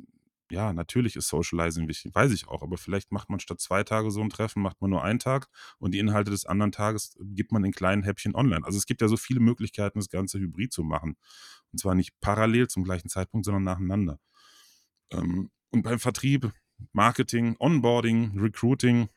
ja, 0.53 0.75
natürlich 0.75 1.17
ist 1.17 1.29
Socializing 1.29 1.89
wichtig, 1.89 2.15
weiß 2.15 2.31
ich 2.33 2.47
auch, 2.47 2.63
aber 2.63 2.77
vielleicht 2.77 3.11
macht 3.11 3.31
man 3.31 3.41
statt 3.41 3.59
zwei 3.59 3.85
Tage 3.85 4.11
so 4.11 4.21
ein 4.21 4.29
Treffen, 4.29 4.61
macht 4.61 4.83
man 4.83 4.91
nur 4.91 5.03
einen 5.03 5.19
Tag 5.19 5.49
und 5.79 5.93
die 5.95 5.99
Inhalte 5.99 6.31
des 6.31 6.45
anderen 6.45 6.73
Tages 6.73 7.17
gibt 7.21 7.53
man 7.53 7.65
in 7.65 7.73
kleinen 7.73 8.03
Häppchen 8.03 8.35
online. 8.35 8.65
Also 8.67 8.77
es 8.77 8.85
gibt 8.85 9.01
ja 9.01 9.09
so 9.09 9.17
viele 9.17 9.41
Möglichkeiten, 9.41 9.99
das 9.99 10.11
Ganze 10.11 10.39
hybrid 10.39 10.71
zu 10.71 10.83
machen. 10.83 11.17
Und 11.73 11.79
zwar 11.79 11.95
nicht 11.95 12.13
parallel 12.21 12.69
zum 12.69 12.85
gleichen 12.85 13.09
Zeitpunkt, 13.09 13.47
sondern 13.47 13.63
nacheinander. 13.63 14.21
Ähm, 15.11 15.51
und 15.71 15.83
beim 15.83 15.99
Vertrieb, 15.99 16.53
Marketing, 16.93 17.57
Onboarding, 17.59 18.39
Recruiting, 18.39 19.09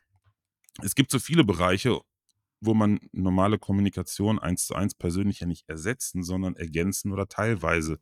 es 0.82 0.94
gibt 0.94 1.10
so 1.10 1.18
viele 1.18 1.44
Bereiche, 1.44 2.00
wo 2.66 2.74
man 2.74 3.00
normale 3.12 3.58
Kommunikation 3.58 4.38
eins 4.38 4.66
zu 4.66 4.74
eins 4.74 4.94
persönlich 4.94 5.40
ja 5.40 5.46
nicht 5.46 5.68
ersetzen, 5.68 6.22
sondern 6.22 6.56
ergänzen 6.56 7.12
oder 7.12 7.28
teilweise 7.28 7.98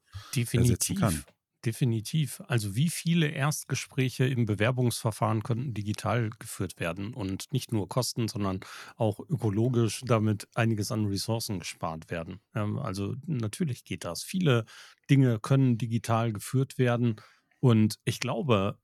ersetzen 0.52 0.96
kann. 0.96 1.14
Definitiv. 1.14 1.34
Definitiv. 1.64 2.42
Also 2.46 2.76
wie 2.76 2.90
viele 2.90 3.28
Erstgespräche 3.28 4.26
im 4.26 4.44
Bewerbungsverfahren 4.44 5.42
könnten 5.42 5.72
digital 5.72 6.28
geführt 6.38 6.78
werden 6.78 7.14
und 7.14 7.50
nicht 7.52 7.72
nur 7.72 7.88
Kosten, 7.88 8.28
sondern 8.28 8.60
auch 8.96 9.18
ökologisch 9.18 10.02
damit 10.04 10.46
einiges 10.54 10.92
an 10.92 11.06
Ressourcen 11.06 11.60
gespart 11.60 12.10
werden. 12.10 12.40
Ähm, 12.54 12.78
also 12.78 13.14
natürlich 13.26 13.84
geht 13.84 14.04
das. 14.04 14.22
Viele 14.22 14.66
Dinge 15.08 15.38
können 15.40 15.78
digital 15.78 16.34
geführt 16.34 16.76
werden 16.76 17.16
und 17.60 17.98
ich 18.04 18.20
glaube, 18.20 18.78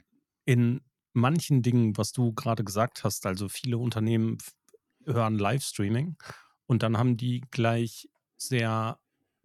in 0.47 0.81
manchen 1.13 1.61
Dingen, 1.61 1.99
was 1.99 2.13
du 2.13 2.33
gerade 2.33 2.65
gesagt 2.65 3.05
hast, 3.05 3.27
also 3.27 3.51
viele 3.51 3.77
Unternehmen 3.77 4.39
hören 5.05 5.39
Livestreaming 5.39 6.17
und 6.67 6.83
dann 6.83 6.97
haben 6.99 7.17
die 7.17 7.43
gleich 7.51 8.09
sehr 8.37 8.99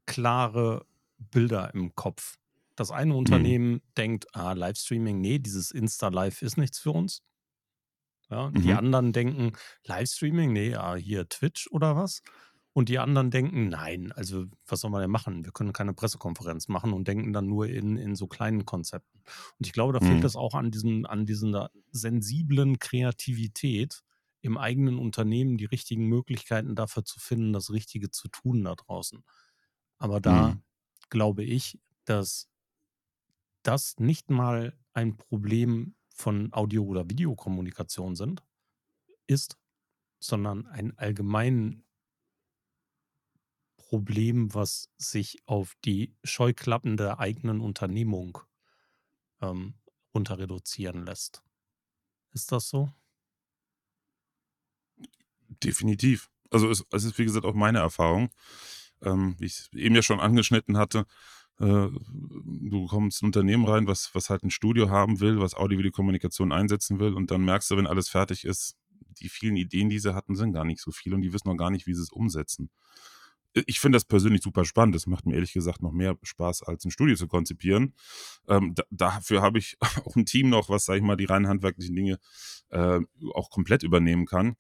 klare 0.05 0.85
Bilder 1.17 1.73
im 1.73 1.95
Kopf. 1.95 2.37
Das 2.75 2.91
eine 2.91 3.15
Mhm. 3.27 3.55
Unternehmen 3.55 3.81
denkt, 3.97 4.35
ah, 4.35 4.53
Livestreaming, 4.53 5.21
nee, 5.21 5.39
dieses 5.39 5.71
Insta-Live 5.71 6.41
ist 6.41 6.57
nichts 6.57 6.79
für 6.79 6.91
uns. 6.91 7.23
Ja, 8.29 8.51
die 8.63 8.73
Mhm. 8.73 8.75
anderen 8.75 9.13
denken, 9.13 9.51
Livestreaming, 9.85 10.51
nee, 10.51 10.73
ah, 10.75 10.95
hier 10.95 11.29
Twitch 11.29 11.67
oder 11.71 11.95
was? 11.95 12.21
Und 12.73 12.89
die 12.89 12.99
anderen 12.99 13.31
denken, 13.31 13.69
nein, 13.69 14.11
also 14.11 14.45
was 14.67 14.81
soll 14.81 14.91
man 14.91 15.01
denn 15.01 15.11
machen? 15.11 15.45
Wir 15.45 15.51
können 15.53 15.71
keine 15.73 15.93
Pressekonferenz 15.93 16.67
machen 16.67 16.91
und 16.91 17.07
denken 17.07 17.31
dann 17.33 17.45
nur 17.47 17.67
in, 17.67 17.95
in 17.97 18.15
so 18.15 18.27
kleinen 18.27 18.65
Konzepten. 18.65 19.19
Und 19.59 19.67
ich 19.67 19.71
glaube, 19.73 19.93
da 19.93 20.01
fehlt 20.01 20.23
Mhm. 20.23 20.25
es 20.25 20.35
auch 20.35 20.55
an 20.55 20.71
diesen, 20.71 21.05
an 21.05 21.25
dieser 21.25 21.69
sensiblen 21.91 22.79
Kreativität 22.79 24.01
im 24.45 24.58
eigenen 24.58 24.99
Unternehmen, 24.99 25.58
die 25.58 25.65
richtigen 25.65 26.08
Möglichkeiten 26.08 26.75
dafür 26.75 27.05
zu 27.05 27.19
finden, 27.19 27.53
das 27.53 27.71
Richtige 27.71 28.12
zu 28.12 28.29
tun 28.29 28.63
da 28.63 28.75
draußen. 28.75 29.23
Aber 29.97 30.21
da 30.21 30.55
Mhm. 30.55 30.62
glaube 31.10 31.43
ich, 31.43 31.79
dass 32.05 32.49
das 33.63 33.97
nicht 33.99 34.29
mal 34.29 34.77
ein 34.93 35.17
Problem 35.17 35.95
von 36.10 36.53
Audio- 36.53 36.86
oder 36.86 37.10
Videokommunikation 37.10 38.15
sind, 38.15 38.43
ist, 39.27 39.58
sondern 40.19 40.67
ein 40.67 40.97
allgemein 40.97 41.86
Problem, 43.77 44.53
was 44.53 44.89
sich 44.97 45.38
auf 45.45 45.75
die 45.86 46.17
Scheuklappen 46.25 46.97
der 46.97 47.19
eigenen 47.19 47.62
Unternehmung 47.62 48.39
ähm, 49.41 49.75
runter 50.13 50.38
reduzieren 50.39 51.05
lässt. 51.05 51.43
Ist 52.34 52.51
das 52.51 52.69
so? 52.69 52.91
Definitiv. 55.63 56.29
Also 56.51 56.69
es, 56.69 56.85
es 56.91 57.03
ist, 57.03 57.17
wie 57.17 57.25
gesagt, 57.25 57.45
auch 57.45 57.53
meine 57.53 57.79
Erfahrung. 57.79 58.29
Ähm, 59.01 59.35
wie 59.39 59.45
ich 59.45 59.53
es 59.53 59.73
eben 59.73 59.95
ja 59.95 60.01
schon 60.01 60.19
angeschnitten 60.19 60.77
hatte, 60.77 61.05
äh, 61.59 61.87
du 61.89 62.87
kommst 62.87 63.21
in 63.21 63.25
ein 63.25 63.29
Unternehmen 63.29 63.65
rein, 63.65 63.87
was, 63.87 64.13
was 64.13 64.29
halt 64.29 64.43
ein 64.43 64.51
Studio 64.51 64.89
haben 64.89 65.19
will, 65.19 65.39
was 65.39 65.55
Audio-Video-Kommunikation 65.55 66.51
einsetzen 66.51 66.99
will 66.99 67.13
und 67.13 67.31
dann 67.31 67.43
merkst 67.43 67.71
du, 67.71 67.77
wenn 67.77 67.87
alles 67.87 68.09
fertig 68.09 68.45
ist, 68.45 68.77
die 69.19 69.29
vielen 69.29 69.55
Ideen, 69.55 69.89
die 69.89 69.99
sie 69.99 70.13
hatten, 70.13 70.35
sind 70.35 70.53
gar 70.53 70.65
nicht 70.65 70.81
so 70.81 70.91
viel 70.91 71.13
und 71.13 71.21
die 71.21 71.31
wissen 71.33 71.47
noch 71.47 71.57
gar 71.57 71.71
nicht, 71.71 71.87
wie 71.87 71.93
sie 71.93 72.01
es 72.01 72.11
umsetzen. 72.11 72.69
Ich 73.53 73.79
finde 73.79 73.95
das 73.95 74.03
persönlich 74.03 74.41
super 74.43 74.65
spannend. 74.65 74.95
Das 74.95 75.07
macht 75.07 75.25
mir 75.25 75.35
ehrlich 75.35 75.53
gesagt 75.53 75.81
noch 75.81 75.93
mehr 75.93 76.17
Spaß, 76.23 76.63
als 76.63 76.83
ein 76.83 76.91
Studio 76.91 77.15
zu 77.15 77.27
konzipieren. 77.27 77.93
Ähm, 78.49 78.75
da, 78.75 78.83
dafür 78.89 79.41
habe 79.41 79.59
ich 79.59 79.77
auch 80.05 80.17
ein 80.17 80.25
Team 80.25 80.49
noch, 80.49 80.67
was, 80.67 80.83
sag 80.83 80.97
ich 80.97 81.03
mal, 81.03 81.15
die 81.15 81.23
rein 81.23 81.47
handwerklichen 81.47 81.95
Dinge 81.95 82.19
äh, 82.69 82.99
auch 83.33 83.49
komplett 83.49 83.83
übernehmen 83.83 84.25
kann. 84.25 84.57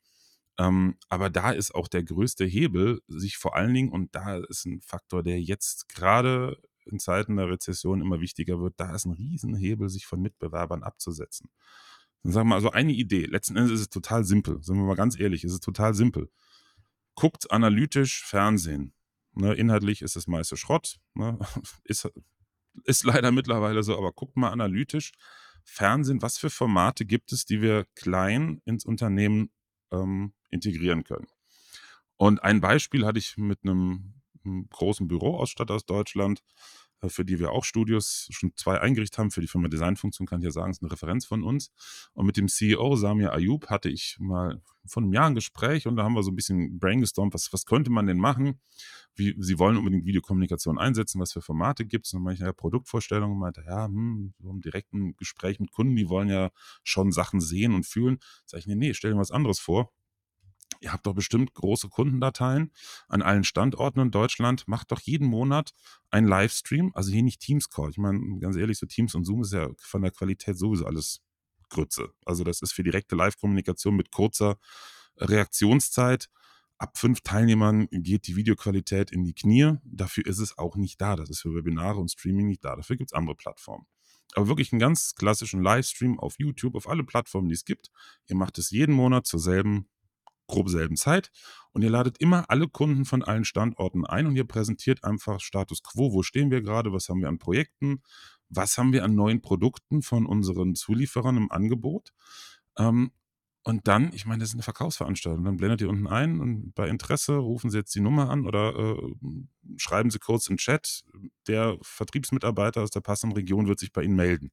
Ähm, 0.57 0.97
aber 1.09 1.29
da 1.29 1.51
ist 1.51 1.75
auch 1.75 1.87
der 1.87 2.03
größte 2.03 2.45
Hebel, 2.45 3.01
sich 3.07 3.37
vor 3.37 3.55
allen 3.55 3.73
Dingen, 3.73 3.91
und 3.91 4.15
da 4.15 4.37
ist 4.37 4.65
ein 4.65 4.81
Faktor, 4.81 5.23
der 5.23 5.41
jetzt 5.41 5.89
gerade 5.89 6.57
in 6.85 6.99
Zeiten 6.99 7.35
der 7.37 7.49
Rezession 7.49 8.01
immer 8.01 8.21
wichtiger 8.21 8.59
wird, 8.59 8.75
da 8.77 8.93
ist 8.95 9.05
ein 9.05 9.13
Riesenhebel, 9.13 9.89
sich 9.89 10.05
von 10.05 10.21
Mitbewerbern 10.21 10.83
abzusetzen. 10.83 11.49
Dann 12.23 12.31
sagen 12.31 12.49
wir 12.49 12.55
also 12.55 12.71
eine 12.71 12.93
Idee. 12.93 13.25
Letzten 13.25 13.55
Endes 13.55 13.71
ist 13.71 13.81
es 13.81 13.89
total 13.89 14.23
simpel. 14.23 14.61
Sind 14.63 14.77
wir 14.77 14.85
mal 14.85 14.95
ganz 14.95 15.19
ehrlich, 15.19 15.43
es 15.43 15.53
ist 15.53 15.63
total 15.63 15.93
simpel. 15.93 16.29
Guckt 17.15 17.51
analytisch 17.51 18.23
Fernsehen. 18.25 18.93
Ne, 19.33 19.53
inhaltlich 19.53 20.01
ist 20.01 20.15
es 20.15 20.27
meiste 20.27 20.57
Schrott. 20.57 20.99
Ne, 21.13 21.37
ist, 21.83 22.09
ist 22.83 23.03
leider 23.03 23.31
mittlerweile 23.31 23.83
so, 23.83 23.97
aber 23.97 24.11
guckt 24.13 24.37
mal 24.37 24.51
analytisch. 24.51 25.11
Fernsehen, 25.63 26.21
was 26.21 26.37
für 26.37 26.49
Formate 26.49 27.05
gibt 27.05 27.31
es, 27.31 27.45
die 27.45 27.61
wir 27.61 27.85
klein 27.95 28.61
ins 28.65 28.85
Unternehmen 28.85 29.49
ähm, 29.91 30.33
integrieren 30.55 31.03
können? 31.03 31.27
Und 32.17 32.43
ein 32.43 32.61
Beispiel 32.61 33.05
hatte 33.05 33.19
ich 33.19 33.37
mit 33.37 33.59
einem, 33.63 34.13
einem 34.43 34.67
großen 34.69 35.07
Büroausstatter 35.07 35.73
aus 35.73 35.85
Deutschland, 35.85 36.41
äh, 37.01 37.09
für 37.09 37.25
die 37.25 37.39
wir 37.39 37.51
auch 37.51 37.65
Studios 37.65 38.27
schon 38.31 38.53
zwei 38.55 38.79
eingerichtet 38.79 39.17
haben. 39.17 39.31
Für 39.31 39.41
die 39.41 39.47
Firma 39.47 39.67
Designfunktion 39.67 40.27
kann 40.27 40.39
ich 40.39 40.45
ja 40.45 40.51
sagen, 40.51 40.71
ist 40.71 40.81
eine 40.81 40.91
Referenz 40.91 41.25
von 41.25 41.43
uns. 41.43 41.71
Und 42.13 42.25
mit 42.25 42.37
dem 42.37 42.47
CEO 42.47 42.95
Samir 42.95 43.33
Ayub 43.33 43.69
hatte 43.69 43.89
ich 43.89 44.17
mal 44.19 44.61
vor 44.87 45.01
einem 45.03 45.13
Jahr 45.13 45.27
ein 45.27 45.35
Gespräch 45.35 45.87
und 45.87 45.95
da 45.95 46.03
haben 46.03 46.13
wir 46.13 46.21
so 46.21 46.31
ein 46.31 46.35
bisschen 46.35 46.77
brainstormt, 46.77 47.33
was, 47.33 47.51
was 47.51 47.65
könnte 47.65 47.89
man 47.89 48.05
denn 48.05 48.17
machen? 48.17 48.59
Wie, 49.15 49.35
sie 49.39 49.57
wollen 49.57 49.77
unbedingt 49.77 50.05
Videokommunikation 50.05 50.77
einsetzen, 50.77 51.19
was 51.19 51.33
für 51.33 51.41
Formate 51.41 51.85
gibt 51.85 52.05
es? 52.05 52.13
Und 52.13 52.19
dann 52.19 52.23
meinte 52.25 52.43
ich, 52.43 52.45
ja, 52.45 52.53
Produktvorstellungen 52.53 53.33
und 53.33 53.39
meinte, 53.39 53.63
ja, 53.65 53.85
hm, 53.85 54.33
so 54.39 54.49
im 54.49 54.61
direkten 54.61 55.15
Gespräch 55.15 55.59
mit 55.59 55.71
Kunden, 55.71 55.95
die 55.95 56.07
wollen 56.07 56.29
ja 56.29 56.51
schon 56.83 57.11
Sachen 57.11 57.41
sehen 57.41 57.73
und 57.73 57.85
fühlen. 57.85 58.19
Sag 58.45 58.59
ich, 58.59 58.67
nee, 58.67 58.75
nee, 58.75 58.93
stell 58.93 59.13
dir 59.13 59.17
was 59.17 59.31
anderes 59.31 59.59
vor 59.59 59.91
ihr 60.85 60.93
habt 60.93 61.05
doch 61.05 61.15
bestimmt 61.15 61.53
große 61.55 61.89
Kundendateien 61.89 62.71
an 63.07 63.23
allen 63.23 63.43
Standorten 63.43 63.99
in 63.99 64.11
Deutschland. 64.11 64.67
Macht 64.67 64.91
doch 64.91 65.01
jeden 65.01 65.27
Monat 65.27 65.73
einen 66.11 66.27
Livestream, 66.27 66.91
also 66.93 67.11
hier 67.11 67.23
nicht 67.23 67.41
Teams-Call. 67.41 67.89
Ich 67.89 67.97
meine, 67.97 68.39
ganz 68.39 68.55
ehrlich, 68.55 68.77
so 68.77 68.85
Teams 68.85 69.15
und 69.15 69.25
Zoom 69.25 69.41
ist 69.41 69.51
ja 69.51 69.69
von 69.79 70.03
der 70.03 70.11
Qualität 70.11 70.57
sowieso 70.57 70.85
alles 70.85 71.21
Grütze. 71.69 72.13
Also 72.23 72.43
das 72.43 72.61
ist 72.61 72.71
für 72.71 72.83
direkte 72.83 73.15
Live-Kommunikation 73.15 73.95
mit 73.95 74.11
kurzer 74.11 74.57
Reaktionszeit. 75.17 76.29
Ab 76.77 76.97
fünf 76.97 77.21
Teilnehmern 77.21 77.87
geht 77.89 78.27
die 78.27 78.35
Videoqualität 78.35 79.09
in 79.09 79.23
die 79.23 79.33
Knie. 79.33 79.77
Dafür 79.83 80.25
ist 80.27 80.39
es 80.39 80.57
auch 80.57 80.75
nicht 80.75 81.01
da. 81.01 81.15
Das 81.15 81.31
ist 81.31 81.41
für 81.41 81.55
Webinare 81.55 81.99
und 81.99 82.11
Streaming 82.11 82.47
nicht 82.47 82.63
da. 82.63 82.75
Dafür 82.75 82.95
gibt 82.95 83.11
es 83.11 83.17
andere 83.17 83.35
Plattformen. 83.35 83.87
Aber 84.35 84.47
wirklich 84.47 84.71
einen 84.71 84.79
ganz 84.79 85.15
klassischen 85.15 85.63
Livestream 85.63 86.19
auf 86.19 86.35
YouTube, 86.37 86.75
auf 86.75 86.87
alle 86.87 87.03
Plattformen, 87.03 87.47
die 87.47 87.55
es 87.55 87.65
gibt. 87.65 87.89
Ihr 88.27 88.35
macht 88.35 88.57
es 88.59 88.69
jeden 88.69 88.93
Monat 88.93 89.25
zur 89.25 89.39
selben 89.39 89.87
grob 90.47 90.69
selben 90.69 90.95
Zeit 90.95 91.31
und 91.71 91.81
ihr 91.81 91.89
ladet 91.89 92.17
immer 92.19 92.49
alle 92.49 92.67
Kunden 92.67 93.05
von 93.05 93.23
allen 93.23 93.45
Standorten 93.45 94.05
ein 94.05 94.27
und 94.27 94.35
ihr 94.35 94.45
präsentiert 94.45 95.03
einfach 95.03 95.39
Status 95.39 95.83
quo, 95.83 96.13
wo 96.13 96.23
stehen 96.23 96.51
wir 96.51 96.61
gerade, 96.61 96.91
was 96.93 97.09
haben 97.09 97.21
wir 97.21 97.29
an 97.29 97.39
Projekten, 97.39 98.01
was 98.49 98.77
haben 98.77 98.93
wir 98.93 99.03
an 99.03 99.15
neuen 99.15 99.41
Produkten 99.41 100.01
von 100.01 100.25
unseren 100.25 100.75
Zulieferern 100.75 101.37
im 101.37 101.51
Angebot. 101.51 102.11
Ähm, 102.77 103.11
und 103.67 103.87
dann, 103.87 104.13
ich 104.13 104.27
meine, 104.27 104.41
das 104.41 104.49
ist 104.49 104.55
eine 104.55 104.61
Verkaufsveranstaltung. 104.61 105.43
Dann 105.43 105.57
blendet 105.57 105.81
ihr 105.81 105.89
unten 105.89 106.05
ein 106.05 106.39
und 106.39 106.75
bei 106.75 106.87
Interesse 106.87 107.37
rufen 107.37 107.71
Sie 107.71 107.79
jetzt 107.79 107.95
die 107.95 107.99
Nummer 107.99 108.29
an 108.29 108.45
oder 108.45 108.75
äh, 108.75 109.15
schreiben 109.77 110.11
Sie 110.11 110.19
kurz 110.19 110.47
in 110.47 110.57
Chat. 110.57 111.03
Der 111.47 111.75
Vertriebsmitarbeiter 111.81 112.83
aus 112.83 112.91
der 112.91 113.01
passenden 113.01 113.35
Region 113.35 113.67
wird 113.67 113.79
sich 113.79 113.91
bei 113.91 114.03
Ihnen 114.03 114.15
melden. 114.15 114.51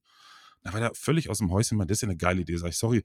Da 0.63 0.73
war 0.73 0.79
der 0.79 0.95
völlig 0.95 1.29
aus 1.29 1.37
dem 1.37 1.51
Häuschen, 1.51 1.77
das 1.77 1.91
ist 1.91 2.01
ja 2.01 2.07
eine 2.07 2.17
geile 2.17 2.41
Idee. 2.41 2.57
Sag 2.57 2.69
ich, 2.69 2.77
sorry, 2.77 3.03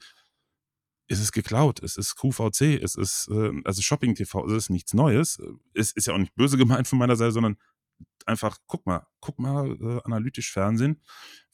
es 1.08 1.20
ist 1.20 1.32
geklaut, 1.32 1.82
es 1.82 1.96
ist 1.96 2.16
QVC, 2.16 2.80
es 2.82 2.94
ist 2.94 3.28
äh, 3.30 3.52
also 3.64 3.82
Shopping 3.82 4.14
TV, 4.14 4.46
es 4.46 4.52
ist 4.52 4.70
nichts 4.70 4.92
Neues. 4.92 5.40
Es 5.74 5.92
ist 5.92 6.06
ja 6.06 6.14
auch 6.14 6.18
nicht 6.18 6.34
böse 6.34 6.58
gemeint 6.58 6.86
von 6.86 6.98
meiner 6.98 7.16
Seite, 7.16 7.32
sondern 7.32 7.56
einfach, 8.26 8.58
guck 8.66 8.86
mal, 8.86 9.06
guck 9.20 9.38
mal 9.38 9.76
äh, 9.80 10.00
analytisch 10.04 10.52
Fernsehen, 10.52 11.00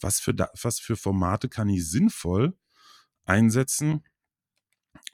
was 0.01 0.21
für, 0.21 0.35
da, 0.35 0.51
was 0.61 0.81
für 0.81 0.97
Formate 0.97 1.49
kann 1.49 1.69
ich 1.69 1.89
sinnvoll 1.89 2.57
einsetzen, 3.25 4.05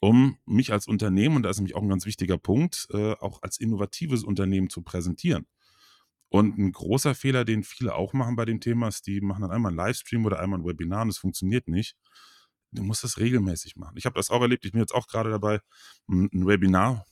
um 0.01 0.39
mich 0.47 0.73
als 0.73 0.87
Unternehmen, 0.87 1.37
und 1.37 1.43
da 1.43 1.51
ist 1.51 1.59
nämlich 1.59 1.77
auch 1.77 1.83
ein 1.83 1.89
ganz 1.89 2.07
wichtiger 2.07 2.39
Punkt, 2.39 2.89
äh, 2.93 3.13
auch 3.13 3.43
als 3.43 3.59
innovatives 3.59 4.25
Unternehmen 4.25 4.71
zu 4.71 4.83
präsentieren. 4.83 5.47
Und 6.31 6.59
ein 6.59 6.73
großer 6.73 7.15
Fehler, 7.15 7.45
den 7.45 7.65
viele 7.65 7.95
auch 7.95 8.13
machen 8.13 8.37
bei 8.37 8.45
dem 8.45 8.61
Thema, 8.61 8.89
ist, 8.89 9.07
die 9.07 9.21
machen 9.21 9.43
dann 9.43 9.51
einmal 9.51 9.71
einen 9.71 9.79
Livestream 9.79 10.25
oder 10.25 10.39
einmal 10.41 10.61
ein 10.61 10.65
Webinar 10.65 11.03
und 11.03 11.09
es 11.09 11.19
funktioniert 11.19 11.69
nicht. 11.69 11.97
Du 12.73 12.83
musst 12.83 13.03
das 13.05 13.19
regelmäßig 13.19 13.77
machen. 13.77 13.97
Ich 13.97 14.07
habe 14.07 14.15
das 14.15 14.31
auch 14.31 14.41
erlebt. 14.41 14.65
Ich 14.65 14.73
bin 14.73 14.81
jetzt 14.81 14.95
auch 14.95 15.09
gerade 15.09 15.31
dabei, 15.31 15.61
ein 16.09 16.47
Webinar, 16.47 17.05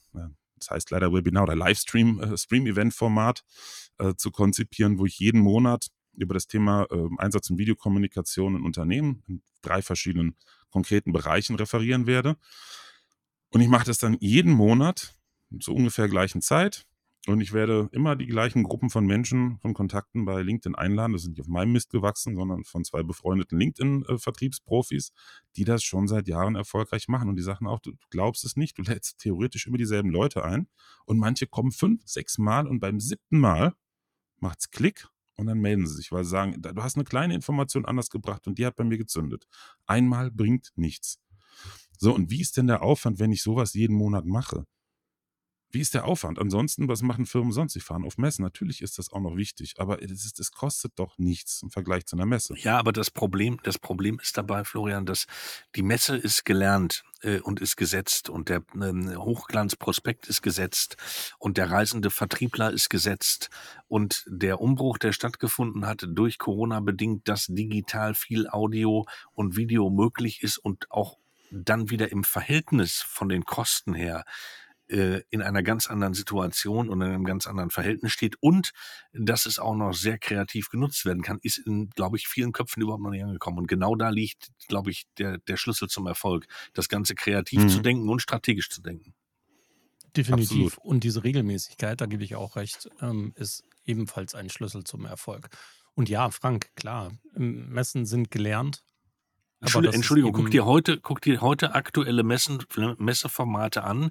das 0.58 0.70
heißt 0.70 0.90
leider 0.90 1.12
Webinar 1.12 1.44
oder 1.44 1.56
Livestream, 1.56 2.20
äh, 2.20 2.36
Stream-Event-Format 2.36 3.44
äh, 3.98 4.14
zu 4.14 4.30
konzipieren, 4.30 4.98
wo 4.98 5.06
ich 5.06 5.18
jeden 5.18 5.40
Monat 5.40 5.88
über 6.14 6.34
das 6.34 6.46
Thema 6.46 6.86
äh, 6.90 7.08
Einsatz 7.18 7.48
in 7.50 7.58
Videokommunikation 7.58 8.56
in 8.56 8.62
Unternehmen 8.62 9.22
in 9.28 9.42
drei 9.62 9.82
verschiedenen 9.82 10.36
konkreten 10.70 11.12
Bereichen 11.12 11.56
referieren 11.56 12.06
werde. 12.06 12.36
Und 13.50 13.60
ich 13.60 13.68
mache 13.68 13.86
das 13.86 13.98
dann 13.98 14.16
jeden 14.20 14.52
Monat 14.52 15.16
zu 15.60 15.74
ungefähr 15.74 16.08
gleichen 16.08 16.42
Zeit. 16.42 16.86
Und 17.26 17.40
ich 17.40 17.52
werde 17.52 17.88
immer 17.92 18.16
die 18.16 18.26
gleichen 18.26 18.62
Gruppen 18.62 18.90
von 18.90 19.04
Menschen, 19.04 19.58
von 19.58 19.74
Kontakten 19.74 20.24
bei 20.24 20.40
LinkedIn 20.40 20.74
einladen. 20.74 21.12
Das 21.12 21.22
sind 21.22 21.32
nicht 21.32 21.40
auf 21.40 21.48
meinem 21.48 21.72
Mist 21.72 21.90
gewachsen, 21.90 22.36
sondern 22.36 22.64
von 22.64 22.84
zwei 22.84 23.02
befreundeten 23.02 23.58
LinkedIn-Vertriebsprofis, 23.58 25.12
die 25.56 25.64
das 25.64 25.82
schon 25.82 26.08
seit 26.08 26.28
Jahren 26.28 26.54
erfolgreich 26.54 27.08
machen. 27.08 27.28
Und 27.28 27.36
die 27.36 27.42
sagen 27.42 27.66
auch, 27.66 27.80
du 27.80 27.92
glaubst 28.10 28.44
es 28.44 28.56
nicht, 28.56 28.78
du 28.78 28.82
lädst 28.82 29.18
theoretisch 29.18 29.66
immer 29.66 29.76
dieselben 29.76 30.10
Leute 30.10 30.44
ein. 30.44 30.68
Und 31.04 31.18
manche 31.18 31.46
kommen 31.46 31.72
fünf, 31.72 32.02
sechs 32.06 32.38
Mal 32.38 32.66
und 32.66 32.80
beim 32.80 33.00
siebten 33.00 33.40
Mal 33.40 33.74
macht's 34.40 34.70
Klick 34.70 35.08
und 35.36 35.46
dann 35.46 35.58
melden 35.58 35.86
sie 35.86 35.94
sich, 35.94 36.12
weil 36.12 36.24
sie 36.24 36.30
sagen, 36.30 36.60
du 36.60 36.82
hast 36.82 36.96
eine 36.96 37.04
kleine 37.04 37.34
Information 37.34 37.84
anders 37.84 38.10
gebracht 38.10 38.46
und 38.46 38.58
die 38.58 38.66
hat 38.66 38.76
bei 38.76 38.84
mir 38.84 38.98
gezündet. 38.98 39.46
Einmal 39.86 40.30
bringt 40.30 40.72
nichts. 40.76 41.20
So, 41.98 42.14
und 42.14 42.30
wie 42.30 42.40
ist 42.40 42.56
denn 42.56 42.68
der 42.68 42.82
Aufwand, 42.82 43.18
wenn 43.18 43.32
ich 43.32 43.42
sowas 43.42 43.74
jeden 43.74 43.96
Monat 43.96 44.24
mache? 44.24 44.64
Wie 45.70 45.80
ist 45.80 45.92
der 45.92 46.06
Aufwand? 46.06 46.38
Ansonsten, 46.38 46.88
was 46.88 47.02
machen 47.02 47.26
Firmen 47.26 47.52
sonst? 47.52 47.74
Sie 47.74 47.80
fahren 47.80 48.04
auf 48.04 48.16
Messen. 48.16 48.42
Natürlich 48.42 48.80
ist 48.80 48.98
das 48.98 49.12
auch 49.12 49.20
noch 49.20 49.36
wichtig, 49.36 49.74
aber 49.76 50.02
es, 50.02 50.24
ist, 50.24 50.40
es 50.40 50.50
kostet 50.50 50.98
doch 50.98 51.18
nichts 51.18 51.62
im 51.62 51.70
Vergleich 51.70 52.06
zu 52.06 52.16
einer 52.16 52.24
Messe. 52.24 52.54
Ja, 52.56 52.78
aber 52.78 52.92
das 52.92 53.10
Problem, 53.10 53.58
das 53.64 53.78
Problem 53.78 54.18
ist 54.18 54.38
dabei, 54.38 54.64
Florian, 54.64 55.04
dass 55.04 55.26
die 55.76 55.82
Messe 55.82 56.16
ist 56.16 56.46
gelernt 56.46 57.04
äh, 57.20 57.40
und 57.40 57.60
ist 57.60 57.76
gesetzt 57.76 58.30
und 58.30 58.48
der 58.48 58.62
äh, 58.80 59.16
Hochglanzprospekt 59.16 60.26
ist 60.26 60.40
gesetzt 60.40 60.96
und 61.38 61.58
der 61.58 61.70
reisende 61.70 62.08
Vertriebler 62.08 62.72
ist 62.72 62.88
gesetzt 62.88 63.50
und 63.88 64.24
der 64.26 64.62
Umbruch, 64.62 64.96
der 64.96 65.12
stattgefunden 65.12 65.86
hat 65.86 66.06
durch 66.08 66.38
Corona 66.38 66.80
bedingt, 66.80 67.28
dass 67.28 67.46
digital 67.46 68.14
viel 68.14 68.48
Audio 68.48 69.06
und 69.34 69.56
Video 69.56 69.90
möglich 69.90 70.42
ist 70.42 70.56
und 70.56 70.90
auch 70.90 71.18
dann 71.50 71.90
wieder 71.90 72.10
im 72.10 72.24
Verhältnis 72.24 73.02
von 73.02 73.28
den 73.28 73.44
Kosten 73.44 73.94
her 73.94 74.24
äh, 74.88 75.22
in 75.30 75.42
einer 75.42 75.62
ganz 75.62 75.88
anderen 75.88 76.14
Situation 76.14 76.88
und 76.88 77.00
in 77.00 77.08
einem 77.08 77.24
ganz 77.24 77.46
anderen 77.46 77.70
Verhältnis 77.70 78.12
steht 78.12 78.36
und 78.40 78.72
dass 79.12 79.46
es 79.46 79.58
auch 79.58 79.74
noch 79.74 79.92
sehr 79.92 80.18
kreativ 80.18 80.70
genutzt 80.70 81.04
werden 81.04 81.22
kann, 81.22 81.38
ist 81.42 81.58
in, 81.58 81.90
glaube 81.90 82.16
ich, 82.16 82.28
vielen 82.28 82.52
Köpfen 82.52 82.82
überhaupt 82.82 83.02
noch 83.02 83.10
nicht 83.10 83.24
angekommen. 83.24 83.58
Und 83.58 83.66
genau 83.66 83.94
da 83.94 84.08
liegt, 84.10 84.50
glaube 84.68 84.90
ich, 84.90 85.06
der, 85.18 85.38
der 85.38 85.56
Schlüssel 85.56 85.88
zum 85.88 86.06
Erfolg, 86.06 86.46
das 86.74 86.88
Ganze 86.88 87.14
kreativ 87.14 87.60
mhm. 87.60 87.68
zu 87.68 87.80
denken 87.80 88.08
und 88.08 88.20
strategisch 88.20 88.70
zu 88.70 88.82
denken. 88.82 89.14
Definitiv. 90.16 90.74
Absolut. 90.74 90.78
Und 90.78 91.04
diese 91.04 91.24
Regelmäßigkeit, 91.24 92.00
da 92.00 92.06
gebe 92.06 92.24
ich 92.24 92.34
auch 92.34 92.56
recht, 92.56 92.88
ähm, 93.00 93.32
ist 93.36 93.64
ebenfalls 93.84 94.34
ein 94.34 94.50
Schlüssel 94.50 94.84
zum 94.84 95.04
Erfolg. 95.04 95.48
Und 95.94 96.08
ja, 96.08 96.30
Frank, 96.30 96.70
klar, 96.76 97.12
Messen 97.34 98.06
sind 98.06 98.30
gelernt, 98.30 98.84
Entschuldigung, 99.60 99.94
Entschuldigung 99.94 100.32
guck 100.32 100.50
dir 100.50 100.64
heute, 100.64 101.00
guck 101.00 101.20
dir 101.20 101.40
heute 101.40 101.74
aktuelle 101.74 102.22
Messen, 102.22 102.62
Messeformate 102.98 103.82
an, 103.82 104.10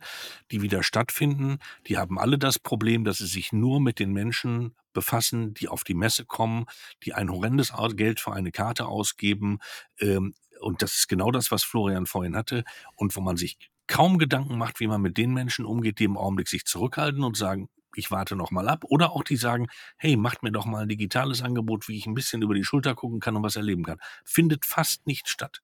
die 0.52 0.62
wieder 0.62 0.84
stattfinden. 0.84 1.60
Die 1.88 1.98
haben 1.98 2.20
alle 2.20 2.38
das 2.38 2.60
Problem, 2.60 3.06
dass 3.06 3.20
sie 3.20 3.28
sich 3.28 3.54
nur 3.54 3.80
mit 3.80 4.00
den 4.00 4.12
Menschen 4.12 4.76
befassen, 4.92 5.54
die 5.54 5.70
auf 5.70 5.84
die 5.86 5.94
Messe 5.94 6.26
kommen, 6.26 6.66
die 7.04 7.14
ein 7.14 7.32
horrendes 7.32 7.72
Geld 7.96 8.20
für 8.20 8.34
eine 8.34 8.52
Karte 8.52 8.88
ausgeben. 8.88 9.60
Ähm, 10.00 10.34
und 10.60 10.82
das 10.82 10.96
ist 10.96 11.08
genau 11.08 11.32
das, 11.32 11.50
was 11.52 11.64
Florian 11.64 12.08
vorhin 12.08 12.36
hatte. 12.36 12.64
Und 12.96 13.16
wo 13.16 13.22
man 13.22 13.38
sich 13.38 13.58
kaum 13.88 14.18
Gedanken 14.18 14.58
macht, 14.58 14.80
wie 14.82 14.88
man 14.88 15.02
mit 15.02 15.18
den 15.18 15.34
Menschen 15.34 15.66
umgeht, 15.66 16.00
die 16.00 16.04
im 16.06 16.18
Augenblick 16.18 16.50
sich 16.50 16.66
zurückhalten 16.66 17.24
und 17.24 17.38
sagen, 17.38 17.70
ich 17.96 18.12
warte 18.12 18.36
noch 18.36 18.52
mal 18.52 18.68
ab. 18.68 18.84
Oder 18.86 19.12
auch 19.12 19.24
die 19.24 19.38
sagen, 19.38 19.68
hey, 19.98 20.16
macht 20.16 20.44
mir 20.44 20.52
doch 20.52 20.66
mal 20.66 20.84
ein 20.84 20.90
digitales 20.90 21.42
Angebot, 21.42 21.88
wie 21.88 21.98
ich 21.98 22.06
ein 22.06 22.14
bisschen 22.14 22.42
über 22.42 22.54
die 22.54 22.64
Schulter 22.64 22.96
gucken 22.96 23.20
kann 23.20 23.36
und 23.36 23.44
was 23.44 23.56
erleben 23.56 23.84
kann. 23.84 24.00
Findet 24.26 24.66
fast 24.66 25.08
nicht 25.08 25.28
statt. 25.28 25.62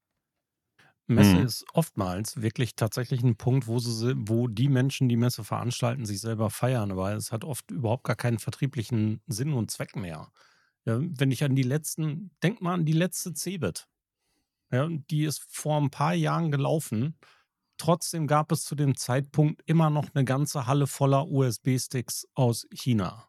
Messe 1.05 1.35
mhm. 1.35 1.45
ist 1.45 1.65
oftmals 1.73 2.41
wirklich 2.41 2.75
tatsächlich 2.75 3.23
ein 3.23 3.35
Punkt, 3.35 3.67
wo, 3.67 3.79
sie, 3.79 4.13
wo 4.15 4.47
die 4.47 4.69
Menschen, 4.69 5.09
die 5.09 5.17
Messe 5.17 5.43
veranstalten, 5.43 6.05
sich 6.05 6.21
selber 6.21 6.49
feiern, 6.49 6.95
weil 6.95 7.17
es 7.17 7.31
hat 7.31 7.43
oft 7.43 7.69
überhaupt 7.71 8.05
gar 8.05 8.15
keinen 8.15 8.39
vertrieblichen 8.39 9.21
Sinn 9.27 9.53
und 9.53 9.69
Zweck 9.69 9.95
mehr. 9.95 10.31
Ja, 10.85 10.99
wenn 11.01 11.31
ich 11.31 11.43
an 11.43 11.55
die 11.55 11.63
letzten, 11.63 12.31
denk 12.41 12.61
mal 12.61 12.73
an 12.73 12.85
die 12.85 12.93
letzte 12.93 13.33
Cebit. 13.33 13.87
Ja, 14.71 14.87
die 14.89 15.25
ist 15.25 15.45
vor 15.49 15.79
ein 15.79 15.91
paar 15.91 16.13
Jahren 16.13 16.51
gelaufen 16.51 17.15
Trotzdem 17.77 18.27
gab 18.27 18.51
es 18.51 18.63
zu 18.63 18.75
dem 18.75 18.95
Zeitpunkt 18.95 19.61
immer 19.65 19.89
noch 19.89 20.07
eine 20.13 20.25
ganze 20.25 20.67
Halle 20.67 20.87
voller 20.87 21.27
USB-Sticks 21.27 22.27
aus 22.33 22.67
China 22.73 23.27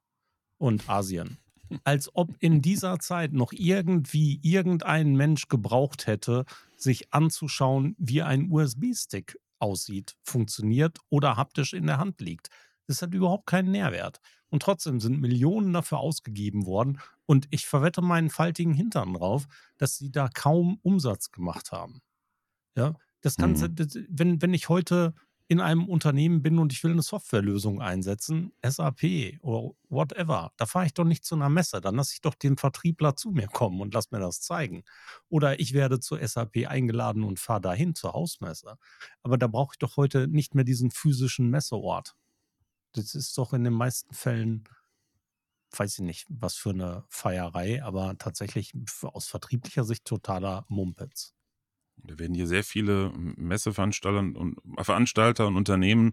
und 0.59 0.89
Asien. 0.89 1.39
Als 1.85 2.15
ob 2.15 2.37
in 2.41 2.63
dieser 2.63 2.99
Zeit 2.99 3.33
noch 3.33 3.53
irgendwie 3.53 4.39
irgendein 4.43 5.17
Mensch 5.17 5.49
gebraucht 5.49 6.07
hätte, 6.07 6.45
sich 6.77 7.13
anzuschauen, 7.13 7.97
wie 7.99 8.23
ein 8.23 8.51
USB-Stick 8.51 9.39
aussieht, 9.59 10.15
funktioniert 10.23 10.99
oder 11.09 11.37
haptisch 11.37 11.73
in 11.73 11.87
der 11.87 11.99
Hand 11.99 12.21
liegt. 12.21 12.49
Das 12.87 13.01
hat 13.01 13.15
überhaupt 13.15 13.47
keinen 13.47 13.71
Nährwert. 13.71 14.21
Und 14.51 14.63
trotzdem 14.63 15.01
sind 15.01 15.21
Millionen 15.21 15.73
dafür 15.73 15.99
ausgegeben 15.99 16.67
worden. 16.67 17.01
Und 17.27 17.49
ich 17.51 17.67
verwette 17.67 18.03
meinen 18.03 18.31
faltigen 18.31 18.75
Hintern 18.75 19.15
drauf, 19.15 19.47
dass 19.79 19.97
sie 19.97 20.13
da 20.13 20.29
kaum 20.29 20.79
Umsatz 20.83 21.33
gemacht 21.33 21.73
haben. 21.73 22.03
Ja, 22.77 22.95
das 23.25 23.37
Ganze, 23.37 23.69
mhm. 23.69 23.75
das, 23.77 23.99
wenn, 24.09 24.43
wenn 24.43 24.53
ich 24.53 24.69
heute 24.69 25.15
in 25.49 25.61
einem 25.61 25.89
Unternehmen 25.89 26.43
bin 26.43 26.59
und 26.59 26.73
ich 26.73 26.83
will 26.85 26.93
eine 26.93 27.03
Softwarelösung 27.03 27.81
einsetzen, 27.81 28.53
SAP 28.63 29.39
oder 29.43 29.75
whatever, 29.89 30.53
da 30.57 30.67
fahre 30.67 30.87
ich 30.87 30.95
doch 30.95 31.05
nicht 31.05 31.25
zu 31.25 31.35
einer 31.35 31.49
Messe, 31.51 31.81
dann 31.81 31.97
lasse 31.97 32.15
ich 32.15 32.21
doch 32.21 32.35
den 32.35 32.57
Vertriebler 32.57 33.17
zu 33.17 33.31
mir 33.31 33.47
kommen 33.47 33.81
und 33.81 33.93
lass 33.93 34.11
mir 34.11 34.21
das 34.21 34.41
zeigen. 34.41 34.85
Oder 35.29 35.61
ich 35.61 35.75
werde 35.75 36.01
zur 36.01 36.27
SAP 36.27 36.67
eingeladen 36.67 37.25
und 37.25 37.39
fahre 37.39 37.61
dahin 37.61 37.95
zur 37.95 38.13
Hausmesse. 38.15 38.77
Aber 39.23 39.37
da 39.37 39.47
brauche 39.47 39.75
ich 39.75 39.79
doch 39.79 39.97
heute 39.97 40.29
nicht 40.29 40.55
mehr 40.55 40.65
diesen 40.65 40.91
physischen 40.91 41.51
Messeort. 41.51 42.15
Das 42.93 43.15
ist 43.15 43.37
doch 43.37 43.53
in 43.53 43.65
den 43.65 43.75
meisten 43.75 44.15
Fällen, 44.15 44.65
weiß 45.77 45.99
ich 45.99 46.05
nicht, 46.05 46.27
was 46.29 46.57
für 46.57 46.71
eine 46.71 47.05
Feierei, 47.09 47.83
aber 47.83 48.17
tatsächlich 48.19 48.75
aus 49.03 49.27
vertrieblicher 49.29 49.85
Sicht 49.85 50.05
totaler 50.05 50.65
Mumpitz. 50.69 51.35
Da 52.07 52.19
werden 52.19 52.35
hier 52.35 52.47
sehr 52.47 52.65
viele 52.65 53.13
Messeveranstalter 53.17 54.19
und, 54.19 54.57
Veranstalter 54.83 55.47
und 55.47 55.57
Unternehmen 55.57 56.13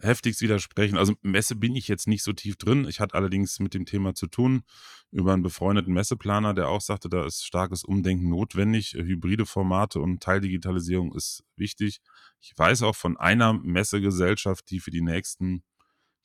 heftigst 0.00 0.40
widersprechen. 0.40 0.96
Also 0.96 1.14
Messe 1.22 1.54
bin 1.54 1.76
ich 1.76 1.88
jetzt 1.88 2.08
nicht 2.08 2.22
so 2.22 2.32
tief 2.32 2.56
drin. 2.56 2.86
Ich 2.88 3.00
hatte 3.00 3.14
allerdings 3.14 3.60
mit 3.60 3.74
dem 3.74 3.86
Thema 3.86 4.14
zu 4.14 4.26
tun 4.26 4.62
über 5.10 5.32
einen 5.32 5.42
befreundeten 5.42 5.92
Messeplaner, 5.92 6.54
der 6.54 6.68
auch 6.68 6.80
sagte, 6.80 7.08
da 7.08 7.24
ist 7.26 7.44
starkes 7.44 7.84
Umdenken 7.84 8.28
notwendig. 8.28 8.94
Hybride 8.94 9.46
Formate 9.46 10.00
und 10.00 10.22
Teildigitalisierung 10.22 11.14
ist 11.14 11.44
wichtig. 11.56 12.00
Ich 12.40 12.52
weiß 12.56 12.82
auch 12.82 12.96
von 12.96 13.16
einer 13.16 13.52
Messegesellschaft, 13.52 14.70
die 14.70 14.80
für 14.80 14.90
die 14.90 15.02
nächsten, 15.02 15.62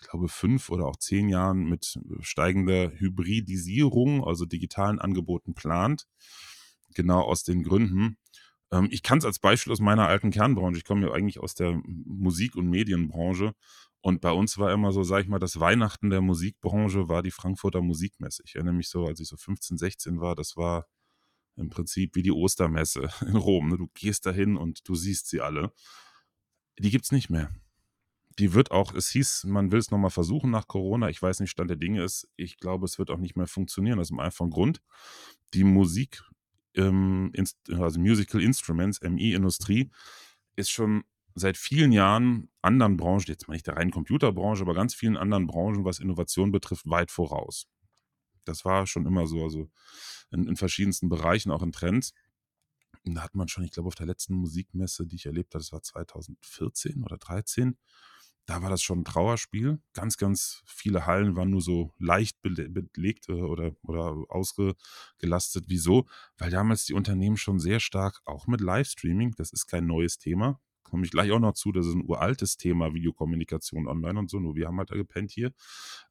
ich 0.01 0.07
glaube, 0.07 0.29
fünf 0.29 0.69
oder 0.69 0.85
auch 0.85 0.97
zehn 0.97 1.29
Jahren 1.29 1.65
mit 1.65 1.99
steigender 2.21 2.91
Hybridisierung, 2.91 4.23
also 4.23 4.45
digitalen 4.45 4.99
Angeboten 4.99 5.53
plant. 5.53 6.07
Genau 6.93 7.21
aus 7.21 7.43
den 7.43 7.63
Gründen. 7.63 8.17
Ähm, 8.71 8.87
ich 8.91 9.03
kann 9.03 9.17
es 9.17 9.25
als 9.25 9.39
Beispiel 9.39 9.73
aus 9.73 9.79
meiner 9.79 10.07
alten 10.07 10.31
Kernbranche. 10.31 10.77
Ich 10.77 10.85
komme 10.85 11.07
ja 11.07 11.13
eigentlich 11.13 11.39
aus 11.39 11.55
der 11.55 11.79
Musik- 11.85 12.55
und 12.55 12.69
Medienbranche. 12.69 13.53
Und 14.01 14.21
bei 14.21 14.31
uns 14.31 14.57
war 14.57 14.71
immer 14.71 14.91
so, 14.91 15.03
sag 15.03 15.23
ich 15.23 15.27
mal, 15.27 15.39
das 15.39 15.59
Weihnachten 15.59 16.11
der 16.11 16.21
Musikbranche 16.21 17.09
war 17.09 17.23
die 17.23 17.31
Frankfurter 17.31 17.81
Musikmesse. 17.81 18.43
Ich 18.45 18.55
erinnere 18.55 18.75
mich 18.75 18.89
so, 18.89 19.05
als 19.05 19.19
ich 19.19 19.27
so 19.27 19.37
15, 19.37 19.77
16 19.77 20.19
war, 20.21 20.35
das 20.35 20.55
war 20.55 20.87
im 21.55 21.69
Prinzip 21.69 22.15
wie 22.15 22.21
die 22.21 22.31
Ostermesse 22.31 23.09
in 23.21 23.35
Rom. 23.35 23.69
Ne? 23.69 23.77
Du 23.77 23.87
gehst 23.93 24.25
dahin 24.25 24.57
und 24.57 24.87
du 24.87 24.95
siehst 24.95 25.27
sie 25.27 25.41
alle. 25.41 25.71
Die 26.77 26.91
gibt 26.91 27.05
es 27.05 27.11
nicht 27.11 27.29
mehr. 27.29 27.49
Die 28.37 28.53
wird 28.53 28.71
auch, 28.71 28.93
es 28.93 29.09
hieß, 29.09 29.45
man 29.45 29.71
will 29.71 29.79
es 29.79 29.91
nochmal 29.91 30.11
versuchen 30.11 30.51
nach 30.51 30.67
Corona. 30.67 31.09
Ich 31.09 31.21
weiß 31.21 31.39
nicht, 31.39 31.51
Stand 31.51 31.69
der 31.69 31.77
Dinge 31.77 32.03
ist. 32.03 32.27
Ich 32.35 32.57
glaube, 32.57 32.85
es 32.85 32.99
wird 32.99 33.09
auch 33.09 33.17
nicht 33.17 33.37
mehr 33.37 33.47
funktionieren. 33.47 33.99
Aus 33.99 34.09
dem 34.09 34.19
einfachen 34.19 34.49
Grund. 34.49 34.81
Die 35.53 35.63
Musik, 35.63 36.21
ähm, 36.75 37.31
also 37.69 37.99
Musical 37.99 38.41
Instruments, 38.41 39.01
MI-Industrie, 39.01 39.91
ist 40.55 40.71
schon 40.71 41.03
seit 41.35 41.57
vielen 41.57 41.91
Jahren 41.91 42.49
anderen 42.61 42.97
Branchen, 42.97 43.25
jetzt 43.27 43.47
mal 43.47 43.53
nicht 43.55 43.67
der 43.67 43.75
reinen 43.75 43.91
Computerbranche, 43.91 44.61
aber 44.61 44.73
ganz 44.73 44.95
vielen 44.95 45.17
anderen 45.17 45.47
Branchen, 45.47 45.83
was 45.83 45.99
Innovation 45.99 46.51
betrifft, 46.51 46.89
weit 46.89 47.11
voraus. 47.11 47.67
Das 48.45 48.63
war 48.63 48.87
schon 48.87 49.05
immer 49.05 49.27
so, 49.27 49.43
also 49.43 49.69
in, 50.31 50.47
in 50.47 50.55
verschiedensten 50.55 51.09
Bereichen, 51.09 51.51
auch 51.51 51.61
in 51.63 51.71
Trends. 51.71 52.13
Und 53.05 53.15
da 53.15 53.21
hat 53.21 53.35
man 53.35 53.47
schon, 53.47 53.63
ich 53.63 53.71
glaube, 53.71 53.87
auf 53.87 53.95
der 53.95 54.05
letzten 54.05 54.35
Musikmesse, 54.35 55.05
die 55.05 55.17
ich 55.17 55.25
erlebt 55.25 55.53
habe, 55.53 55.61
das 55.61 55.73
war 55.73 55.81
2014 55.81 57.03
oder 57.03 57.19
2013, 57.19 57.77
da 58.45 58.61
war 58.61 58.69
das 58.69 58.81
schon 58.81 58.99
ein 58.99 59.05
Trauerspiel. 59.05 59.79
Ganz, 59.93 60.17
ganz 60.17 60.61
viele 60.65 61.05
Hallen 61.05 61.35
waren 61.35 61.49
nur 61.49 61.61
so 61.61 61.93
leicht 61.99 62.41
belegt 62.41 63.29
äh, 63.29 63.33
oder, 63.33 63.71
oder 63.83 64.15
ausgelastet. 64.29 65.65
Wieso? 65.67 66.05
Weil 66.37 66.51
damals 66.51 66.85
die 66.85 66.93
Unternehmen 66.93 67.37
schon 67.37 67.59
sehr 67.59 67.79
stark, 67.79 68.21
auch 68.25 68.47
mit 68.47 68.61
Livestreaming, 68.61 69.33
das 69.37 69.51
ist 69.51 69.67
kein 69.67 69.87
neues 69.87 70.17
Thema, 70.17 70.59
komme 70.83 71.03
ich 71.05 71.11
gleich 71.11 71.31
auch 71.31 71.39
noch 71.39 71.53
zu, 71.53 71.71
das 71.71 71.87
ist 71.87 71.95
ein 71.95 72.05
uraltes 72.07 72.57
Thema, 72.57 72.93
Videokommunikation 72.93 73.87
online 73.87 74.17
und 74.19 74.29
so, 74.29 74.39
nur 74.39 74.55
wir 74.55 74.67
haben 74.67 74.77
halt 74.77 74.91
da 74.91 74.95
gepennt 74.95 75.31
hier, 75.31 75.51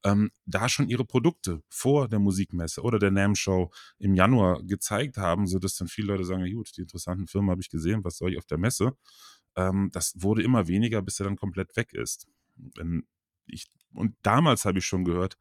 ähm, 0.05 0.30
da 0.45 0.68
schon 0.68 0.89
ihre 0.89 1.05
Produkte 1.05 1.62
vor 1.70 2.09
der 2.09 2.18
Musikmesse 2.18 2.82
oder 2.82 2.99
der 2.99 3.11
NAM-Show 3.11 3.70
im 3.99 4.14
Januar 4.14 4.62
gezeigt 4.62 5.16
haben, 5.16 5.47
sodass 5.47 5.76
dann 5.76 5.89
viele 5.89 6.09
Leute 6.09 6.24
sagen, 6.24 6.45
gut, 6.53 6.76
die 6.76 6.82
interessanten 6.82 7.26
Firmen 7.26 7.51
habe 7.51 7.62
ich 7.62 7.70
gesehen, 7.70 8.05
was 8.05 8.18
soll 8.18 8.32
ich 8.32 8.39
auf 8.39 8.47
der 8.47 8.59
Messe? 8.59 8.93
Ähm, 9.57 9.90
das 9.92 10.14
wurde 10.16 10.42
immer 10.42 10.68
weniger, 10.68 11.02
bis 11.02 11.20
er 11.20 11.24
dann 11.24 11.36
komplett 11.36 11.76
weg 11.76 11.92
ist. 11.92 12.26
Ich, 13.46 13.66
und 13.92 14.16
damals 14.22 14.64
habe 14.64 14.78
ich 14.78 14.86
schon 14.86 15.05
gehört, 15.05 15.36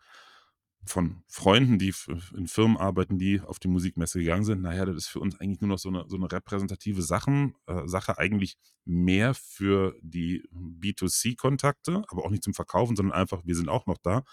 von 0.85 1.23
Freunden, 1.27 1.79
die 1.79 1.93
in 2.35 2.47
Firmen 2.47 2.77
arbeiten, 2.77 3.17
die 3.17 3.39
auf 3.39 3.59
die 3.59 3.67
Musikmesse 3.67 4.19
gegangen 4.19 4.43
sind, 4.43 4.61
naja, 4.61 4.85
das 4.85 4.97
ist 4.97 5.07
für 5.07 5.19
uns 5.19 5.39
eigentlich 5.39 5.61
nur 5.61 5.69
noch 5.69 5.79
so 5.79 5.89
eine, 5.89 6.05
so 6.07 6.17
eine 6.17 6.31
repräsentative 6.31 7.01
Sachen, 7.01 7.55
äh, 7.67 7.87
Sache, 7.87 8.17
eigentlich 8.17 8.57
mehr 8.85 9.33
für 9.33 9.95
die 10.01 10.43
B2C-Kontakte, 10.51 12.03
aber 12.09 12.25
auch 12.25 12.29
nicht 12.29 12.43
zum 12.43 12.53
Verkaufen, 12.53 12.95
sondern 12.95 13.17
einfach, 13.17 13.41
wir 13.45 13.55
sind 13.55 13.69
auch 13.69 13.85
noch 13.85 13.97
da. 13.97 14.23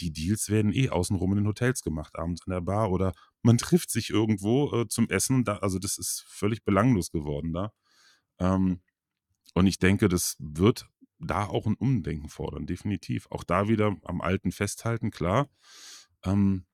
Die 0.00 0.12
Deals 0.12 0.50
werden 0.50 0.72
eh 0.72 0.90
außenrum 0.90 1.32
in 1.32 1.38
den 1.38 1.46
Hotels 1.46 1.82
gemacht, 1.82 2.16
abends 2.16 2.42
an 2.46 2.50
der 2.50 2.60
Bar 2.60 2.90
oder 2.90 3.14
man 3.42 3.56
trifft 3.56 3.90
sich 3.90 4.10
irgendwo 4.10 4.72
äh, 4.72 4.88
zum 4.88 5.08
Essen. 5.08 5.44
Da, 5.44 5.58
also 5.58 5.78
das 5.78 5.98
ist 5.98 6.24
völlig 6.26 6.64
belanglos 6.64 7.10
geworden 7.10 7.52
da. 7.52 7.72
Ähm, 8.38 8.80
und 9.56 9.66
ich 9.66 9.78
denke, 9.78 10.10
das 10.10 10.36
wird 10.38 10.86
da 11.18 11.46
auch 11.46 11.64
ein 11.64 11.76
Umdenken 11.76 12.28
fordern, 12.28 12.66
definitiv. 12.66 13.26
Auch 13.30 13.42
da 13.42 13.68
wieder 13.68 13.96
am 14.04 14.20
Alten 14.20 14.52
festhalten, 14.52 15.10
klar. 15.10 15.48
Ähm, 16.24 16.66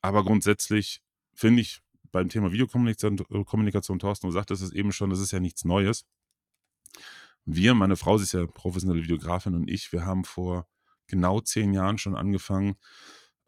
aber 0.00 0.24
grundsätzlich 0.24 1.00
finde 1.32 1.62
ich 1.62 1.80
beim 2.10 2.28
Thema 2.28 2.50
Videokommunikation, 2.50 3.18
äh, 3.96 4.00
Thorsten, 4.00 4.26
du 4.26 4.32
sagtest 4.32 4.64
es 4.64 4.72
eben 4.72 4.90
schon, 4.90 5.10
das 5.10 5.20
ist 5.20 5.30
ja 5.30 5.38
nichts 5.38 5.64
Neues. 5.64 6.06
Wir, 7.44 7.74
meine 7.74 7.94
Frau, 7.94 8.18
sie 8.18 8.24
ist 8.24 8.32
ja 8.32 8.48
professionelle 8.48 9.04
Videografin 9.04 9.54
und 9.54 9.70
ich, 9.70 9.92
wir 9.92 10.04
haben 10.04 10.24
vor 10.24 10.66
genau 11.06 11.40
zehn 11.40 11.72
Jahren 11.72 11.98
schon 11.98 12.16
angefangen, 12.16 12.74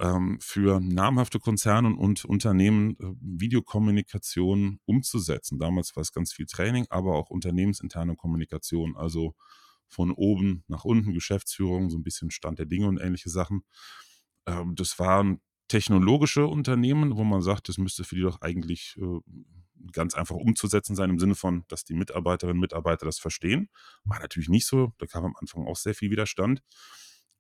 ähm, 0.01 0.39
für 0.41 0.81
namhafte 0.81 1.39
Konzerne 1.39 1.95
und 1.95 2.25
Unternehmen 2.25 2.97
äh, 2.99 3.15
Videokommunikation 3.21 4.81
umzusetzen. 4.87 5.59
Damals 5.59 5.95
war 5.95 6.01
es 6.01 6.13
ganz 6.13 6.33
viel 6.33 6.47
Training, 6.47 6.87
aber 6.89 7.15
auch 7.17 7.29
unternehmensinterne 7.29 8.17
Kommunikation, 8.17 8.97
also 8.97 9.35
von 9.89 10.11
oben 10.11 10.65
nach 10.69 10.85
unten, 10.85 11.13
Geschäftsführung, 11.13 11.91
so 11.91 11.99
ein 11.99 12.03
bisschen 12.03 12.31
Stand 12.31 12.59
der 12.59 12.67
Dinge 12.67 12.89
und 12.89 12.99
ähnliche 12.99 13.29
Sachen. 13.29 13.63
Ähm, 14.47 14.75
das 14.75 14.99
waren 14.99 15.41
technologische 15.69 16.47
Unternehmen, 16.47 17.17
wo 17.17 17.25
man 17.25 17.43
sagt, 17.43 17.69
das 17.69 17.77
müsste 17.77 18.03
für 18.03 18.15
die 18.15 18.23
doch 18.23 18.41
eigentlich 18.41 18.97
äh, 18.99 19.21
ganz 19.93 20.15
einfach 20.15 20.37
umzusetzen 20.37 20.97
sein, 20.97 21.11
im 21.11 21.19
Sinne 21.19 21.35
von, 21.35 21.65
dass 21.69 21.85
die 21.85 21.95
Mitarbeiterinnen 21.95 22.57
und 22.57 22.61
Mitarbeiter 22.61 23.05
das 23.05 23.19
verstehen. 23.19 23.69
War 24.05 24.19
natürlich 24.19 24.49
nicht 24.49 24.67
so, 24.67 24.93
da 24.99 25.07
kam 25.07 25.27
am 25.27 25.37
Anfang 25.37 25.67
auch 25.67 25.77
sehr 25.77 25.95
viel 25.95 26.11
Widerstand. 26.11 26.63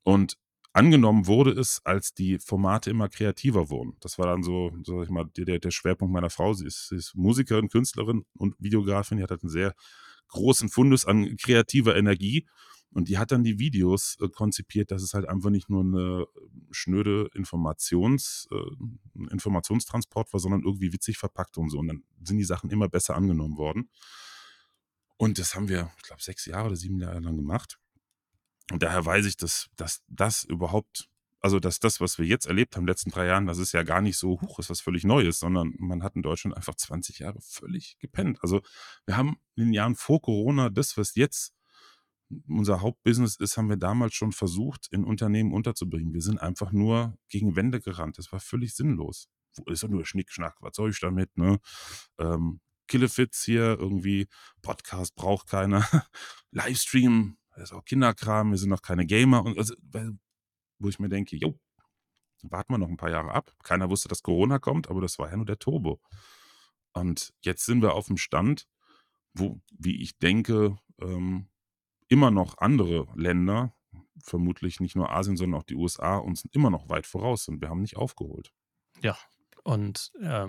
Und 0.02 0.36
angenommen 0.72 1.26
wurde 1.26 1.52
es, 1.52 1.80
als 1.84 2.14
die 2.14 2.38
Formate 2.38 2.90
immer 2.90 3.08
kreativer 3.08 3.70
wurden. 3.70 3.96
Das 4.00 4.18
war 4.18 4.26
dann 4.26 4.42
so, 4.42 4.72
sag 4.84 5.04
ich 5.04 5.10
mal, 5.10 5.26
der, 5.36 5.58
der 5.58 5.70
Schwerpunkt 5.70 6.12
meiner 6.12 6.30
Frau. 6.30 6.52
Sie 6.52 6.66
ist, 6.66 6.88
sie 6.88 6.96
ist 6.96 7.14
Musikerin, 7.14 7.68
Künstlerin 7.68 8.24
und 8.34 8.54
Videografin. 8.58 9.18
Die 9.18 9.22
hat 9.22 9.30
halt 9.30 9.42
einen 9.42 9.50
sehr 9.50 9.74
großen 10.28 10.68
Fundus 10.68 11.06
an 11.06 11.36
kreativer 11.36 11.96
Energie. 11.96 12.46
Und 12.92 13.08
die 13.08 13.18
hat 13.18 13.30
dann 13.30 13.44
die 13.44 13.58
Videos 13.58 14.16
äh, 14.20 14.28
konzipiert, 14.28 14.90
dass 14.90 15.02
es 15.02 15.14
halt 15.14 15.28
einfach 15.28 15.50
nicht 15.50 15.70
nur 15.70 15.82
eine 15.82 16.26
schnöde 16.72 17.28
Informations, 17.34 18.48
äh, 18.50 19.30
Informationstransport 19.30 20.32
war, 20.32 20.40
sondern 20.40 20.62
irgendwie 20.64 20.92
witzig 20.92 21.16
verpackt 21.16 21.56
und 21.56 21.70
so. 21.70 21.78
Und 21.78 21.88
dann 21.88 22.02
sind 22.22 22.38
die 22.38 22.44
Sachen 22.44 22.70
immer 22.70 22.88
besser 22.88 23.14
angenommen 23.14 23.56
worden. 23.56 23.90
Und 25.16 25.38
das 25.38 25.54
haben 25.54 25.68
wir, 25.68 25.92
ich 25.98 26.02
glaube, 26.02 26.22
sechs 26.22 26.46
Jahre 26.46 26.66
oder 26.66 26.76
sieben 26.76 26.98
Jahre 26.98 27.20
lang 27.20 27.36
gemacht. 27.36 27.78
Und 28.70 28.82
daher 28.82 29.04
weiß 29.04 29.26
ich, 29.26 29.36
dass, 29.36 29.68
dass 29.76 30.02
das 30.08 30.44
überhaupt 30.44 31.08
also 31.40 31.58
dass 31.58 31.80
das, 31.80 32.00
was 32.00 32.18
wir 32.18 32.26
jetzt 32.26 32.46
erlebt 32.46 32.76
haben 32.76 32.82
in 32.82 32.86
den 32.86 32.92
letzten 32.92 33.10
drei 33.10 33.26
Jahren, 33.26 33.46
das 33.46 33.58
ist 33.58 33.72
ja 33.72 33.82
gar 33.82 34.02
nicht 34.02 34.18
so 34.18 34.40
hoch, 34.40 34.58
ist 34.58 34.68
was 34.68 34.80
völlig 34.80 35.04
Neues, 35.04 35.38
sondern 35.38 35.74
man 35.78 36.02
hat 36.02 36.14
in 36.14 36.22
Deutschland 36.22 36.54
einfach 36.54 36.74
20 36.74 37.20
Jahre 37.20 37.40
völlig 37.40 37.96
gepennt. 37.98 38.38
Also 38.42 38.60
wir 39.06 39.16
haben 39.16 39.38
in 39.56 39.64
den 39.64 39.72
Jahren 39.72 39.96
vor 39.96 40.20
Corona 40.20 40.68
das, 40.68 40.96
was 40.98 41.14
jetzt 41.14 41.54
unser 42.46 42.80
Hauptbusiness 42.80 43.36
ist, 43.36 43.56
haben 43.56 43.68
wir 43.68 43.76
damals 43.76 44.14
schon 44.14 44.32
versucht, 44.32 44.86
in 44.92 45.04
Unternehmen 45.04 45.52
unterzubringen. 45.52 46.12
Wir 46.12 46.22
sind 46.22 46.40
einfach 46.40 46.72
nur 46.72 47.18
gegen 47.28 47.56
Wände 47.56 47.80
gerannt. 47.80 48.18
Das 48.18 48.30
war 48.30 48.38
völlig 48.38 48.74
sinnlos. 48.74 49.28
Wo 49.56 49.72
ist 49.72 49.82
doch 49.82 49.88
nur 49.88 50.04
Schnickschnack? 50.04 50.56
Was 50.60 50.76
soll 50.76 50.90
ich 50.90 51.00
damit? 51.00 51.36
Ne? 51.36 51.58
Ähm, 52.18 52.60
Killefits 52.86 53.42
hier, 53.44 53.78
irgendwie 53.80 54.28
Podcast 54.62 55.16
braucht 55.16 55.48
keiner. 55.48 55.88
Livestream, 56.52 57.36
das 57.54 57.70
ist 57.70 57.72
auch 57.72 57.84
Kinderkram, 57.84 58.50
wir 58.50 58.58
sind 58.58 58.70
noch 58.70 58.82
keine 58.82 59.06
Gamer. 59.06 59.44
Und 59.44 59.58
also, 59.58 59.74
wo 60.78 60.88
ich 60.88 60.98
mir 60.98 61.08
denke, 61.08 61.36
jo, 61.36 61.58
warten 62.42 62.72
wir 62.72 62.78
noch 62.78 62.88
ein 62.88 62.96
paar 62.96 63.10
Jahre 63.10 63.32
ab. 63.32 63.52
Keiner 63.62 63.90
wusste, 63.90 64.08
dass 64.08 64.22
Corona 64.22 64.58
kommt, 64.58 64.88
aber 64.88 65.00
das 65.00 65.18
war 65.18 65.30
ja 65.30 65.36
nur 65.36 65.46
der 65.46 65.58
Turbo. 65.58 66.00
Und 66.92 67.32
jetzt 67.42 67.66
sind 67.66 67.82
wir 67.82 67.94
auf 67.94 68.06
dem 68.06 68.16
Stand, 68.16 68.66
wo, 69.34 69.60
wie 69.72 70.02
ich 70.02 70.18
denke, 70.18 70.78
ähm, 71.00 71.48
immer 72.08 72.30
noch 72.30 72.58
andere 72.58 73.06
Länder, 73.14 73.74
vermutlich 74.22 74.80
nicht 74.80 74.96
nur 74.96 75.10
Asien, 75.10 75.36
sondern 75.36 75.60
auch 75.60 75.64
die 75.64 75.76
USA, 75.76 76.16
uns 76.16 76.44
immer 76.52 76.70
noch 76.70 76.88
weit 76.88 77.06
voraus 77.06 77.44
sind. 77.44 77.60
Wir 77.60 77.68
haben 77.68 77.82
nicht 77.82 77.96
aufgeholt. 77.96 78.52
Ja, 79.00 79.16
und 79.62 80.12
äh, 80.20 80.48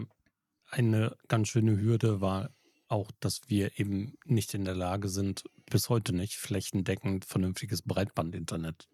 eine 0.70 1.16
ganz 1.28 1.50
schöne 1.50 1.80
Hürde 1.80 2.22
war 2.22 2.50
auch, 2.88 3.12
dass 3.20 3.42
wir 3.48 3.80
eben 3.80 4.18
nicht 4.26 4.54
in 4.54 4.66
der 4.66 4.76
Lage 4.76 5.10
sind, 5.10 5.44
bis 5.72 5.90
heute 5.90 6.14
nicht 6.14 6.36
flächendeckend 6.36 7.26
vernünftiges 7.26 7.82
Breitbandinternet 7.82 8.88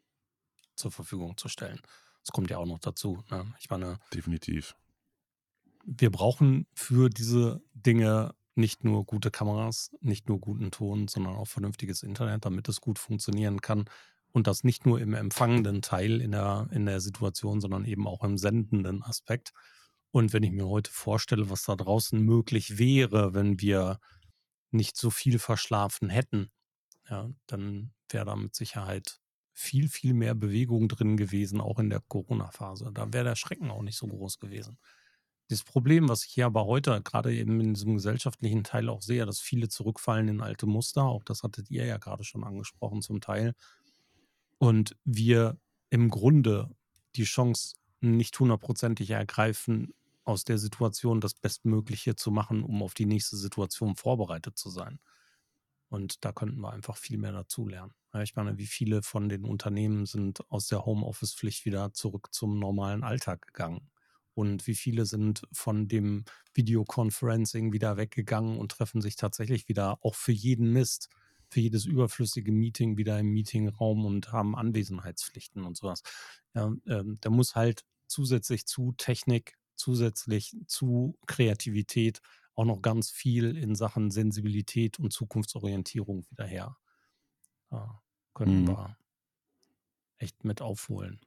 zur 0.76 0.92
Verfügung 0.92 1.36
zu 1.36 1.50
stellen. 1.50 1.82
Das 2.24 2.32
kommt 2.32 2.50
ja 2.50 2.58
auch 2.58 2.66
noch 2.66 2.80
dazu. 2.80 3.24
Ne? 3.30 3.54
Ich 3.60 3.70
meine. 3.70 4.00
Definitiv. 4.14 4.76
Wir 5.86 6.12
brauchen 6.12 6.68
für 6.74 7.10
diese 7.10 7.62
Dinge 7.74 8.34
nicht 8.56 8.84
nur 8.84 9.06
gute 9.06 9.32
Kameras, 9.32 9.92
nicht 10.02 10.28
nur 10.28 10.40
guten 10.40 10.72
Ton, 10.72 11.08
sondern 11.08 11.36
auch 11.36 11.48
vernünftiges 11.48 12.04
Internet, 12.04 12.46
damit 12.46 12.68
es 12.68 12.82
gut 12.82 13.00
funktionieren 13.00 13.62
kann. 13.62 13.86
Und 14.34 14.48
das 14.48 14.64
nicht 14.64 14.86
nur 14.86 15.00
im 15.00 15.14
empfangenden 15.14 15.82
Teil 15.82 16.22
in 16.22 16.32
der, 16.32 16.68
in 16.72 16.86
der 16.86 17.00
Situation, 17.00 17.62
sondern 17.62 17.86
eben 17.86 18.08
auch 18.08 18.24
im 18.24 18.38
sendenden 18.38 19.04
Aspekt. 19.04 19.54
Und 20.12 20.34
wenn 20.34 20.44
ich 20.44 20.52
mir 20.52 20.68
heute 20.68 20.92
vorstelle, 20.92 21.50
was 21.50 21.64
da 21.64 21.76
draußen 21.76 22.20
möglich 22.20 22.78
wäre, 22.78 23.34
wenn 23.34 23.62
wir 23.62 24.00
nicht 24.72 24.98
so 24.98 25.10
viel 25.10 25.40
verschlafen 25.40 26.10
hätten, 26.10 26.50
ja, 27.10 27.30
dann 27.48 27.94
wäre 28.10 28.26
da 28.26 28.36
mit 28.36 28.56
Sicherheit 28.56 29.20
viel, 29.54 29.90
viel 29.90 30.14
mehr 30.14 30.36
Bewegung 30.36 30.88
drin 30.88 31.18
gewesen, 31.18 31.62
auch 31.62 31.80
in 31.80 31.90
der 31.90 32.02
Corona-Phase. 32.02 32.92
Da 32.94 33.12
wäre 33.14 33.24
der 33.26 33.36
Schrecken 33.36 33.72
auch 33.72 33.82
nicht 33.82 33.98
so 33.98 34.08
groß 34.08 34.40
gewesen. 34.40 34.78
Das 35.50 35.64
Problem, 35.64 36.10
was 36.10 36.26
ich 36.26 36.32
hier 36.32 36.46
aber 36.48 36.66
heute 36.66 37.02
gerade 37.02 37.34
eben 37.34 37.60
in 37.62 37.74
diesem 37.74 37.96
gesellschaftlichen 37.96 38.64
Teil 38.64 38.90
auch 38.90 39.02
sehe, 39.02 39.26
dass 39.26 39.40
viele 39.40 39.70
zurückfallen 39.70 40.28
in 40.28 40.42
alte 40.42 40.66
Muster, 40.66 41.04
auch 41.04 41.24
das 41.24 41.44
hattet 41.44 41.72
ihr 41.72 41.86
ja 41.86 41.98
gerade 41.98 42.24
schon 42.26 42.44
angesprochen 42.44 43.02
zum 43.02 43.22
Teil, 43.22 43.54
und 44.60 44.96
wir 45.06 45.58
im 45.90 46.10
Grunde 46.10 46.70
die 47.16 47.24
Chance 47.24 47.76
nicht 48.02 48.40
hundertprozentig 48.40 49.10
ergreifen, 49.12 49.94
aus 50.24 50.44
der 50.44 50.58
Situation 50.58 51.22
das 51.22 51.34
Bestmögliche 51.36 52.16
zu 52.16 52.32
machen, 52.32 52.64
um 52.64 52.84
auf 52.84 52.94
die 52.94 53.06
nächste 53.06 53.38
Situation 53.38 53.96
vorbereitet 53.96 54.58
zu 54.58 54.70
sein. 54.70 55.00
Und 55.90 56.26
da 56.26 56.32
könnten 56.34 56.60
wir 56.60 56.72
einfach 56.72 56.98
viel 56.98 57.18
mehr 57.18 57.32
dazu 57.32 57.68
lernen. 57.68 57.94
Ich 58.24 58.36
meine, 58.36 58.58
wie 58.58 58.66
viele 58.66 59.04
von 59.04 59.30
den 59.30 59.46
Unternehmen 59.46 60.06
sind 60.06 60.40
aus 60.50 60.68
der 60.68 60.86
Homeoffice-Pflicht 60.86 61.66
wieder 61.66 61.94
zurück 61.94 62.30
zum 62.32 62.60
normalen 62.60 63.04
Alltag 63.04 63.48
gegangen? 63.48 63.90
und 64.38 64.68
wie 64.68 64.76
viele 64.76 65.08
sind 65.08 65.42
von 65.52 65.88
dem 65.88 66.24
Videoconferencing 66.54 67.74
wieder 67.74 67.98
weggegangen 67.98 68.60
und 68.60 68.72
treffen 68.72 69.02
sich 69.02 69.16
tatsächlich 69.16 69.68
wieder 69.68 69.98
auch 70.06 70.14
für 70.14 70.32
jeden 70.32 70.72
Mist, 70.72 71.10
für 71.50 71.60
jedes 71.60 71.86
überflüssige 71.86 72.52
Meeting 72.52 72.98
wieder 72.98 73.18
im 73.20 73.34
Meetingraum 73.34 74.06
und 74.06 74.32
haben 74.32 74.56
Anwesenheitspflichten 74.56 75.64
und 75.64 75.76
sowas. 75.76 76.04
Ja, 76.54 76.72
ähm, 76.86 77.18
da 77.20 77.32
muss 77.32 77.56
halt 77.56 77.84
zusätzlich 78.06 78.68
zu 78.68 78.94
Technik, 78.96 79.58
zusätzlich 79.76 80.56
zu 80.68 81.18
Kreativität 81.26 82.22
auch 82.58 82.66
noch 82.66 82.82
ganz 82.82 83.12
viel 83.12 83.56
in 83.56 83.76
Sachen 83.76 84.10
Sensibilität 84.10 85.00
und 85.00 85.14
Zukunftsorientierung 85.14 86.28
wieder 86.30 86.46
her. 86.46 86.76
Da 87.70 88.02
können 88.34 88.64
mhm. 88.64 88.68
wir 88.70 88.98
echt 90.18 90.44
mit 90.44 90.62
aufholen. 90.62 91.22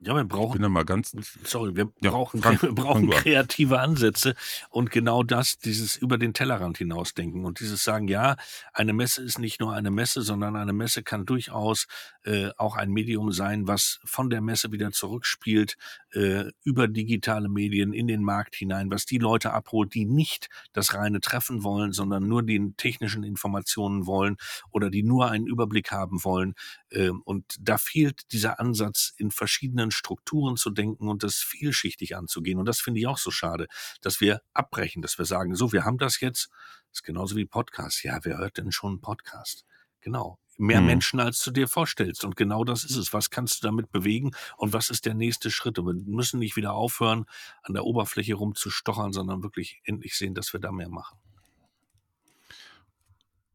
Ja, 0.00 0.14
wir 0.14 0.22
brauchen. 0.22 0.62
Da 0.62 0.68
mal 0.68 0.84
ganz. 0.84 1.12
Sorry, 1.42 1.74
wir 1.74 1.92
ja, 2.00 2.10
brauchen, 2.10 2.40
Frank, 2.40 2.62
wir 2.62 2.72
brauchen 2.72 3.10
kreative 3.10 3.80
Ansätze 3.80 4.36
und 4.70 4.92
genau 4.92 5.24
das, 5.24 5.58
dieses 5.58 5.96
über 5.96 6.18
den 6.18 6.34
Tellerrand 6.34 6.78
hinausdenken 6.78 7.44
und 7.44 7.58
dieses 7.58 7.82
sagen, 7.82 8.06
ja, 8.06 8.36
eine 8.72 8.92
Messe 8.92 9.22
ist 9.22 9.40
nicht 9.40 9.58
nur 9.58 9.72
eine 9.74 9.90
Messe, 9.90 10.22
sondern 10.22 10.54
eine 10.54 10.72
Messe 10.72 11.02
kann 11.02 11.26
durchaus 11.26 11.88
äh, 12.22 12.50
auch 12.58 12.76
ein 12.76 12.92
Medium 12.92 13.32
sein, 13.32 13.66
was 13.66 13.98
von 14.04 14.30
der 14.30 14.40
Messe 14.40 14.70
wieder 14.70 14.92
zurückspielt, 14.92 15.76
äh, 16.12 16.44
über 16.62 16.86
digitale 16.86 17.48
Medien 17.48 17.92
in 17.92 18.06
den 18.06 18.22
Markt 18.22 18.54
hinein, 18.54 18.92
was 18.92 19.04
die 19.04 19.18
Leute 19.18 19.52
abholt, 19.52 19.94
die 19.94 20.04
nicht 20.04 20.48
das 20.72 20.94
reine 20.94 21.20
Treffen 21.20 21.64
wollen, 21.64 21.92
sondern 21.92 22.28
nur 22.28 22.44
den 22.44 22.76
technischen 22.76 23.24
Informationen 23.24 24.06
wollen 24.06 24.36
oder 24.70 24.90
die 24.90 25.02
nur 25.02 25.28
einen 25.28 25.48
Überblick 25.48 25.90
haben 25.90 26.22
wollen. 26.22 26.54
Äh, 26.90 27.10
und 27.24 27.56
da 27.60 27.78
fehlt 27.78 28.30
dieser 28.30 28.60
Ansatz 28.60 29.12
in 29.16 29.32
verschiedenen 29.32 29.87
verschiedenen 29.88 29.90
Strukturen 29.90 30.56
zu 30.56 30.70
denken 30.70 31.08
und 31.08 31.22
das 31.22 31.36
vielschichtig 31.36 32.16
anzugehen. 32.16 32.58
Und 32.58 32.66
das 32.66 32.80
finde 32.80 33.00
ich 33.00 33.06
auch 33.06 33.18
so 33.18 33.30
schade, 33.30 33.66
dass 34.00 34.20
wir 34.20 34.40
abbrechen, 34.52 35.02
dass 35.02 35.18
wir 35.18 35.24
sagen, 35.24 35.54
so, 35.54 35.72
wir 35.72 35.84
haben 35.84 35.98
das 35.98 36.20
jetzt. 36.20 36.48
Das 36.90 37.00
ist 37.00 37.04
genauso 37.04 37.36
wie 37.36 37.44
Podcast. 37.44 38.02
Ja, 38.04 38.18
wer 38.22 38.38
hört 38.38 38.56
denn 38.56 38.72
schon 38.72 38.92
einen 38.92 39.00
Podcast? 39.00 39.64
Genau. 40.00 40.38
Mehr 40.56 40.78
hm. 40.78 40.86
Menschen, 40.86 41.20
als 41.20 41.42
du 41.44 41.50
dir 41.50 41.68
vorstellst. 41.68 42.24
Und 42.24 42.34
genau 42.36 42.64
das 42.64 42.84
ist 42.84 42.96
es. 42.96 43.12
Was 43.12 43.30
kannst 43.30 43.62
du 43.62 43.68
damit 43.68 43.90
bewegen? 43.92 44.32
Und 44.56 44.72
was 44.72 44.90
ist 44.90 45.06
der 45.06 45.14
nächste 45.14 45.50
Schritt? 45.50 45.78
Und 45.78 45.86
wir 45.86 46.14
müssen 46.14 46.40
nicht 46.40 46.56
wieder 46.56 46.72
aufhören, 46.72 47.26
an 47.62 47.74
der 47.74 47.84
Oberfläche 47.84 48.34
rumzustochern, 48.34 49.12
sondern 49.12 49.42
wirklich 49.42 49.80
endlich 49.84 50.16
sehen, 50.16 50.34
dass 50.34 50.52
wir 50.52 50.60
da 50.60 50.72
mehr 50.72 50.88
machen. 50.88 51.18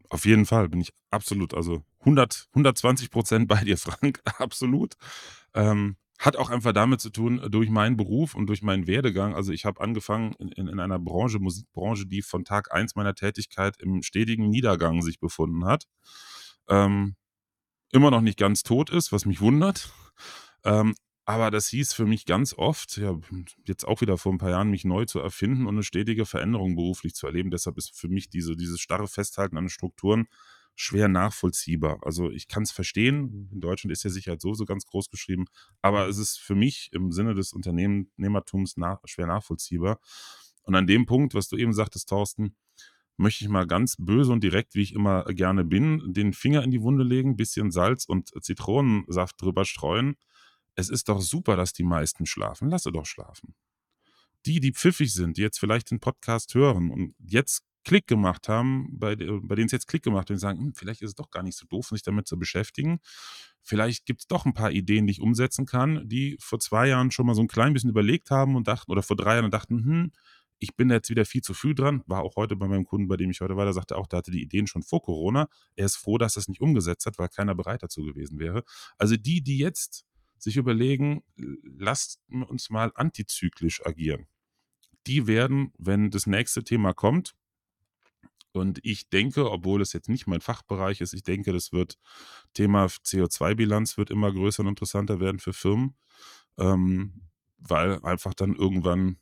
Auf 0.09 0.25
jeden 0.25 0.45
Fall 0.45 0.69
bin 0.69 0.79
ich 0.79 0.93
absolut, 1.09 1.55
also 1.55 1.83
100, 2.01 2.47
120 2.51 3.09
Prozent 3.09 3.47
bei 3.47 3.63
dir, 3.63 3.77
Frank, 3.77 4.21
absolut. 4.37 4.93
Ähm, 5.55 5.97
hat 6.23 6.37
auch 6.37 6.49
einfach 6.49 6.71
damit 6.71 7.01
zu 7.01 7.09
tun, 7.09 7.39
äh, 7.39 7.49
durch 7.49 7.69
meinen 7.69 7.97
Beruf 7.97 8.33
und 8.33 8.47
durch 8.47 8.61
meinen 8.61 8.87
Werdegang. 8.87 9.35
Also 9.35 9.51
ich 9.51 9.65
habe 9.65 9.81
angefangen 9.81 10.33
in, 10.39 10.49
in, 10.49 10.67
in, 10.67 10.79
einer 10.79 10.99
Branche, 10.99 11.39
Musikbranche, 11.39 12.05
die 12.05 12.21
von 12.21 12.45
Tag 12.45 12.73
1 12.73 12.95
meiner 12.95 13.13
Tätigkeit 13.13 13.75
im 13.81 14.01
stetigen 14.03 14.49
Niedergang 14.49 15.01
sich 15.01 15.19
befunden 15.19 15.65
hat. 15.65 15.85
Ähm, 16.69 17.15
immer 17.91 18.09
noch 18.09 18.21
nicht 18.21 18.39
ganz 18.39 18.63
tot 18.63 18.89
ist, 18.89 19.11
was 19.11 19.25
mich 19.25 19.41
wundert. 19.41 19.91
Ähm, 20.63 20.95
aber 21.25 21.51
das 21.51 21.67
hieß 21.67 21.93
für 21.93 22.05
mich 22.05 22.25
ganz 22.25 22.53
oft, 22.53 22.97
ja, 22.97 23.17
jetzt 23.65 23.85
auch 23.85 24.01
wieder 24.01 24.17
vor 24.17 24.33
ein 24.33 24.37
paar 24.37 24.49
Jahren, 24.49 24.69
mich 24.69 24.83
neu 24.83 25.05
zu 25.05 25.19
erfinden 25.19 25.67
und 25.67 25.75
eine 25.75 25.83
stetige 25.83 26.25
Veränderung 26.25 26.75
beruflich 26.75 27.15
zu 27.15 27.27
erleben. 27.27 27.51
Deshalb 27.51 27.77
ist 27.77 27.97
für 27.97 28.09
mich 28.09 28.29
diese, 28.29 28.55
dieses 28.55 28.79
starre 28.79 29.07
Festhalten 29.07 29.57
an 29.57 29.69
Strukturen 29.69 30.27
schwer 30.75 31.07
nachvollziehbar. 31.07 31.99
Also 32.01 32.31
ich 32.31 32.47
kann 32.47 32.63
es 32.63 32.71
verstehen, 32.71 33.49
in 33.51 33.59
Deutschland 33.59 33.91
ist 33.91 34.03
ja 34.03 34.09
Sicherheit 34.09 34.41
sowieso 34.41 34.65
ganz 34.65 34.85
groß 34.85 35.09
geschrieben, 35.09 35.45
aber 35.81 36.07
es 36.07 36.17
ist 36.17 36.39
für 36.39 36.55
mich 36.55 36.89
im 36.93 37.11
Sinne 37.11 37.35
des 37.35 37.53
Unternehmertums 37.53 38.77
nach, 38.77 38.99
schwer 39.05 39.27
nachvollziehbar. 39.27 39.99
Und 40.63 40.75
an 40.75 40.87
dem 40.87 41.05
Punkt, 41.05 41.33
was 41.33 41.47
du 41.47 41.57
eben 41.57 41.73
sagtest, 41.73 42.09
Thorsten, 42.09 42.55
möchte 43.17 43.43
ich 43.43 43.49
mal 43.49 43.67
ganz 43.67 43.95
böse 43.99 44.31
und 44.31 44.43
direkt, 44.43 44.75
wie 44.75 44.81
ich 44.81 44.93
immer 44.93 45.23
gerne 45.25 45.63
bin, 45.63 46.13
den 46.13 46.33
Finger 46.33 46.63
in 46.63 46.71
die 46.71 46.81
Wunde 46.81 47.03
legen, 47.03 47.37
bisschen 47.37 47.71
Salz 47.71 48.05
und 48.05 48.31
Zitronensaft 48.43 49.39
drüber 49.41 49.65
streuen. 49.65 50.15
Es 50.75 50.89
ist 50.89 51.09
doch 51.09 51.21
super, 51.21 51.55
dass 51.55 51.73
die 51.73 51.83
meisten 51.83 52.25
schlafen. 52.25 52.69
Lasse 52.69 52.91
doch 52.91 53.05
schlafen. 53.05 53.53
Die, 54.45 54.59
die 54.59 54.73
pfiffig 54.73 55.13
sind, 55.13 55.37
die 55.37 55.41
jetzt 55.41 55.59
vielleicht 55.59 55.91
den 55.91 55.99
Podcast 55.99 56.55
hören 56.55 56.89
und 56.89 57.15
jetzt 57.19 57.63
Klick 57.83 58.07
gemacht 58.07 58.49
haben, 58.49 58.87
bei, 58.91 59.15
bei 59.15 59.55
denen 59.55 59.65
es 59.65 59.71
jetzt 59.71 59.87
Klick 59.87 60.03
gemacht 60.03 60.29
hat 60.29 60.31
und 60.31 60.37
sagen, 60.37 60.59
hm, 60.59 60.73
vielleicht 60.73 61.01
ist 61.01 61.09
es 61.09 61.15
doch 61.15 61.29
gar 61.29 61.43
nicht 61.43 61.57
so 61.57 61.65
doof, 61.67 61.89
sich 61.89 62.03
damit 62.03 62.27
zu 62.27 62.37
beschäftigen. 62.37 62.99
Vielleicht 63.61 64.05
gibt 64.05 64.21
es 64.21 64.27
doch 64.27 64.45
ein 64.45 64.53
paar 64.53 64.71
Ideen, 64.71 65.07
die 65.07 65.11
ich 65.11 65.21
umsetzen 65.21 65.65
kann, 65.65 66.07
die 66.07 66.37
vor 66.39 66.59
zwei 66.59 66.87
Jahren 66.87 67.11
schon 67.11 67.25
mal 67.25 67.35
so 67.35 67.41
ein 67.41 67.47
klein 67.47 67.73
bisschen 67.73 67.89
überlegt 67.89 68.31
haben 68.31 68.55
und 68.55 68.67
dachten, 68.67 68.91
oder 68.91 69.03
vor 69.03 69.15
drei 69.15 69.35
Jahren 69.35 69.51
dachten, 69.51 69.83
hm, 69.83 70.11
ich 70.59 70.75
bin 70.75 70.89
jetzt 70.89 71.09
wieder 71.09 71.25
viel 71.25 71.41
zu 71.41 71.53
früh 71.53 71.75
dran. 71.75 72.03
War 72.07 72.21
auch 72.21 72.37
heute 72.37 72.55
bei 72.55 72.67
meinem 72.67 72.85
Kunden, 72.85 73.09
bei 73.09 73.17
dem 73.17 73.29
ich 73.29 73.41
heute 73.41 73.57
war, 73.57 73.65
der 73.65 73.73
sagte 73.73 73.97
auch, 73.97 74.07
der 74.07 74.19
hatte 74.19 74.31
die 74.31 74.41
Ideen 74.41 74.65
schon 74.65 74.81
vor 74.81 75.01
Corona. 75.01 75.49
Er 75.75 75.85
ist 75.85 75.97
froh, 75.97 76.17
dass 76.17 76.37
er 76.37 76.41
es 76.41 76.47
nicht 76.47 76.61
umgesetzt 76.61 77.05
hat, 77.05 77.17
weil 77.19 77.27
keiner 77.27 77.53
bereit 77.53 77.83
dazu 77.83 78.03
gewesen 78.03 78.39
wäre. 78.39 78.63
Also 78.97 79.17
die, 79.17 79.41
die 79.41 79.57
jetzt 79.57 80.05
sich 80.37 80.55
überlegen, 80.55 81.21
lasst 81.35 82.21
uns 82.29 82.69
mal 82.69 82.91
antizyklisch 82.95 83.85
agieren. 83.85 84.27
Die 85.05 85.27
werden, 85.27 85.73
wenn 85.77 86.11
das 86.11 86.27
nächste 86.27 86.63
Thema 86.63 86.93
kommt, 86.93 87.35
und 88.53 88.79
ich 88.83 89.09
denke, 89.09 89.51
obwohl 89.51 89.81
es 89.81 89.93
jetzt 89.93 90.09
nicht 90.09 90.27
mein 90.27 90.41
Fachbereich 90.41 91.01
ist, 91.01 91.13
ich 91.13 91.23
denke, 91.23 91.53
das 91.53 91.71
wird 91.71 91.97
Thema 92.53 92.85
CO2-Bilanz 92.85 93.97
wird 93.97 94.11
immer 94.11 94.31
größer 94.31 94.61
und 94.61 94.69
interessanter 94.69 95.19
werden 95.19 95.39
für 95.39 95.53
Firmen, 95.53 95.95
ähm, 96.57 97.29
weil 97.57 97.99
einfach 98.03 98.33
dann 98.33 98.55
irgendwann 98.55 99.17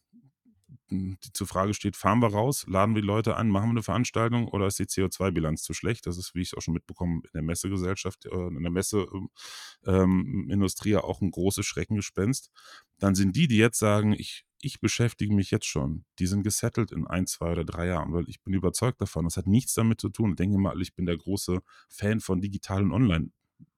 die 0.91 1.33
zur 1.33 1.47
Frage 1.47 1.73
steht, 1.73 1.95
fahren 1.95 2.19
wir 2.19 2.31
raus, 2.31 2.65
laden 2.67 2.95
wir 2.95 3.01
die 3.01 3.07
Leute 3.07 3.37
an, 3.37 3.49
machen 3.49 3.67
wir 3.67 3.71
eine 3.71 3.83
Veranstaltung 3.83 4.47
oder 4.47 4.67
ist 4.67 4.79
die 4.79 4.85
CO2-Bilanz 4.85 5.63
zu 5.63 5.73
schlecht? 5.73 6.05
Das 6.05 6.17
ist, 6.17 6.35
wie 6.35 6.41
ich 6.41 6.49
es 6.49 6.53
auch 6.53 6.61
schon 6.61 6.73
mitbekommen, 6.73 7.21
in 7.23 7.29
der 7.33 7.41
Messegesellschaft, 7.41 8.25
äh, 8.25 8.47
in 8.47 8.61
der 8.61 8.71
Messeindustrie 8.71 10.89
ähm, 10.89 10.93
ja 10.93 11.03
auch 11.03 11.21
ein 11.21 11.31
großes 11.31 11.65
Schreckengespenst. 11.65 12.51
Dann 12.99 13.15
sind 13.15 13.35
die, 13.35 13.47
die 13.47 13.57
jetzt 13.57 13.79
sagen, 13.79 14.13
ich 14.13 14.45
ich 14.63 14.79
beschäftige 14.79 15.33
mich 15.33 15.51
jetzt 15.51 15.65
schon, 15.65 16.05
die 16.19 16.27
sind 16.27 16.43
gesettelt 16.43 16.91
in 16.91 17.07
ein, 17.07 17.25
zwei 17.25 17.51
oder 17.51 17.65
drei 17.65 17.87
Jahren, 17.87 18.13
weil 18.13 18.29
ich 18.29 18.41
bin 18.41 18.53
überzeugt 18.53 19.01
davon. 19.01 19.25
Das 19.25 19.37
hat 19.37 19.47
nichts 19.47 19.73
damit 19.73 19.99
zu 19.99 20.09
tun. 20.09 20.31
Ich 20.31 20.35
denke 20.35 20.57
mal, 20.57 20.79
ich 20.79 20.93
bin 20.93 21.07
der 21.07 21.17
große 21.17 21.61
Fan 21.89 22.19
von 22.19 22.41
digital 22.41 22.83
und 22.83 22.91
online. 22.91 23.31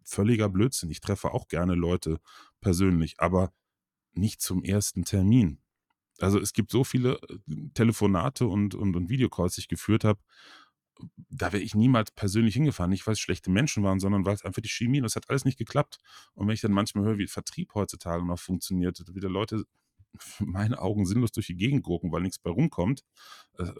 Völliger 0.03 0.49
Blödsinn. 0.49 0.91
Ich 0.91 0.99
treffe 0.99 1.31
auch 1.31 1.47
gerne 1.47 1.75
Leute 1.75 2.19
persönlich, 2.59 3.15
aber 3.19 3.53
nicht 4.13 4.41
zum 4.41 4.63
ersten 4.63 5.05
Termin. 5.05 5.62
Also 6.19 6.39
es 6.39 6.53
gibt 6.53 6.71
so 6.71 6.83
viele 6.83 7.19
äh, 7.29 7.69
Telefonate 7.73 8.47
und, 8.47 8.75
und, 8.75 8.95
und 8.95 9.09
Videocalls, 9.09 9.55
die 9.55 9.61
ich 9.61 9.67
geführt 9.67 10.03
habe, 10.03 10.19
da 11.29 11.51
wäre 11.51 11.63
ich 11.63 11.75
niemals 11.75 12.11
persönlich 12.11 12.53
hingefahren. 12.53 12.91
Nicht, 12.91 13.05
weil 13.07 13.13
es 13.13 13.19
schlechte 13.19 13.49
Menschen 13.49 13.83
waren, 13.83 13.99
sondern 13.99 14.25
weil 14.25 14.35
es 14.35 14.45
einfach 14.45 14.61
die 14.61 14.69
Chemie, 14.69 15.01
das 15.01 15.15
hat 15.15 15.29
alles 15.29 15.45
nicht 15.45 15.57
geklappt. 15.57 15.97
Und 16.33 16.47
wenn 16.47 16.53
ich 16.53 16.61
dann 16.61 16.71
manchmal 16.71 17.05
höre, 17.05 17.17
wie 17.17 17.27
Vertrieb 17.27 17.73
heutzutage 17.73 18.25
noch 18.25 18.39
funktioniert, 18.39 19.03
wie 19.13 19.19
da 19.19 19.27
Leute 19.27 19.65
für 20.17 20.45
meine 20.45 20.79
Augen 20.79 21.05
sinnlos 21.05 21.31
durch 21.31 21.47
die 21.47 21.55
Gegend 21.55 21.83
gucken, 21.83 22.11
weil 22.11 22.21
nichts 22.21 22.39
bei 22.39 22.51
rumkommt, 22.51 23.03
äh, 23.57 23.71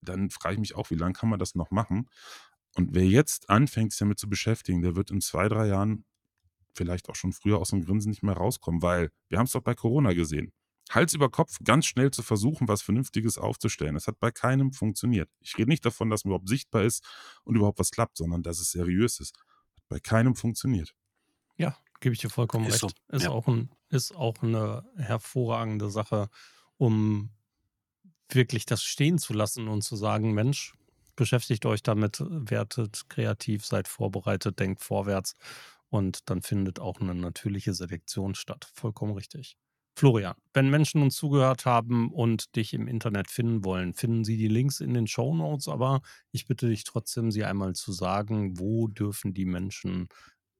dann 0.00 0.30
frage 0.30 0.54
ich 0.54 0.60
mich 0.60 0.74
auch, 0.74 0.90
wie 0.90 0.94
lange 0.94 1.12
kann 1.12 1.28
man 1.28 1.38
das 1.38 1.54
noch 1.54 1.70
machen? 1.70 2.08
Und 2.76 2.94
wer 2.94 3.04
jetzt 3.04 3.50
anfängt, 3.50 3.92
sich 3.92 3.98
damit 3.98 4.18
zu 4.18 4.28
beschäftigen, 4.28 4.82
der 4.82 4.96
wird 4.96 5.10
in 5.10 5.20
zwei, 5.20 5.48
drei 5.48 5.66
Jahren 5.66 6.04
vielleicht 6.74 7.08
auch 7.08 7.16
schon 7.16 7.32
früher 7.32 7.58
aus 7.58 7.70
dem 7.70 7.84
Grinsen 7.84 8.10
nicht 8.10 8.22
mehr 8.22 8.34
rauskommen, 8.36 8.82
weil 8.82 9.10
wir 9.28 9.38
haben 9.38 9.46
es 9.46 9.52
doch 9.52 9.62
bei 9.62 9.74
Corona 9.74 10.12
gesehen. 10.12 10.52
Hals 10.90 11.14
über 11.14 11.30
Kopf 11.30 11.58
ganz 11.64 11.86
schnell 11.86 12.10
zu 12.10 12.22
versuchen, 12.22 12.68
was 12.68 12.82
Vernünftiges 12.82 13.38
aufzustellen. 13.38 13.94
Das 13.94 14.06
hat 14.06 14.18
bei 14.20 14.30
keinem 14.30 14.72
funktioniert. 14.72 15.28
Ich 15.40 15.56
rede 15.58 15.68
nicht 15.68 15.84
davon, 15.84 16.10
dass 16.10 16.20
es 16.20 16.24
überhaupt 16.24 16.48
sichtbar 16.48 16.84
ist 16.84 17.04
und 17.44 17.56
überhaupt 17.56 17.78
was 17.78 17.90
klappt, 17.90 18.16
sondern 18.16 18.42
dass 18.42 18.60
es 18.60 18.70
seriös 18.70 19.20
ist. 19.20 19.36
Hat 19.76 19.88
bei 19.88 20.00
keinem 20.00 20.34
funktioniert. 20.34 20.94
Ja, 21.56 21.76
gebe 22.00 22.14
ich 22.14 22.20
dir 22.20 22.30
vollkommen 22.30 22.66
ist 22.66 22.82
recht. 22.82 22.96
So. 23.08 23.16
Ist, 23.16 23.24
ja. 23.24 23.30
auch 23.30 23.48
ein, 23.48 23.70
ist 23.90 24.14
auch 24.14 24.42
eine 24.42 24.84
hervorragende 24.96 25.90
Sache, 25.90 26.28
um 26.76 27.30
wirklich 28.30 28.66
das 28.66 28.82
stehen 28.82 29.18
zu 29.18 29.32
lassen 29.32 29.68
und 29.68 29.82
zu 29.82 29.96
sagen, 29.96 30.32
Mensch, 30.32 30.74
beschäftigt 31.16 31.66
euch 31.66 31.82
damit, 31.82 32.22
wertet 32.28 33.08
kreativ, 33.08 33.66
seid 33.66 33.88
vorbereitet, 33.88 34.60
denkt 34.60 34.82
vorwärts 34.82 35.34
und 35.90 36.30
dann 36.30 36.42
findet 36.42 36.78
auch 36.78 37.00
eine 37.00 37.14
natürliche 37.14 37.74
Selektion 37.74 38.34
statt. 38.34 38.70
Vollkommen 38.74 39.14
richtig. 39.14 39.56
Florian, 39.98 40.36
wenn 40.54 40.70
Menschen 40.70 41.02
uns 41.02 41.16
zugehört 41.16 41.64
haben 41.64 42.12
und 42.12 42.54
dich 42.54 42.72
im 42.72 42.86
Internet 42.86 43.32
finden 43.32 43.64
wollen, 43.64 43.94
finden 43.94 44.22
sie 44.22 44.36
die 44.36 44.46
Links 44.46 44.78
in 44.78 44.94
den 44.94 45.08
Show 45.08 45.34
Notes, 45.34 45.66
aber 45.66 46.02
ich 46.30 46.46
bitte 46.46 46.68
dich 46.68 46.84
trotzdem, 46.84 47.32
sie 47.32 47.42
einmal 47.42 47.74
zu 47.74 47.90
sagen, 47.90 48.60
wo 48.60 48.86
dürfen 48.86 49.34
die 49.34 49.44
Menschen 49.44 50.08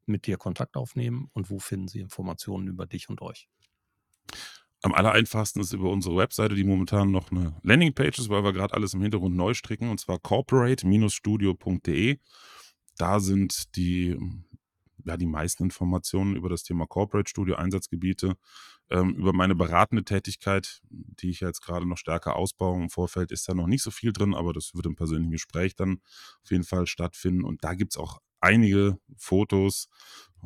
mit 0.07 0.27
dir 0.27 0.39
Kontakt 0.39 0.77
aufnehmen 0.77 1.31
und 1.35 1.51
wo 1.51 1.61
finden 1.61 1.87
sie 1.87 2.01
Informationen 2.01 2.67
über 2.67 2.87
dich 2.87 3.09
und 3.09 3.23
euch? 3.23 3.49
Am 4.83 4.93
allereinfachsten 4.93 5.63
ist 5.63 5.73
über 5.73 5.91
unsere 5.91 6.17
Webseite, 6.17 6.57
die 6.57 6.65
momentan 6.65 7.13
noch 7.13 7.31
eine 7.31 7.55
Landingpage 7.63 8.19
ist, 8.19 8.31
weil 8.31 8.43
wir 8.43 8.53
gerade 8.53 8.75
alles 8.75 8.95
im 8.95 9.03
Hintergrund 9.03 9.37
neu 9.37 9.55
stricken, 9.55 9.89
und 9.89 10.01
zwar 10.01 10.19
corporate-studio.de. 10.19 12.19
Da 12.97 13.21
sind 13.21 13.77
die 13.77 14.17
ja, 15.05 15.17
die 15.17 15.27
meisten 15.27 15.65
Informationen 15.65 16.37
über 16.37 16.49
das 16.49 16.63
Thema 16.63 16.87
Corporate 16.87 17.29
Studio, 17.29 17.57
Einsatzgebiete, 17.57 18.37
ähm, 18.91 19.15
über 19.15 19.33
meine 19.33 19.55
beratende 19.55 20.05
Tätigkeit, 20.05 20.81
die 20.91 21.31
ich 21.31 21.41
jetzt 21.41 21.61
gerade 21.61 21.87
noch 21.87 21.99
stärker 21.99 22.37
ausbaue. 22.37 22.83
Im 22.83 22.91
Vorfeld 22.91 23.33
ist 23.33 23.49
da 23.49 23.55
noch 23.55 23.67
nicht 23.67 23.83
so 23.83 23.91
viel 23.91 24.13
drin, 24.13 24.35
aber 24.35 24.53
das 24.53 24.75
wird 24.75 24.87
im 24.87 24.97
persönlichen 24.97 25.33
Gespräch 25.33 25.77
dann 25.77 26.01
auf 26.43 26.51
jeden 26.51 26.65
Fall 26.65 26.87
stattfinden. 26.87 27.45
Und 27.45 27.65
da 27.65 27.75
gibt 27.75 27.93
es 27.93 27.99
auch 27.99 28.21
einige 28.41 28.99
Fotos, 29.17 29.89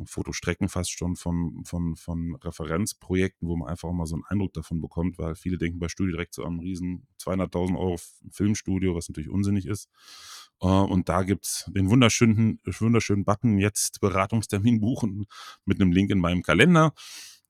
Fotostrecken 0.07 0.69
fast 0.69 0.91
schon 0.91 1.17
von, 1.17 1.65
von, 1.65 1.97
von 1.97 2.37
Referenzprojekten, 2.37 3.47
wo 3.47 3.57
man 3.57 3.69
einfach 3.69 3.89
auch 3.89 3.93
mal 3.95 4.07
so 4.07 4.15
einen 4.15 4.25
Eindruck 4.25 4.55
davon 4.55 4.81
bekommt, 4.81 5.19
weil 5.19 5.35
viele 5.35 5.59
denken 5.59 5.79
bei 5.79 5.89
Studio 5.89 6.13
direkt 6.13 6.35
zu 6.35 6.45
einem 6.45 6.61
riesen 6.61 7.07
200.000 7.21 7.79
Euro 7.79 7.97
Filmstudio, 8.31 8.95
was 8.95 9.09
natürlich 9.09 9.31
unsinnig 9.31 9.67
ist. 9.67 9.91
Äh, 10.63 10.67
und 10.67 11.09
da 11.09 11.23
gibt 11.25 11.45
es 11.47 11.71
den 11.75 11.91
wunderschönen, 11.91 12.61
wunderschönen 12.65 13.25
Button, 13.25 13.59
jetzt 13.59 14.01
Beratungstermin 14.01 14.81
buchen 14.81 15.27
mit 15.65 15.81
einem 15.81 15.93
Link 15.93 16.11
in 16.11 16.19
meinem 16.21 16.43
Kalender. 16.43 16.95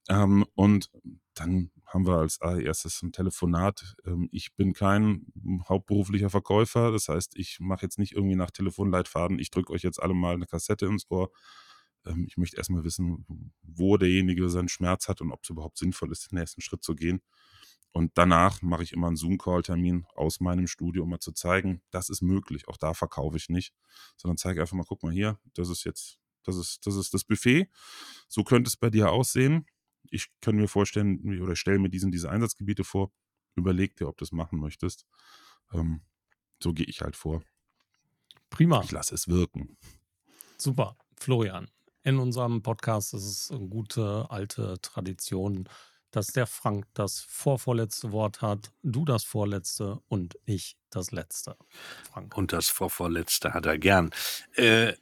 Ähm, 0.09 0.45
und 0.55 0.91
dann 1.35 1.71
haben 1.87 2.07
wir 2.07 2.19
als 2.19 2.41
allererstes 2.41 3.03
ein 3.03 3.13
Telefonat. 3.13 3.95
Ähm, 4.07 4.29
ich 4.33 4.55
bin 4.57 4.73
kein 4.73 5.27
hauptberuflicher 5.69 6.31
Verkäufer, 6.31 6.91
das 6.91 7.09
heißt, 7.09 7.37
ich 7.37 7.59
mache 7.61 7.83
jetzt 7.87 7.99
nicht 7.99 8.13
irgendwie 8.13 8.37
nach 8.37 8.51
Telefonleitfaden, 8.51 9.39
ich 9.39 9.51
drücke 9.51 9.73
euch 9.73 9.83
jetzt 9.83 10.03
alle 10.03 10.15
mal 10.15 10.35
eine 10.35 10.47
Kassette 10.47 10.87
ins 10.87 11.11
Ohr. 11.11 11.31
Ähm, 12.07 12.25
ich 12.27 12.37
möchte 12.39 12.57
erstmal 12.57 12.85
wissen, 12.85 13.53
wo 13.63 13.97
derjenige 13.99 14.49
seinen 14.49 14.69
Schmerz 14.69 15.09
hat 15.09 15.21
und 15.21 15.33
ob 15.33 15.41
es 15.45 15.51
überhaupt 15.51 15.79
sinnvoll 15.79 16.13
ist, 16.13 16.33
den 16.33 16.39
nächsten 16.39 16.63
Schritt 16.63 16.83
zu 16.83 16.95
gehen. 16.95 17.21
Und 17.93 18.13
danach 18.15 18.63
mache 18.63 18.83
ich 18.83 18.93
immer 18.93 19.09
einen 19.09 19.17
Zoom-Call-Termin 19.17 20.07
aus 20.15 20.41
meinem 20.41 20.67
Studio, 20.67 21.03
um 21.03 21.11
mal 21.11 21.21
zu 21.21 21.33
zeigen, 21.33 21.83
das 21.91 22.09
ist 22.09 22.23
möglich. 22.23 22.69
Auch 22.69 22.79
da 22.79 22.95
verkaufe 22.95 23.37
ich 23.37 23.49
nicht, 23.49 23.75
sondern 24.17 24.39
zeige 24.39 24.63
einfach 24.63 24.77
mal, 24.77 24.85
guck 24.87 25.03
mal 25.03 25.13
hier, 25.13 25.39
das 25.55 25.69
ist 25.69 25.85
jetzt, 25.85 26.19
das 26.43 26.57
ist, 26.57 26.87
das 26.87 26.97
ist 26.97 27.13
das 27.13 27.25
Buffet. 27.25 27.69
So 28.29 28.45
könnte 28.45 28.69
es 28.69 28.77
bei 28.77 28.89
dir 28.89 29.13
aussehen 29.13 29.67
ich 30.13 30.29
kann 30.41 30.57
mir 30.57 30.69
vorstellen 30.69 31.41
oder 31.41 31.57
stelle 31.57 31.79
mir 31.79 31.89
diesen, 31.89 32.13
diese 32.13 32.31
Einsatzgebiete 32.31 32.85
vor, 32.85 33.11
überleg 33.55 33.97
dir, 33.97 34.09
ob 34.09 34.19
du 34.19 34.25
es 34.25 34.33
machen 34.33 34.61
möchtest. 34.61 35.07
Ähm, 35.73 36.03
so 36.63 36.73
gehe 36.73 36.87
ich 36.87 37.01
halt 37.01 37.17
vor. 37.17 37.43
Prima. 38.51 38.83
Ich 38.85 38.93
lasse 38.93 39.15
es 39.15 39.29
wirken. 39.29 39.77
Super. 40.59 40.97
Florian, 41.17 41.71
in 42.03 42.19
unserem 42.19 42.63
Podcast 42.63 43.15
ist 43.15 43.25
es 43.25 43.51
eine 43.51 43.69
gute 43.69 44.27
alte 44.29 44.79
Tradition, 44.83 45.69
dass 46.13 46.29
der 46.29 46.47
Frank 46.47 46.87
das 46.95 47.21
vorvorletzte 47.29 48.13
Wort 48.13 48.41
hat, 48.43 48.71
du 48.83 49.05
das 49.05 49.25
vorletzte 49.25 50.01
und 50.09 50.39
ich 50.47 50.77
das 50.91 51.11
letzte. 51.11 51.57
Frank. 52.13 52.37
Und 52.37 52.53
das 52.53 52.69
vorvorletzte 52.69 53.55
hat 53.55 53.67
er 53.67 53.79
gern. 53.79 54.11
Äh, 54.55 54.93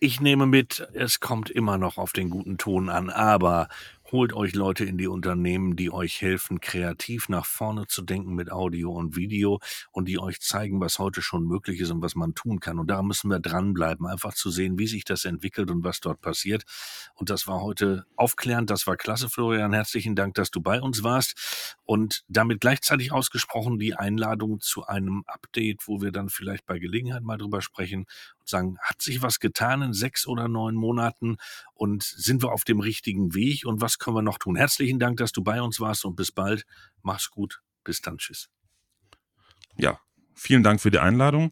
ich 0.00 0.20
nehme 0.20 0.46
mit, 0.46 0.88
es 0.94 1.20
kommt 1.20 1.50
immer 1.50 1.76
noch 1.76 1.98
auf 1.98 2.12
den 2.12 2.30
guten 2.30 2.56
Ton 2.56 2.88
an, 2.88 3.10
aber 3.10 3.68
Holt 4.12 4.32
euch 4.32 4.54
Leute 4.56 4.84
in 4.84 4.98
die 4.98 5.06
Unternehmen, 5.06 5.76
die 5.76 5.92
euch 5.92 6.20
helfen, 6.20 6.60
kreativ 6.60 7.28
nach 7.28 7.46
vorne 7.46 7.86
zu 7.86 8.02
denken 8.02 8.34
mit 8.34 8.50
Audio 8.50 8.90
und 8.90 9.14
Video 9.14 9.60
und 9.92 10.06
die 10.06 10.18
euch 10.18 10.40
zeigen, 10.40 10.80
was 10.80 10.98
heute 10.98 11.22
schon 11.22 11.44
möglich 11.44 11.78
ist 11.78 11.92
und 11.92 12.02
was 12.02 12.16
man 12.16 12.34
tun 12.34 12.58
kann. 12.58 12.80
Und 12.80 12.88
da 12.88 13.02
müssen 13.02 13.30
wir 13.30 13.38
dranbleiben, 13.38 14.08
einfach 14.08 14.34
zu 14.34 14.50
sehen, 14.50 14.80
wie 14.80 14.88
sich 14.88 15.04
das 15.04 15.24
entwickelt 15.24 15.70
und 15.70 15.84
was 15.84 16.00
dort 16.00 16.20
passiert. 16.20 16.64
Und 17.14 17.30
das 17.30 17.46
war 17.46 17.60
heute 17.60 18.04
aufklärend, 18.16 18.68
das 18.70 18.88
war 18.88 18.96
klasse, 18.96 19.28
Florian. 19.28 19.72
Herzlichen 19.72 20.16
Dank, 20.16 20.34
dass 20.34 20.50
du 20.50 20.60
bei 20.60 20.82
uns 20.82 21.04
warst. 21.04 21.76
Und 21.84 22.24
damit 22.26 22.60
gleichzeitig 22.60 23.12
ausgesprochen 23.12 23.78
die 23.78 23.94
Einladung 23.94 24.58
zu 24.58 24.86
einem 24.86 25.22
Update, 25.28 25.86
wo 25.86 26.00
wir 26.00 26.10
dann 26.10 26.30
vielleicht 26.30 26.66
bei 26.66 26.80
Gelegenheit 26.80 27.22
mal 27.22 27.38
drüber 27.38 27.62
sprechen 27.62 28.06
und 28.40 28.48
sagen, 28.48 28.76
hat 28.80 29.02
sich 29.02 29.22
was 29.22 29.38
getan 29.38 29.82
in 29.82 29.92
sechs 29.92 30.26
oder 30.26 30.48
neun 30.48 30.74
Monaten 30.74 31.36
und 31.74 32.02
sind 32.02 32.42
wir 32.42 32.50
auf 32.50 32.64
dem 32.64 32.80
richtigen 32.80 33.34
Weg 33.34 33.64
und 33.66 33.80
was 33.80 33.99
können 34.00 34.16
wir 34.16 34.22
noch 34.22 34.38
tun? 34.38 34.56
Herzlichen 34.56 34.98
Dank, 34.98 35.18
dass 35.18 35.32
du 35.32 35.42
bei 35.42 35.62
uns 35.62 35.78
warst 35.80 36.04
und 36.04 36.16
bis 36.16 36.32
bald. 36.32 36.64
Mach's 37.02 37.30
gut. 37.30 37.62
Bis 37.84 38.00
dann. 38.00 38.18
Tschüss. 38.18 38.48
Ja, 39.76 40.00
vielen 40.34 40.62
Dank 40.62 40.80
für 40.80 40.90
die 40.90 40.98
Einladung. 40.98 41.50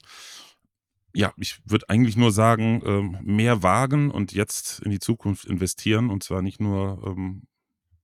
Ja, 1.14 1.32
ich 1.36 1.60
würde 1.64 1.88
eigentlich 1.88 2.16
nur 2.16 2.32
sagen, 2.32 2.82
ähm, 2.84 3.18
mehr 3.22 3.62
wagen 3.62 4.10
und 4.10 4.32
jetzt 4.32 4.80
in 4.80 4.90
die 4.90 4.98
Zukunft 4.98 5.46
investieren 5.46 6.10
und 6.10 6.22
zwar 6.22 6.42
nicht 6.42 6.60
nur 6.60 7.02
ähm, 7.06 7.46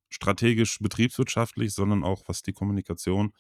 strategisch 0.09 0.79
betriebswirtschaftlich, 0.79 1.75
sondern 1.75 2.03
auch 2.03 2.23
was 2.27 2.43
die 2.43 2.53
Kommunikation 2.53 3.33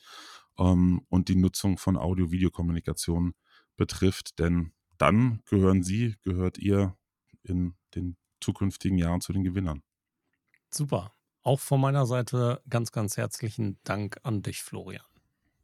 ähm, 0.59 1.01
und 1.09 1.29
die 1.29 1.37
Nutzung 1.37 1.79
von 1.79 1.97
Audio-Video-Kommunikation 1.97 3.35
betrifft. 3.77 4.39
Denn 4.39 4.73
dann 4.99 5.41
gehören 5.47 5.83
Sie, 5.83 6.17
gehört 6.23 6.59
ihr 6.59 6.97
in 7.43 7.75
den 7.95 8.17
zukünftigen 8.41 8.99
Jahren 8.99 9.21
zu 9.21 9.33
den 9.33 9.45
Gewinnern. 9.45 9.83
Super. 10.75 11.12
Auch 11.43 11.61
von 11.61 11.81
meiner 11.81 12.07
Seite 12.07 12.61
ganz, 12.68 12.91
ganz 12.91 13.16
herzlichen 13.16 13.79
Dank 13.85 14.18
an 14.25 14.43
dich, 14.43 14.62
Florian. 14.62 15.05